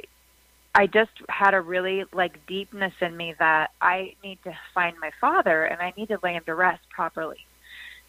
I 0.74 0.86
just 0.86 1.10
had 1.28 1.54
a 1.54 1.60
really 1.60 2.04
like 2.12 2.46
deepness 2.46 2.92
in 3.00 3.16
me 3.16 3.34
that 3.38 3.70
I 3.80 4.14
need 4.22 4.38
to 4.44 4.56
find 4.74 4.96
my 5.00 5.10
father 5.20 5.64
and 5.64 5.80
I 5.80 5.92
need 5.96 6.08
to 6.08 6.18
lay 6.22 6.34
him 6.34 6.44
to 6.46 6.54
rest 6.54 6.82
properly. 6.90 7.38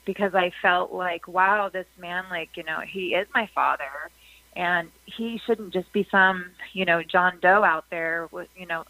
because 0.05 0.33
I 0.33 0.51
felt 0.61 0.91
like, 0.91 1.27
wow, 1.27 1.69
this 1.69 1.85
man, 1.99 2.25
like, 2.31 2.49
you 2.55 2.63
know, 2.63 2.79
he 2.79 3.13
is 3.13 3.27
my 3.35 3.47
father 3.53 4.09
and 4.55 4.89
he 5.05 5.39
shouldn't 5.45 5.71
just 5.71 5.91
be 5.93 6.07
some, 6.09 6.45
you 6.73 6.85
know, 6.85 7.03
John 7.03 7.37
Doe 7.41 7.63
out 7.63 7.85
there 7.91 8.27
with, 8.31 8.47
you 8.57 8.65
know, 8.65 8.85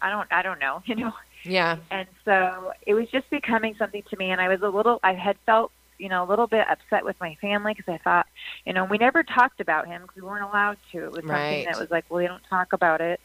I 0.00 0.10
don't, 0.10 0.32
I 0.32 0.42
don't 0.42 0.60
know, 0.60 0.82
you 0.86 0.94
know. 0.94 1.12
Yeah. 1.42 1.78
And 1.90 2.06
so 2.24 2.72
it 2.86 2.94
was 2.94 3.08
just 3.10 3.28
becoming 3.30 3.74
something 3.78 4.02
to 4.10 4.16
me. 4.16 4.30
And 4.30 4.40
I 4.40 4.48
was 4.48 4.62
a 4.62 4.68
little, 4.68 5.00
I 5.02 5.14
had 5.14 5.36
felt, 5.46 5.72
you 6.00 6.08
know, 6.08 6.24
a 6.24 6.28
little 6.28 6.46
bit 6.46 6.66
upset 6.68 7.04
with 7.04 7.16
my 7.20 7.36
family 7.40 7.74
because 7.76 7.92
I 7.92 7.98
thought, 8.02 8.26
you 8.64 8.72
know, 8.72 8.84
we 8.84 8.98
never 8.98 9.22
talked 9.22 9.60
about 9.60 9.86
him 9.86 10.02
because 10.02 10.16
we 10.16 10.22
weren't 10.28 10.44
allowed 10.44 10.78
to. 10.92 11.04
It 11.04 11.12
was 11.12 11.24
Right. 11.24 11.48
something 11.50 11.64
that 11.66 11.78
was 11.78 11.90
like, 11.90 12.04
well, 12.08 12.18
we 12.22 12.26
don't 12.26 12.42
talk 12.48 12.72
about 12.72 13.00
it. 13.00 13.20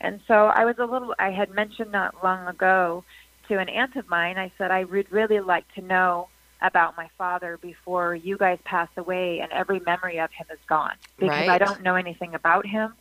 And 0.00 0.20
so 0.28 0.46
I 0.46 0.64
was 0.64 0.76
a 0.78 0.84
little, 0.84 1.14
I 1.18 1.30
had 1.30 1.50
mentioned 1.50 1.90
not 1.92 2.22
long 2.22 2.46
ago 2.46 3.04
to 3.48 3.58
an 3.58 3.68
aunt 3.68 3.96
of 3.96 4.08
mine, 4.08 4.38
I 4.38 4.52
said, 4.58 4.70
I 4.70 4.84
would 4.84 5.10
really 5.10 5.40
like 5.40 5.64
to 5.74 5.80
know 5.80 6.28
about 6.60 6.96
my 6.96 7.08
father 7.16 7.58
before 7.62 8.14
you 8.14 8.36
guys 8.36 8.58
pass 8.64 8.88
away 8.96 9.40
and 9.40 9.50
every 9.52 9.80
memory 9.80 10.18
of 10.18 10.30
him 10.32 10.46
is 10.52 10.58
gone 10.68 10.94
because 11.18 11.48
I 11.48 11.58
don't 11.58 11.82
know 11.82 11.94
anything 11.94 12.34
about 12.34 12.66
him. 12.66 12.94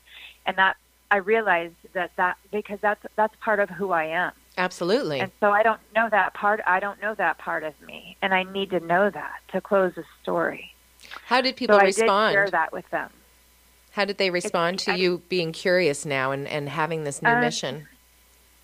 And 0.46 0.58
that 0.58 0.78
I 1.12 1.18
realized 1.18 1.76
that 1.94 2.12
that 2.18 2.38
because 2.52 2.80
that's 2.82 3.04
that's 3.16 3.34
part 3.44 3.60
of 3.60 3.70
who 3.70 3.92
I 3.92 4.06
am. 4.06 4.32
Absolutely. 4.58 5.20
And 5.20 5.32
so 5.40 5.52
I 5.52 5.62
don't 5.64 5.80
know 5.96 6.08
that 6.10 6.34
part. 6.34 6.62
I 6.66 6.80
don't 6.80 7.00
know 7.02 7.14
that 7.16 7.38
part 7.38 7.64
of 7.64 7.80
me, 7.82 8.18
and 8.22 8.34
I 8.34 8.44
need 8.44 8.72
to 8.72 8.80
know 8.80 9.10
that 9.10 9.36
to 9.52 9.62
close 9.62 9.94
the 9.96 10.04
story. 10.24 10.74
How 11.26 11.42
did 11.42 11.56
people 11.56 11.76
so 11.76 11.82
I 11.82 11.86
respond? 11.86 12.34
did 12.34 12.38
share 12.38 12.50
that 12.52 12.74
with 12.74 12.90
them. 12.90 13.10
How 13.92 14.06
did 14.06 14.18
they 14.18 14.30
respond 14.30 14.80
to 14.80 14.92
I- 14.92 14.96
you 14.96 15.22
being 15.30 15.52
curious 15.52 16.06
now 16.06 16.32
and, 16.32 16.48
and 16.48 16.70
having 16.70 17.04
this 17.04 17.22
new 17.22 17.30
Uh, 17.30 17.40
mission? 17.40 17.88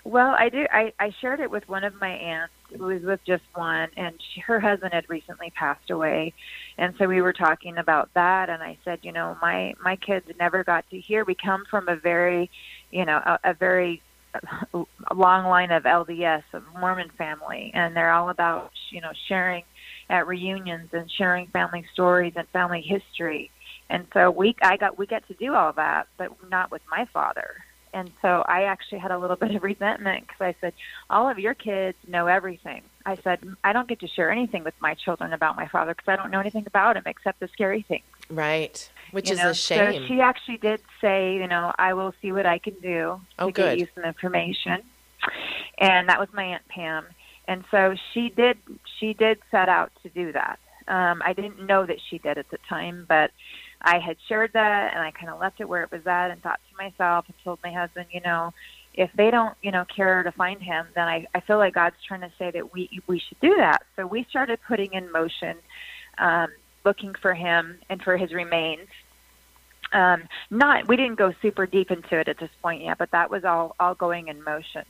Well, 0.06 0.36
I 0.38 0.50
do. 0.50 0.66
I, 0.70 0.92
I 1.00 1.12
shared 1.22 1.40
it 1.40 1.50
with 1.50 1.70
one 1.70 1.86
of 1.86 1.94
my 2.02 2.10
aunts 2.10 2.54
who 2.76 2.84
was 2.86 3.04
with 3.04 3.24
just 3.26 3.44
one, 3.54 3.88
and 3.96 4.20
she, 4.20 4.42
her 4.42 4.60
husband 4.60 4.94
had 4.94 5.10
recently 5.10 5.50
passed 5.52 5.90
away, 5.90 6.34
and 6.78 6.94
so 6.98 7.08
we 7.08 7.22
were 7.22 7.32
talking 7.32 7.78
about 7.78 8.10
that. 8.14 8.50
And 8.50 8.62
I 8.62 8.78
said, 8.84 9.00
you 9.04 9.14
know, 9.14 9.38
my 9.42 9.76
my 9.82 9.96
kids 9.96 10.28
never 10.38 10.64
got 10.66 10.90
to 10.90 11.00
hear. 11.00 11.24
We 11.24 11.36
come 11.36 11.64
from 11.70 11.88
a 11.88 11.96
very, 11.96 12.50
you 12.92 13.06
know, 13.06 13.16
a, 13.18 13.40
a 13.46 13.54
very 13.54 14.02
a 14.34 14.86
long 15.14 15.46
line 15.46 15.72
of 15.72 15.84
LDS, 15.84 16.44
a 16.54 16.62
Mormon 16.80 17.10
family, 17.18 17.72
and 17.74 17.96
they're 17.96 18.12
all 18.12 18.30
about 18.30 18.72
you 18.90 19.02
know 19.02 19.12
sharing 19.28 19.64
at 20.10 20.28
reunions 20.28 20.90
and 20.94 21.10
sharing 21.12 21.48
family 21.48 21.86
stories 21.94 22.34
and 22.36 22.48
family 22.50 22.82
history. 22.82 23.52
And 23.90 24.08
so 24.14 24.32
we 24.32 24.56
I 24.62 24.78
got 24.78 24.98
we 24.98 25.06
get 25.06 25.28
to 25.28 25.34
do 25.34 25.54
all 25.54 25.74
that, 25.74 26.08
but 26.18 26.32
not 26.50 26.72
with 26.72 26.82
my 26.90 27.06
father. 27.14 27.56
And 27.94 28.12
so 28.24 28.44
I 28.48 28.64
actually 28.64 29.00
had 29.00 29.12
a 29.12 29.18
little 29.18 29.36
bit 29.44 29.56
of 29.56 29.64
resentment 29.64 30.28
because 30.28 30.42
I 30.42 30.56
said, 30.60 30.74
all 31.10 31.30
of 31.30 31.40
your 31.40 31.54
kids 31.54 31.98
know 32.08 32.28
everything. 32.28 32.82
I 33.06 33.18
said, 33.18 33.40
I 33.64 33.74
don't 33.74 33.88
get 33.88 34.00
to 34.00 34.08
share 34.08 34.32
anything 34.32 34.64
with 34.64 34.74
my 34.80 34.96
children 34.96 35.34
about 35.34 35.56
my 35.56 35.68
father 35.68 35.94
because 35.94 36.08
I 36.12 36.16
don't 36.16 36.32
know 36.32 36.40
anything 36.40 36.66
about 36.66 36.98
him 36.98 37.04
except 37.06 37.40
the 37.40 37.50
scary 37.50 37.84
things. 37.84 38.04
Right. 38.30 38.90
Which 39.14 39.30
you 39.30 39.34
is 39.36 39.40
know? 39.40 39.50
a 39.52 39.54
shame. 39.54 40.02
So 40.02 40.08
she 40.08 40.20
actually 40.20 40.58
did 40.58 40.82
say, 41.00 41.36
you 41.36 41.48
know, 41.48 41.72
I 41.78 41.94
will 41.94 42.14
see 42.22 42.32
what 42.32 42.46
I 42.46 42.58
can 42.58 42.74
do 42.82 43.22
Oh, 43.40 43.46
to 43.48 43.52
good. 43.52 43.78
get 43.78 43.80
you 43.80 43.88
some 43.96 44.04
information. 44.04 44.82
And 45.78 46.10
that 46.10 46.20
was 46.20 46.28
my 46.34 46.44
aunt 46.44 46.68
Pam. 46.68 47.06
And 47.48 47.64
so 47.72 47.96
she 48.14 48.30
did. 48.30 48.58
She 49.00 49.14
did 49.14 49.38
set 49.52 49.70
out 49.70 49.92
to 50.02 50.10
do 50.10 50.32
that. 50.34 50.60
Um, 50.88 51.22
I 51.24 51.34
didn't 51.34 51.66
know 51.66 51.86
that 51.86 51.98
she 52.10 52.18
did 52.18 52.38
at 52.38 52.50
the 52.50 52.58
time, 52.68 53.06
but 53.08 53.32
I 53.82 54.00
had 54.00 54.18
shared 54.28 54.52
that, 54.54 54.94
and 54.94 55.02
I 55.04 55.12
kind 55.12 55.30
of 55.30 55.40
left 55.40 55.60
it 55.60 55.68
where 55.68 55.84
it 55.84 55.92
was 55.92 56.06
at, 56.08 56.32
and 56.32 56.42
thought 56.42 56.60
to 56.72 56.84
myself, 56.84 57.26
and 57.28 57.36
told 57.44 57.60
my 57.64 57.72
husband, 57.72 58.08
you 58.12 58.22
know, 58.22 58.54
if 58.94 59.10
they 59.16 59.30
don't, 59.30 59.56
you 59.62 59.72
know, 59.72 59.86
care 59.94 60.24
to 60.24 60.32
find 60.32 60.62
him, 60.62 60.88
then 60.96 61.08
I, 61.08 61.26
I 61.36 61.42
feel 61.42 61.58
like 61.58 61.74
God's 61.74 61.96
trying 62.08 62.22
to 62.22 62.32
say 62.40 62.52
that 62.52 62.74
we 62.74 62.90
we 63.08 63.20
should 63.20 63.40
do 63.42 63.56
that. 63.58 63.84
So 63.96 64.06
we 64.08 64.26
started 64.30 64.60
putting 64.68 64.94
in 64.94 65.12
motion, 65.12 65.58
um, 66.18 66.48
looking 66.86 67.14
for 67.22 67.34
him 67.34 67.80
and 67.90 68.02
for 68.02 68.18
his 68.18 68.32
remains. 68.34 68.88
Um, 69.94 70.24
not 70.50 70.88
we 70.88 70.96
didn't 70.96 71.16
go 71.16 71.34
super 71.42 71.66
deep 71.66 71.92
into 71.92 72.20
it 72.20 72.28
at 72.28 72.40
this 72.40 72.50
point 72.62 72.84
yet, 72.84 72.98
but 72.98 73.12
that 73.12 73.30
was 73.30 73.44
all 73.44 73.76
all 73.80 73.96
going 73.96 74.28
in 74.28 74.44
motion. 74.44 74.84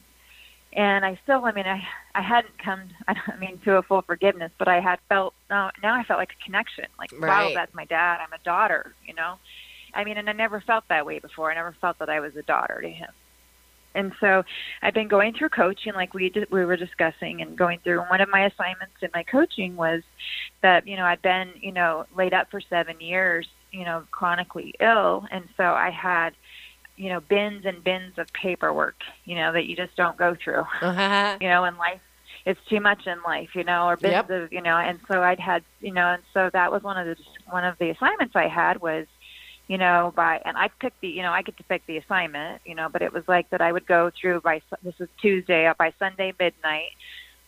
And 0.76 1.06
I 1.06 1.20
still, 1.24 1.46
I 1.46 1.52
mean, 1.52 1.68
I 1.68 1.84
I 2.16 2.22
hadn't 2.22 2.58
come, 2.58 2.82
I 3.08 3.16
mean, 3.40 3.60
to 3.66 3.78
a 3.78 3.84
full 3.84 4.02
forgiveness, 4.02 4.52
but 4.58 4.68
I 4.68 4.80
had 4.80 5.00
felt 5.10 5.34
now 5.50 5.72
now 5.82 5.94
I 5.94 6.04
felt 6.04 6.20
like 6.20 6.32
a 6.40 6.44
connection, 6.44 6.86
like 6.98 7.12
wow, 7.20 7.52
that's 7.54 7.74
my 7.74 7.86
dad, 7.86 8.20
I'm 8.22 8.34
a 8.34 8.44
daughter, 8.44 8.96
you 9.06 9.14
know. 9.14 9.36
I 9.94 10.04
mean, 10.04 10.18
and 10.18 10.28
I 10.28 10.34
never 10.34 10.60
felt 10.62 10.86
that 10.90 11.06
way 11.06 11.20
before. 11.20 11.52
I 11.52 11.56
never 11.56 11.76
felt 11.80 12.00
that 12.00 12.10
I 12.10 12.20
was 12.20 12.36
a 12.36 12.42
daughter 12.42 12.82
to 12.82 12.90
him. 12.90 13.10
And 13.96 14.12
so 14.20 14.44
I've 14.82 14.94
been 14.94 15.08
going 15.08 15.34
through 15.34 15.50
coaching, 15.50 15.94
like 15.94 16.14
we 16.14 16.30
did, 16.30 16.50
we 16.52 16.66
were 16.66 16.78
discussing, 16.78 17.42
and 17.42 17.58
going 17.58 17.80
through. 17.84 18.02
And 18.02 18.10
one 18.10 18.22
of 18.22 18.30
my 18.30 18.46
assignments 18.46 18.96
in 19.02 19.10
my 19.14 19.24
coaching 19.24 19.76
was 19.76 20.02
that 20.62 20.88
you 20.88 20.98
know 20.98 21.06
I'd 21.06 21.22
been 21.22 21.52
you 21.62 21.72
know 21.72 22.06
laid 22.16 22.34
up 22.34 22.50
for 22.50 22.62
seven 22.62 23.00
years, 23.00 23.48
you 23.74 23.84
know, 23.86 24.06
chronically 24.12 24.74
ill, 24.80 25.26
and 25.32 25.46
so 25.58 25.64
I 25.64 25.90
had 25.90 26.32
you 26.96 27.10
know 27.10 27.20
bins 27.20 27.66
and 27.66 27.84
bins 27.84 28.18
of 28.18 28.28
paperwork, 28.34 28.96
you 29.26 29.36
know, 29.36 29.52
that 29.52 29.66
you 29.66 29.76
just 29.76 29.96
don't 29.96 30.18
go 30.18 30.36
through, 30.42 30.64
you 31.42 31.50
know, 31.50 31.66
in 31.66 31.78
life. 31.78 32.00
It's 32.46 32.60
too 32.70 32.80
much 32.80 33.08
in 33.08 33.18
life, 33.26 33.50
you 33.56 33.64
know, 33.64 33.88
or 33.88 33.98
bins 33.98 34.14
Yep. 34.14 34.30
of 34.30 34.54
you 34.54 34.62
know. 34.62 34.78
And 34.78 35.00
so 35.08 35.22
I'd 35.24 35.40
had 35.40 35.64
you 35.82 35.94
know, 35.94 36.14
and 36.14 36.24
so 36.34 36.50
that 36.54 36.72
was 36.72 36.84
one 36.84 36.98
of 36.98 37.08
the 37.08 37.18
one 37.50 37.66
of 37.66 37.78
the 37.80 37.90
assignments 37.90 38.36
I 38.36 38.48
had 38.48 38.82
was 38.82 39.08
you 39.68 39.78
know, 39.78 40.14
by 40.16 40.42
and 40.46 40.58
I 40.58 40.70
picked 40.80 41.02
the, 41.02 41.08
you 41.08 41.22
know, 41.22 41.32
I 41.32 41.42
get 41.42 41.58
to 41.58 41.64
pick 41.64 41.86
the 41.88 41.98
assignment, 41.98 42.62
you 42.66 42.76
know, 42.76 42.90
but 42.92 43.02
it 43.02 43.14
was 43.14 43.24
like 43.28 43.50
that 43.52 43.62
I 43.62 43.72
would 43.72 43.88
go 43.88 44.12
through 44.20 44.42
by 44.42 44.62
this 44.84 45.00
was 45.00 45.10
Tuesday 45.22 45.68
uh, 45.68 45.74
by 45.80 45.94
Sunday 46.00 46.34
midnight. 46.40 46.92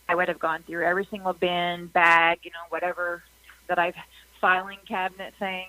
I 0.08 0.14
would 0.14 0.28
have 0.28 0.38
gone 0.38 0.62
through 0.66 0.84
every 0.84 1.06
single 1.10 1.34
bin, 1.34 1.88
bag, 1.92 2.38
you 2.42 2.50
know, 2.50 2.64
whatever 2.70 3.22
that 3.68 3.78
I've 3.78 3.94
filing 4.40 4.78
cabinet 4.88 5.34
thing, 5.38 5.66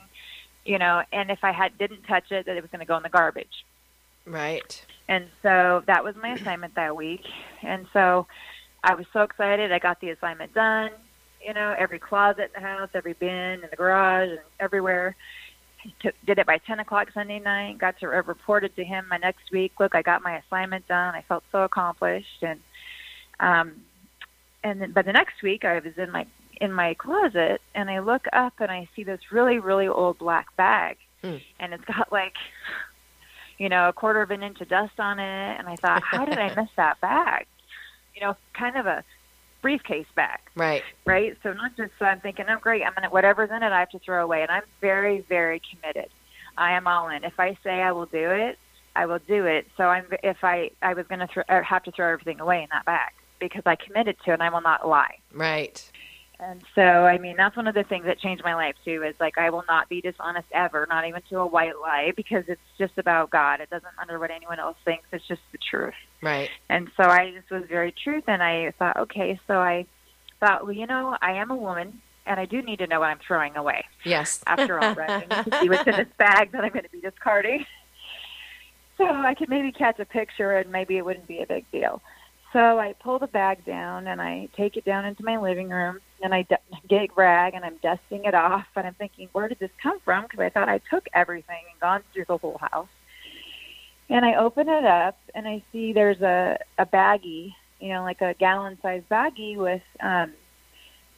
you 0.67 0.77
know, 0.77 1.01
and 1.13 1.31
if 1.31 1.39
I 1.43 1.53
had 1.53 1.77
didn't 1.77 2.03
touch 2.03 2.31
it, 2.31 2.45
that 2.45 2.57
it 2.57 2.61
was 2.61 2.69
going 2.69 2.81
to 2.81 2.85
go 2.85 2.97
in 2.97 3.03
the 3.03 3.09
garbage. 3.09 3.65
right. 4.25 4.85
And 5.07 5.27
so 5.41 5.83
that 5.87 6.03
was 6.03 6.15
my 6.21 6.33
assignment 6.33 6.75
that 6.75 6.95
week. 6.95 7.23
And 7.63 7.87
so 7.93 8.27
I 8.83 8.93
was 8.93 9.05
so 9.13 9.21
excited. 9.21 9.71
I 9.71 9.79
got 9.79 10.01
the 10.01 10.09
assignment 10.09 10.53
done. 10.53 10.91
You 11.41 11.53
know, 11.53 11.73
every 11.77 11.99
closet 11.99 12.51
in 12.53 12.61
the 12.61 12.67
house, 12.67 12.89
every 12.93 13.13
bin 13.13 13.29
in 13.29 13.67
the 13.71 13.77
garage, 13.77 14.29
and 14.29 14.39
everywhere. 14.59 15.15
Took, 16.01 16.15
did 16.25 16.39
it 16.39 16.45
by 16.45 16.57
10 16.57 16.81
o'clock 16.81 17.07
Sunday 17.13 17.39
night. 17.39 17.77
Got 17.77 17.97
to 17.99 18.07
I 18.07 18.17
reported 18.17 18.75
to 18.75 18.83
him 18.83 19.05
my 19.09 19.15
next 19.17 19.51
week. 19.53 19.71
Look, 19.79 19.95
I 19.95 20.01
got 20.01 20.21
my 20.21 20.39
assignment 20.39 20.85
done. 20.87 21.15
I 21.15 21.21
felt 21.21 21.45
so 21.53 21.63
accomplished. 21.63 22.41
And 22.41 22.59
um, 23.39 23.81
and 24.63 24.81
then, 24.81 24.91
but 24.91 25.05
the 25.05 25.13
next 25.13 25.41
week 25.41 25.63
I 25.63 25.79
was 25.79 25.93
in 25.97 26.11
my 26.11 26.25
in 26.61 26.71
my 26.73 26.93
closet 26.93 27.61
and 27.75 27.89
I 27.89 27.99
look 27.99 28.25
up 28.33 28.53
and 28.59 28.71
I 28.71 28.87
see 28.95 29.03
this 29.03 29.31
really 29.31 29.59
really 29.59 29.87
old 29.87 30.17
black 30.17 30.55
bag, 30.55 30.97
Hmm. 31.23 31.37
and 31.59 31.73
it's 31.73 31.85
got 31.85 32.11
like 32.11 32.33
you 33.57 33.69
know, 33.69 33.89
a 33.89 33.93
quarter 33.93 34.21
of 34.21 34.29
an 34.29 34.43
inch 34.43 34.61
of 34.61 34.67
dust 34.69 34.99
on 34.99 35.17
it. 35.17 35.55
And 35.59 35.67
I 35.67 35.75
thought, 35.77 36.03
how 36.03 36.25
did 36.25 36.37
I 36.37 36.53
miss 36.61 36.69
that 36.75 37.01
bag? 37.01 37.47
You 38.13 38.21
know, 38.21 38.37
kind 38.53 38.75
of 38.77 38.85
a 38.85 39.03
briefcase 39.63 40.05
bag, 40.15 40.37
Right. 40.55 40.83
right? 41.05 41.35
So 41.41 41.53
not 41.53 41.75
just, 41.75 41.91
so 41.97 42.05
I'm 42.05 42.19
thinking, 42.19 42.45
oh, 42.49 42.59
great, 42.61 42.83
I'm 42.83 42.93
going 42.93 43.01
to, 43.01 43.09
whatever's 43.09 43.49
in 43.49 43.63
it, 43.63 43.71
I 43.71 43.79
have 43.79 43.89
to 43.89 43.99
throw 43.99 44.23
away. 44.23 44.43
And 44.43 44.51
I'm 44.51 44.61
very, 44.79 45.21
very 45.21 45.59
committed. 45.71 46.09
I 46.55 46.73
am 46.73 46.85
all 46.85 47.09
in. 47.09 47.23
If 47.23 47.39
I 47.39 47.57
say 47.63 47.81
I 47.81 47.91
will 47.93 48.05
do 48.05 48.29
it, 48.29 48.59
I 48.95 49.07
will 49.07 49.17
do 49.27 49.45
it. 49.47 49.65
So 49.75 49.85
I'm, 49.85 50.05
if 50.21 50.43
I, 50.43 50.69
I 50.83 50.93
was 50.93 51.07
going 51.07 51.19
to 51.21 51.27
throw, 51.27 51.43
have 51.63 51.83
to 51.85 51.91
throw 51.91 52.13
everything 52.13 52.39
away 52.39 52.61
in 52.61 52.67
that 52.71 52.85
bag 52.85 53.11
because 53.39 53.63
I 53.65 53.75
committed 53.75 54.17
to 54.25 54.31
it 54.31 54.33
and 54.35 54.43
I 54.43 54.49
will 54.51 54.61
not 54.61 54.87
lie. 54.87 55.17
Right. 55.33 55.83
And 56.39 56.61
so, 56.75 56.81
I 56.81 57.17
mean, 57.17 57.35
that's 57.35 57.55
one 57.57 57.67
of 57.67 57.73
the 57.73 57.83
things 57.83 58.05
that 58.05 58.19
changed 58.19 58.43
my 58.43 58.53
life 58.53 58.75
too. 58.85 59.03
Is 59.03 59.15
like 59.19 59.39
I 59.39 59.49
will 59.49 59.63
not 59.67 59.89
be 59.89 60.01
dishonest 60.01 60.47
ever, 60.51 60.85
not 60.87 61.07
even 61.07 61.21
to 61.29 61.39
a 61.39 61.47
white 61.47 61.79
lie, 61.81 62.13
because 62.15 62.43
it's 62.47 62.61
just 62.77 62.97
about 62.97 63.31
God. 63.31 63.59
It 63.59 63.71
doesn't 63.71 63.89
matter 63.97 64.19
what 64.19 64.29
anyone 64.29 64.59
else 64.59 64.77
thinks. 64.85 65.05
It's 65.11 65.27
just 65.27 65.41
the 65.51 65.57
truth. 65.57 65.95
Right. 66.21 66.49
And 66.69 66.89
so 66.95 67.03
I 67.03 67.31
just 67.31 67.49
was 67.49 67.63
very 67.67 67.91
truth, 67.91 68.25
and 68.27 68.43
I 68.43 68.71
thought, 68.77 68.97
okay, 68.97 69.39
so 69.47 69.55
I 69.55 69.87
thought, 70.39 70.63
well, 70.63 70.73
you 70.73 70.85
know, 70.85 71.17
I 71.21 71.33
am 71.33 71.49
a 71.49 71.55
woman, 71.55 72.01
and 72.27 72.39
I 72.39 72.45
do 72.45 72.61
need 72.61 72.79
to 72.79 72.87
know 72.87 72.99
what 72.99 73.07
I'm 73.07 73.19
throwing 73.25 73.57
away. 73.57 73.85
Yes. 74.05 74.43
After 74.45 74.79
all, 74.79 74.93
right? 74.93 75.09
I 75.09 75.19
need 75.19 75.51
to 75.51 75.59
see 75.59 75.69
what's 75.69 75.87
in 75.87 75.95
this 75.95 76.07
bag 76.19 76.51
that 76.51 76.63
I'm 76.63 76.71
going 76.71 76.85
to 76.85 76.91
be 76.91 77.01
discarding. 77.01 77.65
So 78.99 79.05
I 79.05 79.33
could 79.33 79.49
maybe 79.49 79.71
catch 79.71 79.97
a 79.99 80.05
picture, 80.05 80.57
and 80.57 80.71
maybe 80.71 80.97
it 80.97 81.05
wouldn't 81.05 81.27
be 81.27 81.41
a 81.41 81.47
big 81.47 81.65
deal. 81.71 81.99
So 82.53 82.79
I 82.79 82.93
pull 82.93 83.17
the 83.19 83.27
bag 83.27 83.65
down 83.65 84.07
and 84.07 84.21
I 84.21 84.47
take 84.55 84.77
it 84.77 84.85
down 84.85 85.05
into 85.05 85.23
my 85.23 85.37
living 85.37 85.69
room 85.69 85.99
and 86.21 86.33
I 86.33 86.45
get 86.87 87.15
rag 87.15 87.53
and 87.53 87.63
I'm 87.63 87.77
dusting 87.77 88.25
it 88.25 88.33
off 88.33 88.65
and 88.75 88.87
I'm 88.87 88.93
thinking, 88.95 89.29
where 89.31 89.47
did 89.47 89.59
this 89.59 89.71
come 89.81 89.99
from? 89.99 90.23
Because 90.23 90.39
I 90.39 90.49
thought 90.49 90.69
I 90.69 90.79
took 90.89 91.07
everything 91.13 91.61
and 91.71 91.79
gone 91.79 92.03
through 92.13 92.25
the 92.25 92.37
whole 92.37 92.57
house. 92.57 92.87
And 94.09 94.25
I 94.25 94.35
open 94.35 94.69
it 94.69 94.85
up 94.85 95.17
and 95.35 95.47
I 95.47 95.63
see 95.71 95.93
there's 95.93 96.21
a, 96.21 96.59
a 96.77 96.85
baggie, 96.85 97.53
you 97.79 97.89
know, 97.89 98.03
like 98.03 98.21
a 98.21 98.33
gallon 98.35 98.77
sized 98.81 99.09
baggie 99.09 99.57
with 99.57 99.81
um, 99.99 100.31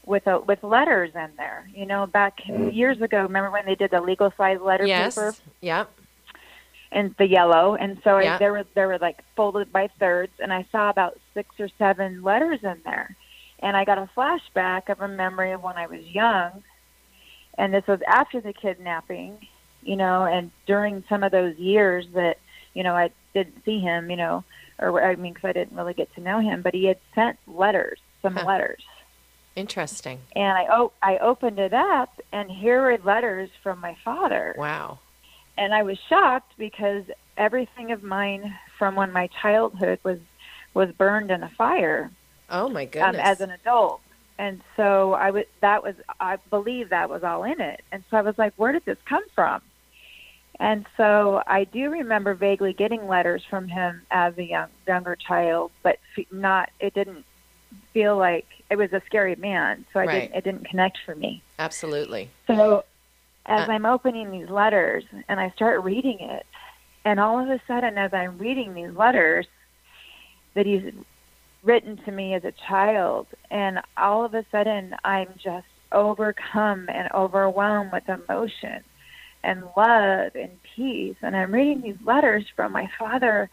with 0.05 0.25
a 0.27 0.39
with 0.39 0.63
letters 0.63 1.11
in 1.13 1.29
there. 1.37 1.69
You 1.73 1.85
know, 1.85 2.07
back 2.07 2.39
years 2.47 2.99
ago, 2.99 3.21
remember 3.21 3.51
when 3.51 3.65
they 3.65 3.75
did 3.75 3.91
the 3.91 4.01
legal 4.01 4.33
size 4.35 4.59
letter 4.59 4.85
yes. 4.85 5.15
paper? 5.15 5.35
Yep. 5.61 5.91
and 6.91 7.13
the 7.19 7.27
yellow 7.27 7.75
and 7.75 8.01
so 8.03 8.17
Yeah. 8.17 8.35
I, 8.35 8.37
there 8.39 8.51
were 8.51 8.65
there 8.73 8.87
were 8.87 8.97
like 8.97 9.23
folded 9.35 9.71
by 9.71 9.89
thirds 9.99 10.33
and 10.39 10.51
i 10.51 10.65
saw 10.71 10.89
about 10.89 11.19
six 11.35 11.47
or 11.59 11.69
seven 11.77 12.23
letters 12.23 12.61
in 12.63 12.81
there 12.83 13.15
and 13.61 13.75
I 13.75 13.85
got 13.85 13.97
a 13.97 14.09
flashback 14.15 14.89
of 14.89 15.01
a 15.01 15.07
memory 15.07 15.51
of 15.51 15.61
when 15.63 15.77
I 15.77 15.87
was 15.87 16.01
young, 16.01 16.63
and 17.57 17.73
this 17.73 17.85
was 17.87 17.99
after 18.07 18.41
the 18.41 18.53
kidnapping, 18.53 19.37
you 19.81 19.95
know, 19.95 20.23
and 20.25 20.51
during 20.65 21.03
some 21.09 21.23
of 21.23 21.31
those 21.31 21.57
years 21.57 22.05
that 22.13 22.37
you 22.73 22.83
know 22.83 22.95
I 22.95 23.11
didn't 23.33 23.63
see 23.65 23.79
him, 23.79 24.09
you 24.09 24.17
know, 24.17 24.43
or 24.79 25.03
I 25.03 25.15
mean, 25.15 25.33
because 25.33 25.49
I 25.49 25.53
didn't 25.53 25.75
really 25.77 25.93
get 25.93 26.13
to 26.15 26.21
know 26.21 26.39
him, 26.39 26.61
but 26.61 26.73
he 26.73 26.85
had 26.85 26.99
sent 27.15 27.37
letters, 27.47 27.99
some 28.21 28.35
Huh. 28.35 28.45
letters, 28.45 28.83
Interesting. 29.55 30.19
and 30.35 30.57
I 30.57 30.67
oh 30.71 30.93
I 31.01 31.17
opened 31.17 31.59
it 31.59 31.73
up, 31.73 32.09
and 32.31 32.49
here 32.49 32.81
were 32.81 32.97
letters 33.03 33.49
from 33.61 33.79
my 33.81 33.95
father, 34.05 34.55
Wow. 34.57 34.99
and 35.57 35.73
I 35.73 35.83
was 35.83 35.97
shocked 36.07 36.53
because 36.57 37.03
everything 37.37 37.91
of 37.91 38.03
mine 38.03 38.53
from 38.77 38.95
when 38.95 39.11
my 39.11 39.27
childhood 39.41 39.99
was 40.03 40.19
was 40.73 40.89
burned 40.97 41.31
in 41.31 41.43
a 41.43 41.49
fire 41.57 42.11
Oh 42.51 42.69
my 42.69 42.83
um, 42.83 42.91
goodness. 42.91 43.21
as 43.23 43.41
an 43.41 43.51
adult. 43.51 44.01
And 44.37 44.61
so 44.77 45.13
I 45.13 45.31
was 45.31 45.43
that 45.61 45.83
was 45.83 45.95
I 46.19 46.37
believe 46.49 46.89
that 46.89 47.09
was 47.09 47.23
all 47.23 47.43
in 47.43 47.59
it. 47.59 47.81
And 47.91 48.03
so 48.09 48.17
I 48.17 48.21
was 48.21 48.35
like, 48.37 48.53
where 48.55 48.71
did 48.71 48.85
this 48.85 48.97
come 49.07 49.23
from? 49.35 49.61
And 50.59 50.85
so 50.97 51.41
I 51.47 51.63
do 51.65 51.89
remember 51.89 52.33
vaguely 52.33 52.73
getting 52.73 53.07
letters 53.07 53.43
from 53.49 53.67
him 53.67 54.05
as 54.11 54.33
a 54.37 54.43
young 54.43 54.69
younger 54.87 55.15
child, 55.15 55.71
but 55.83 55.97
not 56.31 56.69
it 56.79 56.93
didn't 56.93 57.25
feel 57.93 58.17
like 58.17 58.47
it 58.69 58.75
was 58.77 58.91
a 58.93 59.01
scary 59.05 59.35
man. 59.35 59.85
So 59.93 59.99
I 59.99 60.05
Right. 60.05 60.21
didn't 60.21 60.35
it 60.37 60.43
didn't 60.43 60.69
connect 60.69 60.99
for 61.05 61.15
me. 61.15 61.43
Absolutely. 61.59 62.29
So 62.47 62.83
as 63.45 63.67
Uh, 63.67 63.71
I'm 63.71 63.85
opening 63.85 64.31
these 64.31 64.49
letters 64.49 65.03
and 65.27 65.39
I 65.39 65.49
start 65.51 65.83
reading 65.83 66.19
it, 66.19 66.45
and 67.05 67.19
all 67.19 67.39
of 67.39 67.49
a 67.49 67.61
sudden, 67.67 67.97
as 67.97 68.13
I'm 68.13 68.37
reading 68.37 68.73
these 68.73 68.91
letters 68.95 69.47
that 70.55 70.65
he's 70.65 70.83
written 71.63 71.97
to 72.05 72.11
me 72.11 72.33
as 72.33 72.43
a 72.43 72.53
child, 72.67 73.27
and 73.51 73.79
all 73.97 74.25
of 74.25 74.33
a 74.33 74.45
sudden, 74.51 74.95
I'm 75.03 75.27
just 75.43 75.67
overcome 75.91 76.87
and 76.89 77.11
overwhelmed 77.13 77.91
with 77.91 78.07
emotion 78.07 78.83
and 79.43 79.63
love 79.75 80.35
and 80.35 80.59
peace. 80.75 81.15
And 81.21 81.35
I'm 81.35 81.53
reading 81.53 81.81
these 81.81 81.97
letters 82.05 82.45
from 82.55 82.71
my 82.71 82.89
father, 82.97 83.49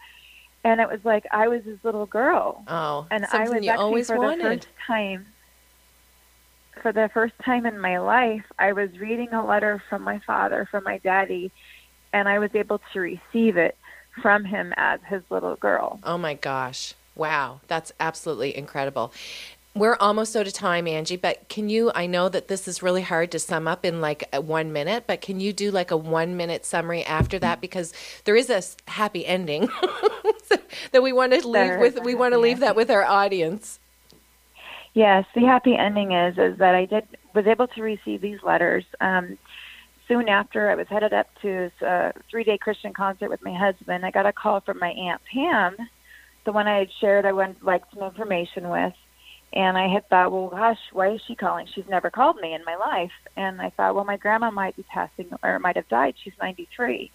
and 0.63 0.79
it 0.81 0.89
was 0.89 0.99
like 1.03 1.25
I 1.31 1.47
was 1.47 1.63
his 1.63 1.79
little 1.83 2.05
girl 2.05 2.63
Oh, 2.67 3.07
and 3.09 3.25
I 3.31 3.47
was 3.49 3.63
you 3.63 3.71
actually 3.71 4.03
for 4.03 4.17
wanted. 4.17 4.43
the 4.43 4.65
first 4.65 4.67
time 4.85 5.25
for 6.81 6.91
the 6.91 7.09
first 7.13 7.33
time 7.43 7.65
in 7.65 7.79
my 7.79 7.97
life 7.99 8.43
I 8.59 8.73
was 8.73 8.89
reading 8.99 9.33
a 9.33 9.45
letter 9.45 9.81
from 9.89 10.03
my 10.03 10.19
father 10.27 10.67
from 10.69 10.83
my 10.83 10.99
daddy 10.99 11.51
and 12.13 12.27
I 12.29 12.39
was 12.39 12.51
able 12.53 12.79
to 12.93 12.99
receive 12.99 13.57
it 13.57 13.77
from 14.21 14.45
him 14.45 14.73
as 14.77 14.99
his 15.07 15.23
little 15.29 15.55
girl. 15.55 15.99
Oh 16.03 16.17
my 16.17 16.33
gosh. 16.35 16.93
Wow. 17.17 17.61
That's 17.67 17.91
absolutely 17.99 18.55
incredible. 18.55 19.11
We're 19.75 19.97
almost 19.99 20.35
out 20.35 20.47
of 20.47 20.53
time, 20.53 20.87
Angie, 20.87 21.17
but 21.17 21.49
can 21.49 21.69
you? 21.69 21.91
I 21.93 22.07
know 22.07 22.29
that 22.29 22.47
this 22.47 22.67
is 22.67 22.81
really 22.81 23.03
hard 23.03 23.31
to 23.31 23.39
sum 23.39 23.67
up 23.67 23.85
in 23.85 24.01
like 24.01 24.27
one 24.35 24.73
minute, 24.73 25.03
but 25.05 25.21
can 25.21 25.39
you 25.39 25.53
do 25.53 25.69
like 25.69 25.91
a 25.91 25.97
one 25.97 26.35
minute 26.35 26.65
summary 26.65 27.03
after 27.03 27.37
that? 27.39 27.61
Because 27.61 27.93
there 28.23 28.35
is 28.35 28.49
a 28.49 28.63
happy 28.89 29.23
ending 29.23 29.69
that 30.91 31.03
we 31.03 31.13
want 31.13 31.33
to 31.33 31.47
leave 31.47 31.79
with. 31.79 32.03
We 32.03 32.15
want 32.15 32.33
to 32.33 32.39
leave 32.39 32.59
that 32.61 32.75
with 32.75 32.89
our 32.89 33.03
audience. 33.03 33.79
Yes, 34.95 35.25
the 35.35 35.41
happy 35.41 35.75
ending 35.75 36.11
is 36.11 36.39
is 36.39 36.57
that 36.57 36.73
I 36.73 36.85
did 36.85 37.07
was 37.35 37.45
able 37.45 37.67
to 37.67 37.83
receive 37.83 38.19
these 38.19 38.41
letters. 38.41 38.83
Um, 38.99 39.37
soon 40.07 40.27
after 40.27 40.71
I 40.71 40.75
was 40.75 40.87
headed 40.87 41.13
up 41.13 41.27
to 41.43 41.71
a 41.81 42.13
three 42.31 42.43
day 42.43 42.57
Christian 42.57 42.93
concert 42.93 43.29
with 43.29 43.43
my 43.43 43.53
husband, 43.53 44.05
I 44.05 44.09
got 44.11 44.25
a 44.25 44.33
call 44.33 44.59
from 44.61 44.79
my 44.79 44.89
aunt 44.89 45.21
Pam, 45.31 45.75
the 46.47 46.53
one 46.53 46.65
I 46.65 46.79
had 46.79 46.89
shared 47.01 47.25
I 47.25 47.33
would 47.33 47.57
like 47.61 47.83
some 47.93 48.01
information 48.03 48.69
with. 48.69 48.93
And 49.51 49.77
I 49.77 49.89
had 49.89 50.07
thought, 50.07 50.31
well, 50.31 50.47
gosh, 50.47 50.79
why 50.93 51.09
is 51.11 51.21
she 51.27 51.35
calling? 51.35 51.67
She's 51.73 51.87
never 51.89 52.09
called 52.09 52.37
me 52.37 52.53
in 52.53 52.63
my 52.63 52.75
life. 52.77 53.11
And 53.35 53.61
I 53.61 53.69
thought, 53.69 53.95
well, 53.95 54.05
my 54.05 54.15
grandma 54.15 54.49
might 54.49 54.77
be 54.77 54.83
passing 54.83 55.29
or 55.43 55.59
might 55.59 55.75
have 55.75 55.89
died. 55.89 56.15
She's 56.23 56.33
93. 56.41 57.11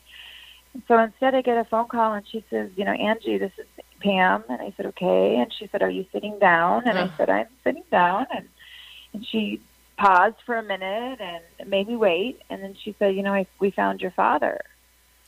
And 0.75 0.83
so 0.87 0.99
instead, 0.99 1.35
I 1.35 1.41
get 1.41 1.57
a 1.57 1.65
phone 1.65 1.89
call 1.89 2.13
and 2.13 2.27
she 2.31 2.45
says, 2.51 2.71
you 2.77 2.85
know, 2.85 2.93
Angie, 2.93 3.39
this 3.39 3.53
is 3.57 3.67
Pam. 4.01 4.45
And 4.51 4.61
I 4.61 4.75
said, 4.77 4.85
okay. 4.87 5.37
And 5.37 5.51
she 5.59 5.67
said, 5.73 5.81
are 5.81 5.91
you 5.91 6.05
sitting 6.13 6.39
down? 6.39 6.87
And. 6.87 6.99
I 6.99 7.17
said, 7.17 7.31
I'm 7.31 7.49
sitting 7.65 7.85
down. 7.91 8.27
And, 8.35 8.49
and 9.15 9.27
she 9.27 9.63
paused 9.97 10.37
for 10.45 10.59
a 10.59 10.63
minute 10.63 11.21
and 11.23 11.71
made 11.71 11.89
me 11.89 11.97
wait. 11.97 12.43
And 12.51 12.63
then 12.63 12.77
she 12.83 12.95
said, 12.99 13.17
you 13.17 13.23
know, 13.23 13.33
I, 13.33 13.47
we 13.59 13.71
found 13.71 14.03
your 14.03 14.11
father. 14.11 14.61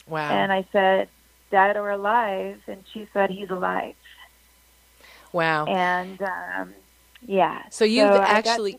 Wow. 0.07 0.31
And 0.31 0.53
I 0.53 0.67
said, 0.73 1.09
dead 1.55 1.77
or 1.77 1.91
alive? 1.91 2.61
And 2.67 2.83
she 2.93 3.07
said, 3.13 3.31
he's 3.31 3.51
alive. 3.51 3.95
wow. 5.33 5.67
And 5.67 6.21
um, 6.21 6.75
yeah. 7.27 7.63
So 7.71 7.85
you've 7.85 8.11
I 8.11 8.25
actually-. 8.25 8.79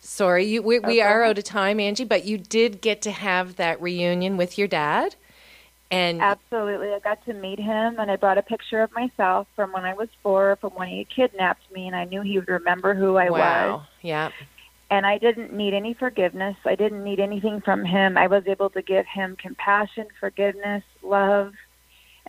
Sorry, 0.00 0.44
you, 0.46 0.62
we, 0.62 0.78
we 0.78 1.00
are 1.00 1.24
out 1.24 1.38
of 1.38 1.44
time, 1.44 1.80
Angie, 1.80 2.04
but 2.04 2.24
you 2.24 2.38
did 2.38 2.80
get 2.80 3.02
to 3.02 3.10
have 3.10 3.56
that 3.56 3.80
reunion 3.80 4.36
with 4.36 4.56
your 4.58 4.68
dad. 4.68 5.16
And 5.90 6.22
Absolutely. 6.22 6.88
I 6.92 7.00
got 7.00 7.24
to 7.26 7.34
meet 7.34 7.58
him, 7.58 7.98
and 7.98 8.10
I 8.10 8.16
brought 8.16 8.38
a 8.38 8.42
picture 8.42 8.80
of 8.80 8.90
myself 8.92 9.46
from 9.54 9.72
when 9.72 9.84
I 9.84 9.94
was 9.94 10.08
four, 10.22 10.56
from 10.60 10.70
when 10.70 10.88
he 10.88 11.04
kidnapped 11.04 11.70
me, 11.72 11.86
and 11.86 11.94
I 11.94 12.04
knew 12.04 12.22
he 12.22 12.38
would 12.38 12.48
remember 12.48 12.94
who 12.94 13.16
I 13.16 13.28
was. 13.30 13.40
wow. 13.40 13.82
Yeah. 14.02 14.30
And 14.90 15.04
I 15.04 15.18
didn't 15.18 15.52
need 15.52 15.74
any 15.74 15.94
forgiveness. 15.94 16.56
I 16.64 16.76
didn't 16.76 17.02
need 17.02 17.18
anything 17.18 17.60
from 17.60 17.84
him. 17.84 18.16
I 18.16 18.26
was 18.26 18.44
able 18.46 18.70
to 18.70 18.82
give 18.82 19.06
him 19.06 19.36
compassion, 19.36 20.06
forgiveness, 20.20 20.84
love. 21.02 21.54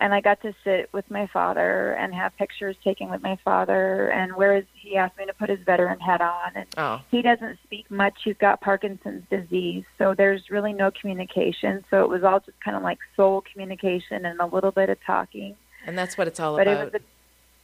And 0.03 0.13
I 0.13 0.19
got 0.19 0.41
to 0.41 0.53
sit 0.65 0.89
with 0.91 1.09
my 1.09 1.27
father 1.27 1.93
and 1.93 2.13
have 2.13 2.35
pictures 2.35 2.75
taken 2.83 3.09
with 3.09 3.23
my 3.23 3.37
father. 3.45 4.09
And 4.09 4.35
where 4.35 4.61
he 4.73 4.97
asked 4.97 5.17
me 5.17 5.25
to 5.27 5.33
put 5.33 5.49
his 5.49 5.61
veteran 5.61 5.97
hat 6.01 6.19
on. 6.19 6.51
And 6.55 6.65
Oh, 6.75 7.01
he 7.09 7.21
doesn't 7.21 7.57
speak 7.63 7.89
much. 7.89 8.13
He's 8.25 8.35
got 8.35 8.59
Parkinson's 8.59 9.23
disease, 9.29 9.85
so 9.97 10.13
there's 10.13 10.49
really 10.49 10.73
no 10.73 10.91
communication. 10.91 11.85
So 11.89 12.03
it 12.03 12.09
was 12.09 12.21
all 12.21 12.41
just 12.41 12.59
kind 12.59 12.75
of 12.75 12.83
like 12.83 12.99
soul 13.15 13.45
communication 13.49 14.25
and 14.25 14.41
a 14.41 14.45
little 14.45 14.71
bit 14.71 14.89
of 14.89 14.97
talking. 15.05 15.55
and 15.85 15.97
that's 15.97 16.17
what 16.17 16.27
it's 16.27 16.39
all 16.41 16.55
about. 16.55 16.65
But 16.65 16.73
it 16.73 16.83
was 16.83 16.91
the 16.91 17.01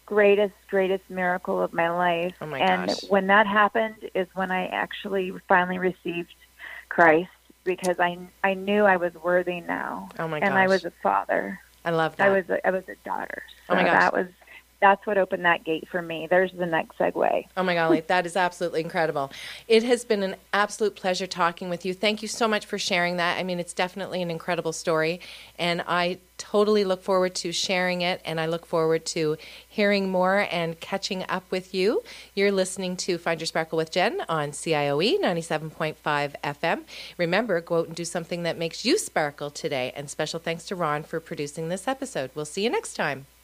greatest, 0.05 0.53
greatest 0.69 1.09
miracle 1.09 1.61
of 1.61 1.73
my 1.73 1.89
life. 1.89 2.35
Oh, 2.39 2.45
my 2.45 2.59
and 2.59 2.87
gosh. 2.87 3.03
when 3.09 3.27
that 3.27 3.47
happened 3.47 4.09
is 4.15 4.27
when 4.33 4.49
I 4.49 4.67
actually 4.67 5.33
finally 5.49 5.77
received 5.77 6.33
Christ 6.87 7.29
because 7.65 7.99
I 7.99 8.17
I 8.45 8.53
knew 8.53 8.85
I 8.85 8.95
was 8.95 9.13
worthy 9.15 9.59
now, 9.59 10.07
oh 10.17 10.27
my 10.29 10.39
gosh. 10.39 10.47
and 10.47 10.57
I 10.57 10.67
was 10.67 10.85
a 10.85 10.93
father. 11.03 11.59
I 11.89 11.91
love 11.91 12.15
that. 12.17 12.27
I 12.27 12.29
was 12.29 12.47
a, 12.49 12.67
I 12.67 12.69
was 12.69 12.83
a 12.87 12.95
daughter. 13.03 13.41
So 13.67 13.73
Oh, 13.73 13.75
my 13.75 13.83
gosh. 13.83 13.99
that 13.99 14.13
was 14.13 14.27
that's 14.81 15.05
what 15.05 15.17
opened 15.17 15.45
that 15.45 15.63
gate 15.63 15.87
for 15.89 16.01
me. 16.01 16.27
There's 16.29 16.51
the 16.53 16.65
next 16.65 16.97
segue. 16.97 17.45
Oh 17.57 17.63
my 17.63 17.73
golly, 17.73 18.01
that 18.01 18.25
is 18.25 18.35
absolutely 18.35 18.81
incredible. 18.81 19.31
It 19.67 19.83
has 19.83 20.05
been 20.05 20.23
an 20.23 20.35
absolute 20.53 20.95
pleasure 20.95 21.27
talking 21.27 21.69
with 21.69 21.85
you. 21.85 21.93
Thank 21.93 22.21
you 22.21 22.27
so 22.27 22.47
much 22.47 22.65
for 22.65 22.77
sharing 22.77 23.17
that. 23.17 23.37
I 23.37 23.43
mean, 23.43 23.59
it's 23.59 23.73
definitely 23.73 24.21
an 24.21 24.31
incredible 24.31 24.73
story, 24.73 25.19
and 25.57 25.83
I 25.87 26.19
totally 26.37 26.85
look 26.85 27.03
forward 27.03 27.35
to 27.35 27.51
sharing 27.51 28.01
it, 28.01 28.21
and 28.23 28.39
I 28.39 28.45
look 28.45 28.65
forward 28.65 29.05
to 29.07 29.37
hearing 29.67 30.09
more 30.09 30.47
and 30.49 30.79
catching 30.79 31.25
up 31.27 31.43
with 31.51 31.73
you. 31.73 32.01
You're 32.33 32.51
listening 32.51 32.95
to 32.97 33.17
Find 33.17 33.39
Your 33.39 33.47
Sparkle 33.47 33.77
with 33.77 33.91
Jen 33.91 34.21
on 34.29 34.51
CIOE 34.51 35.19
97.5 35.21 35.95
FM. 36.43 36.83
Remember, 37.17 37.59
go 37.59 37.79
out 37.79 37.87
and 37.87 37.95
do 37.95 38.05
something 38.05 38.43
that 38.43 38.57
makes 38.57 38.85
you 38.85 38.97
sparkle 38.97 39.49
today, 39.49 39.91
and 39.95 40.09
special 40.09 40.39
thanks 40.39 40.65
to 40.67 40.75
Ron 40.75 41.03
for 41.03 41.19
producing 41.19 41.67
this 41.67 41.87
episode. 41.87 42.31
We'll 42.33 42.45
see 42.45 42.63
you 42.63 42.69
next 42.69 42.93
time. 42.93 43.25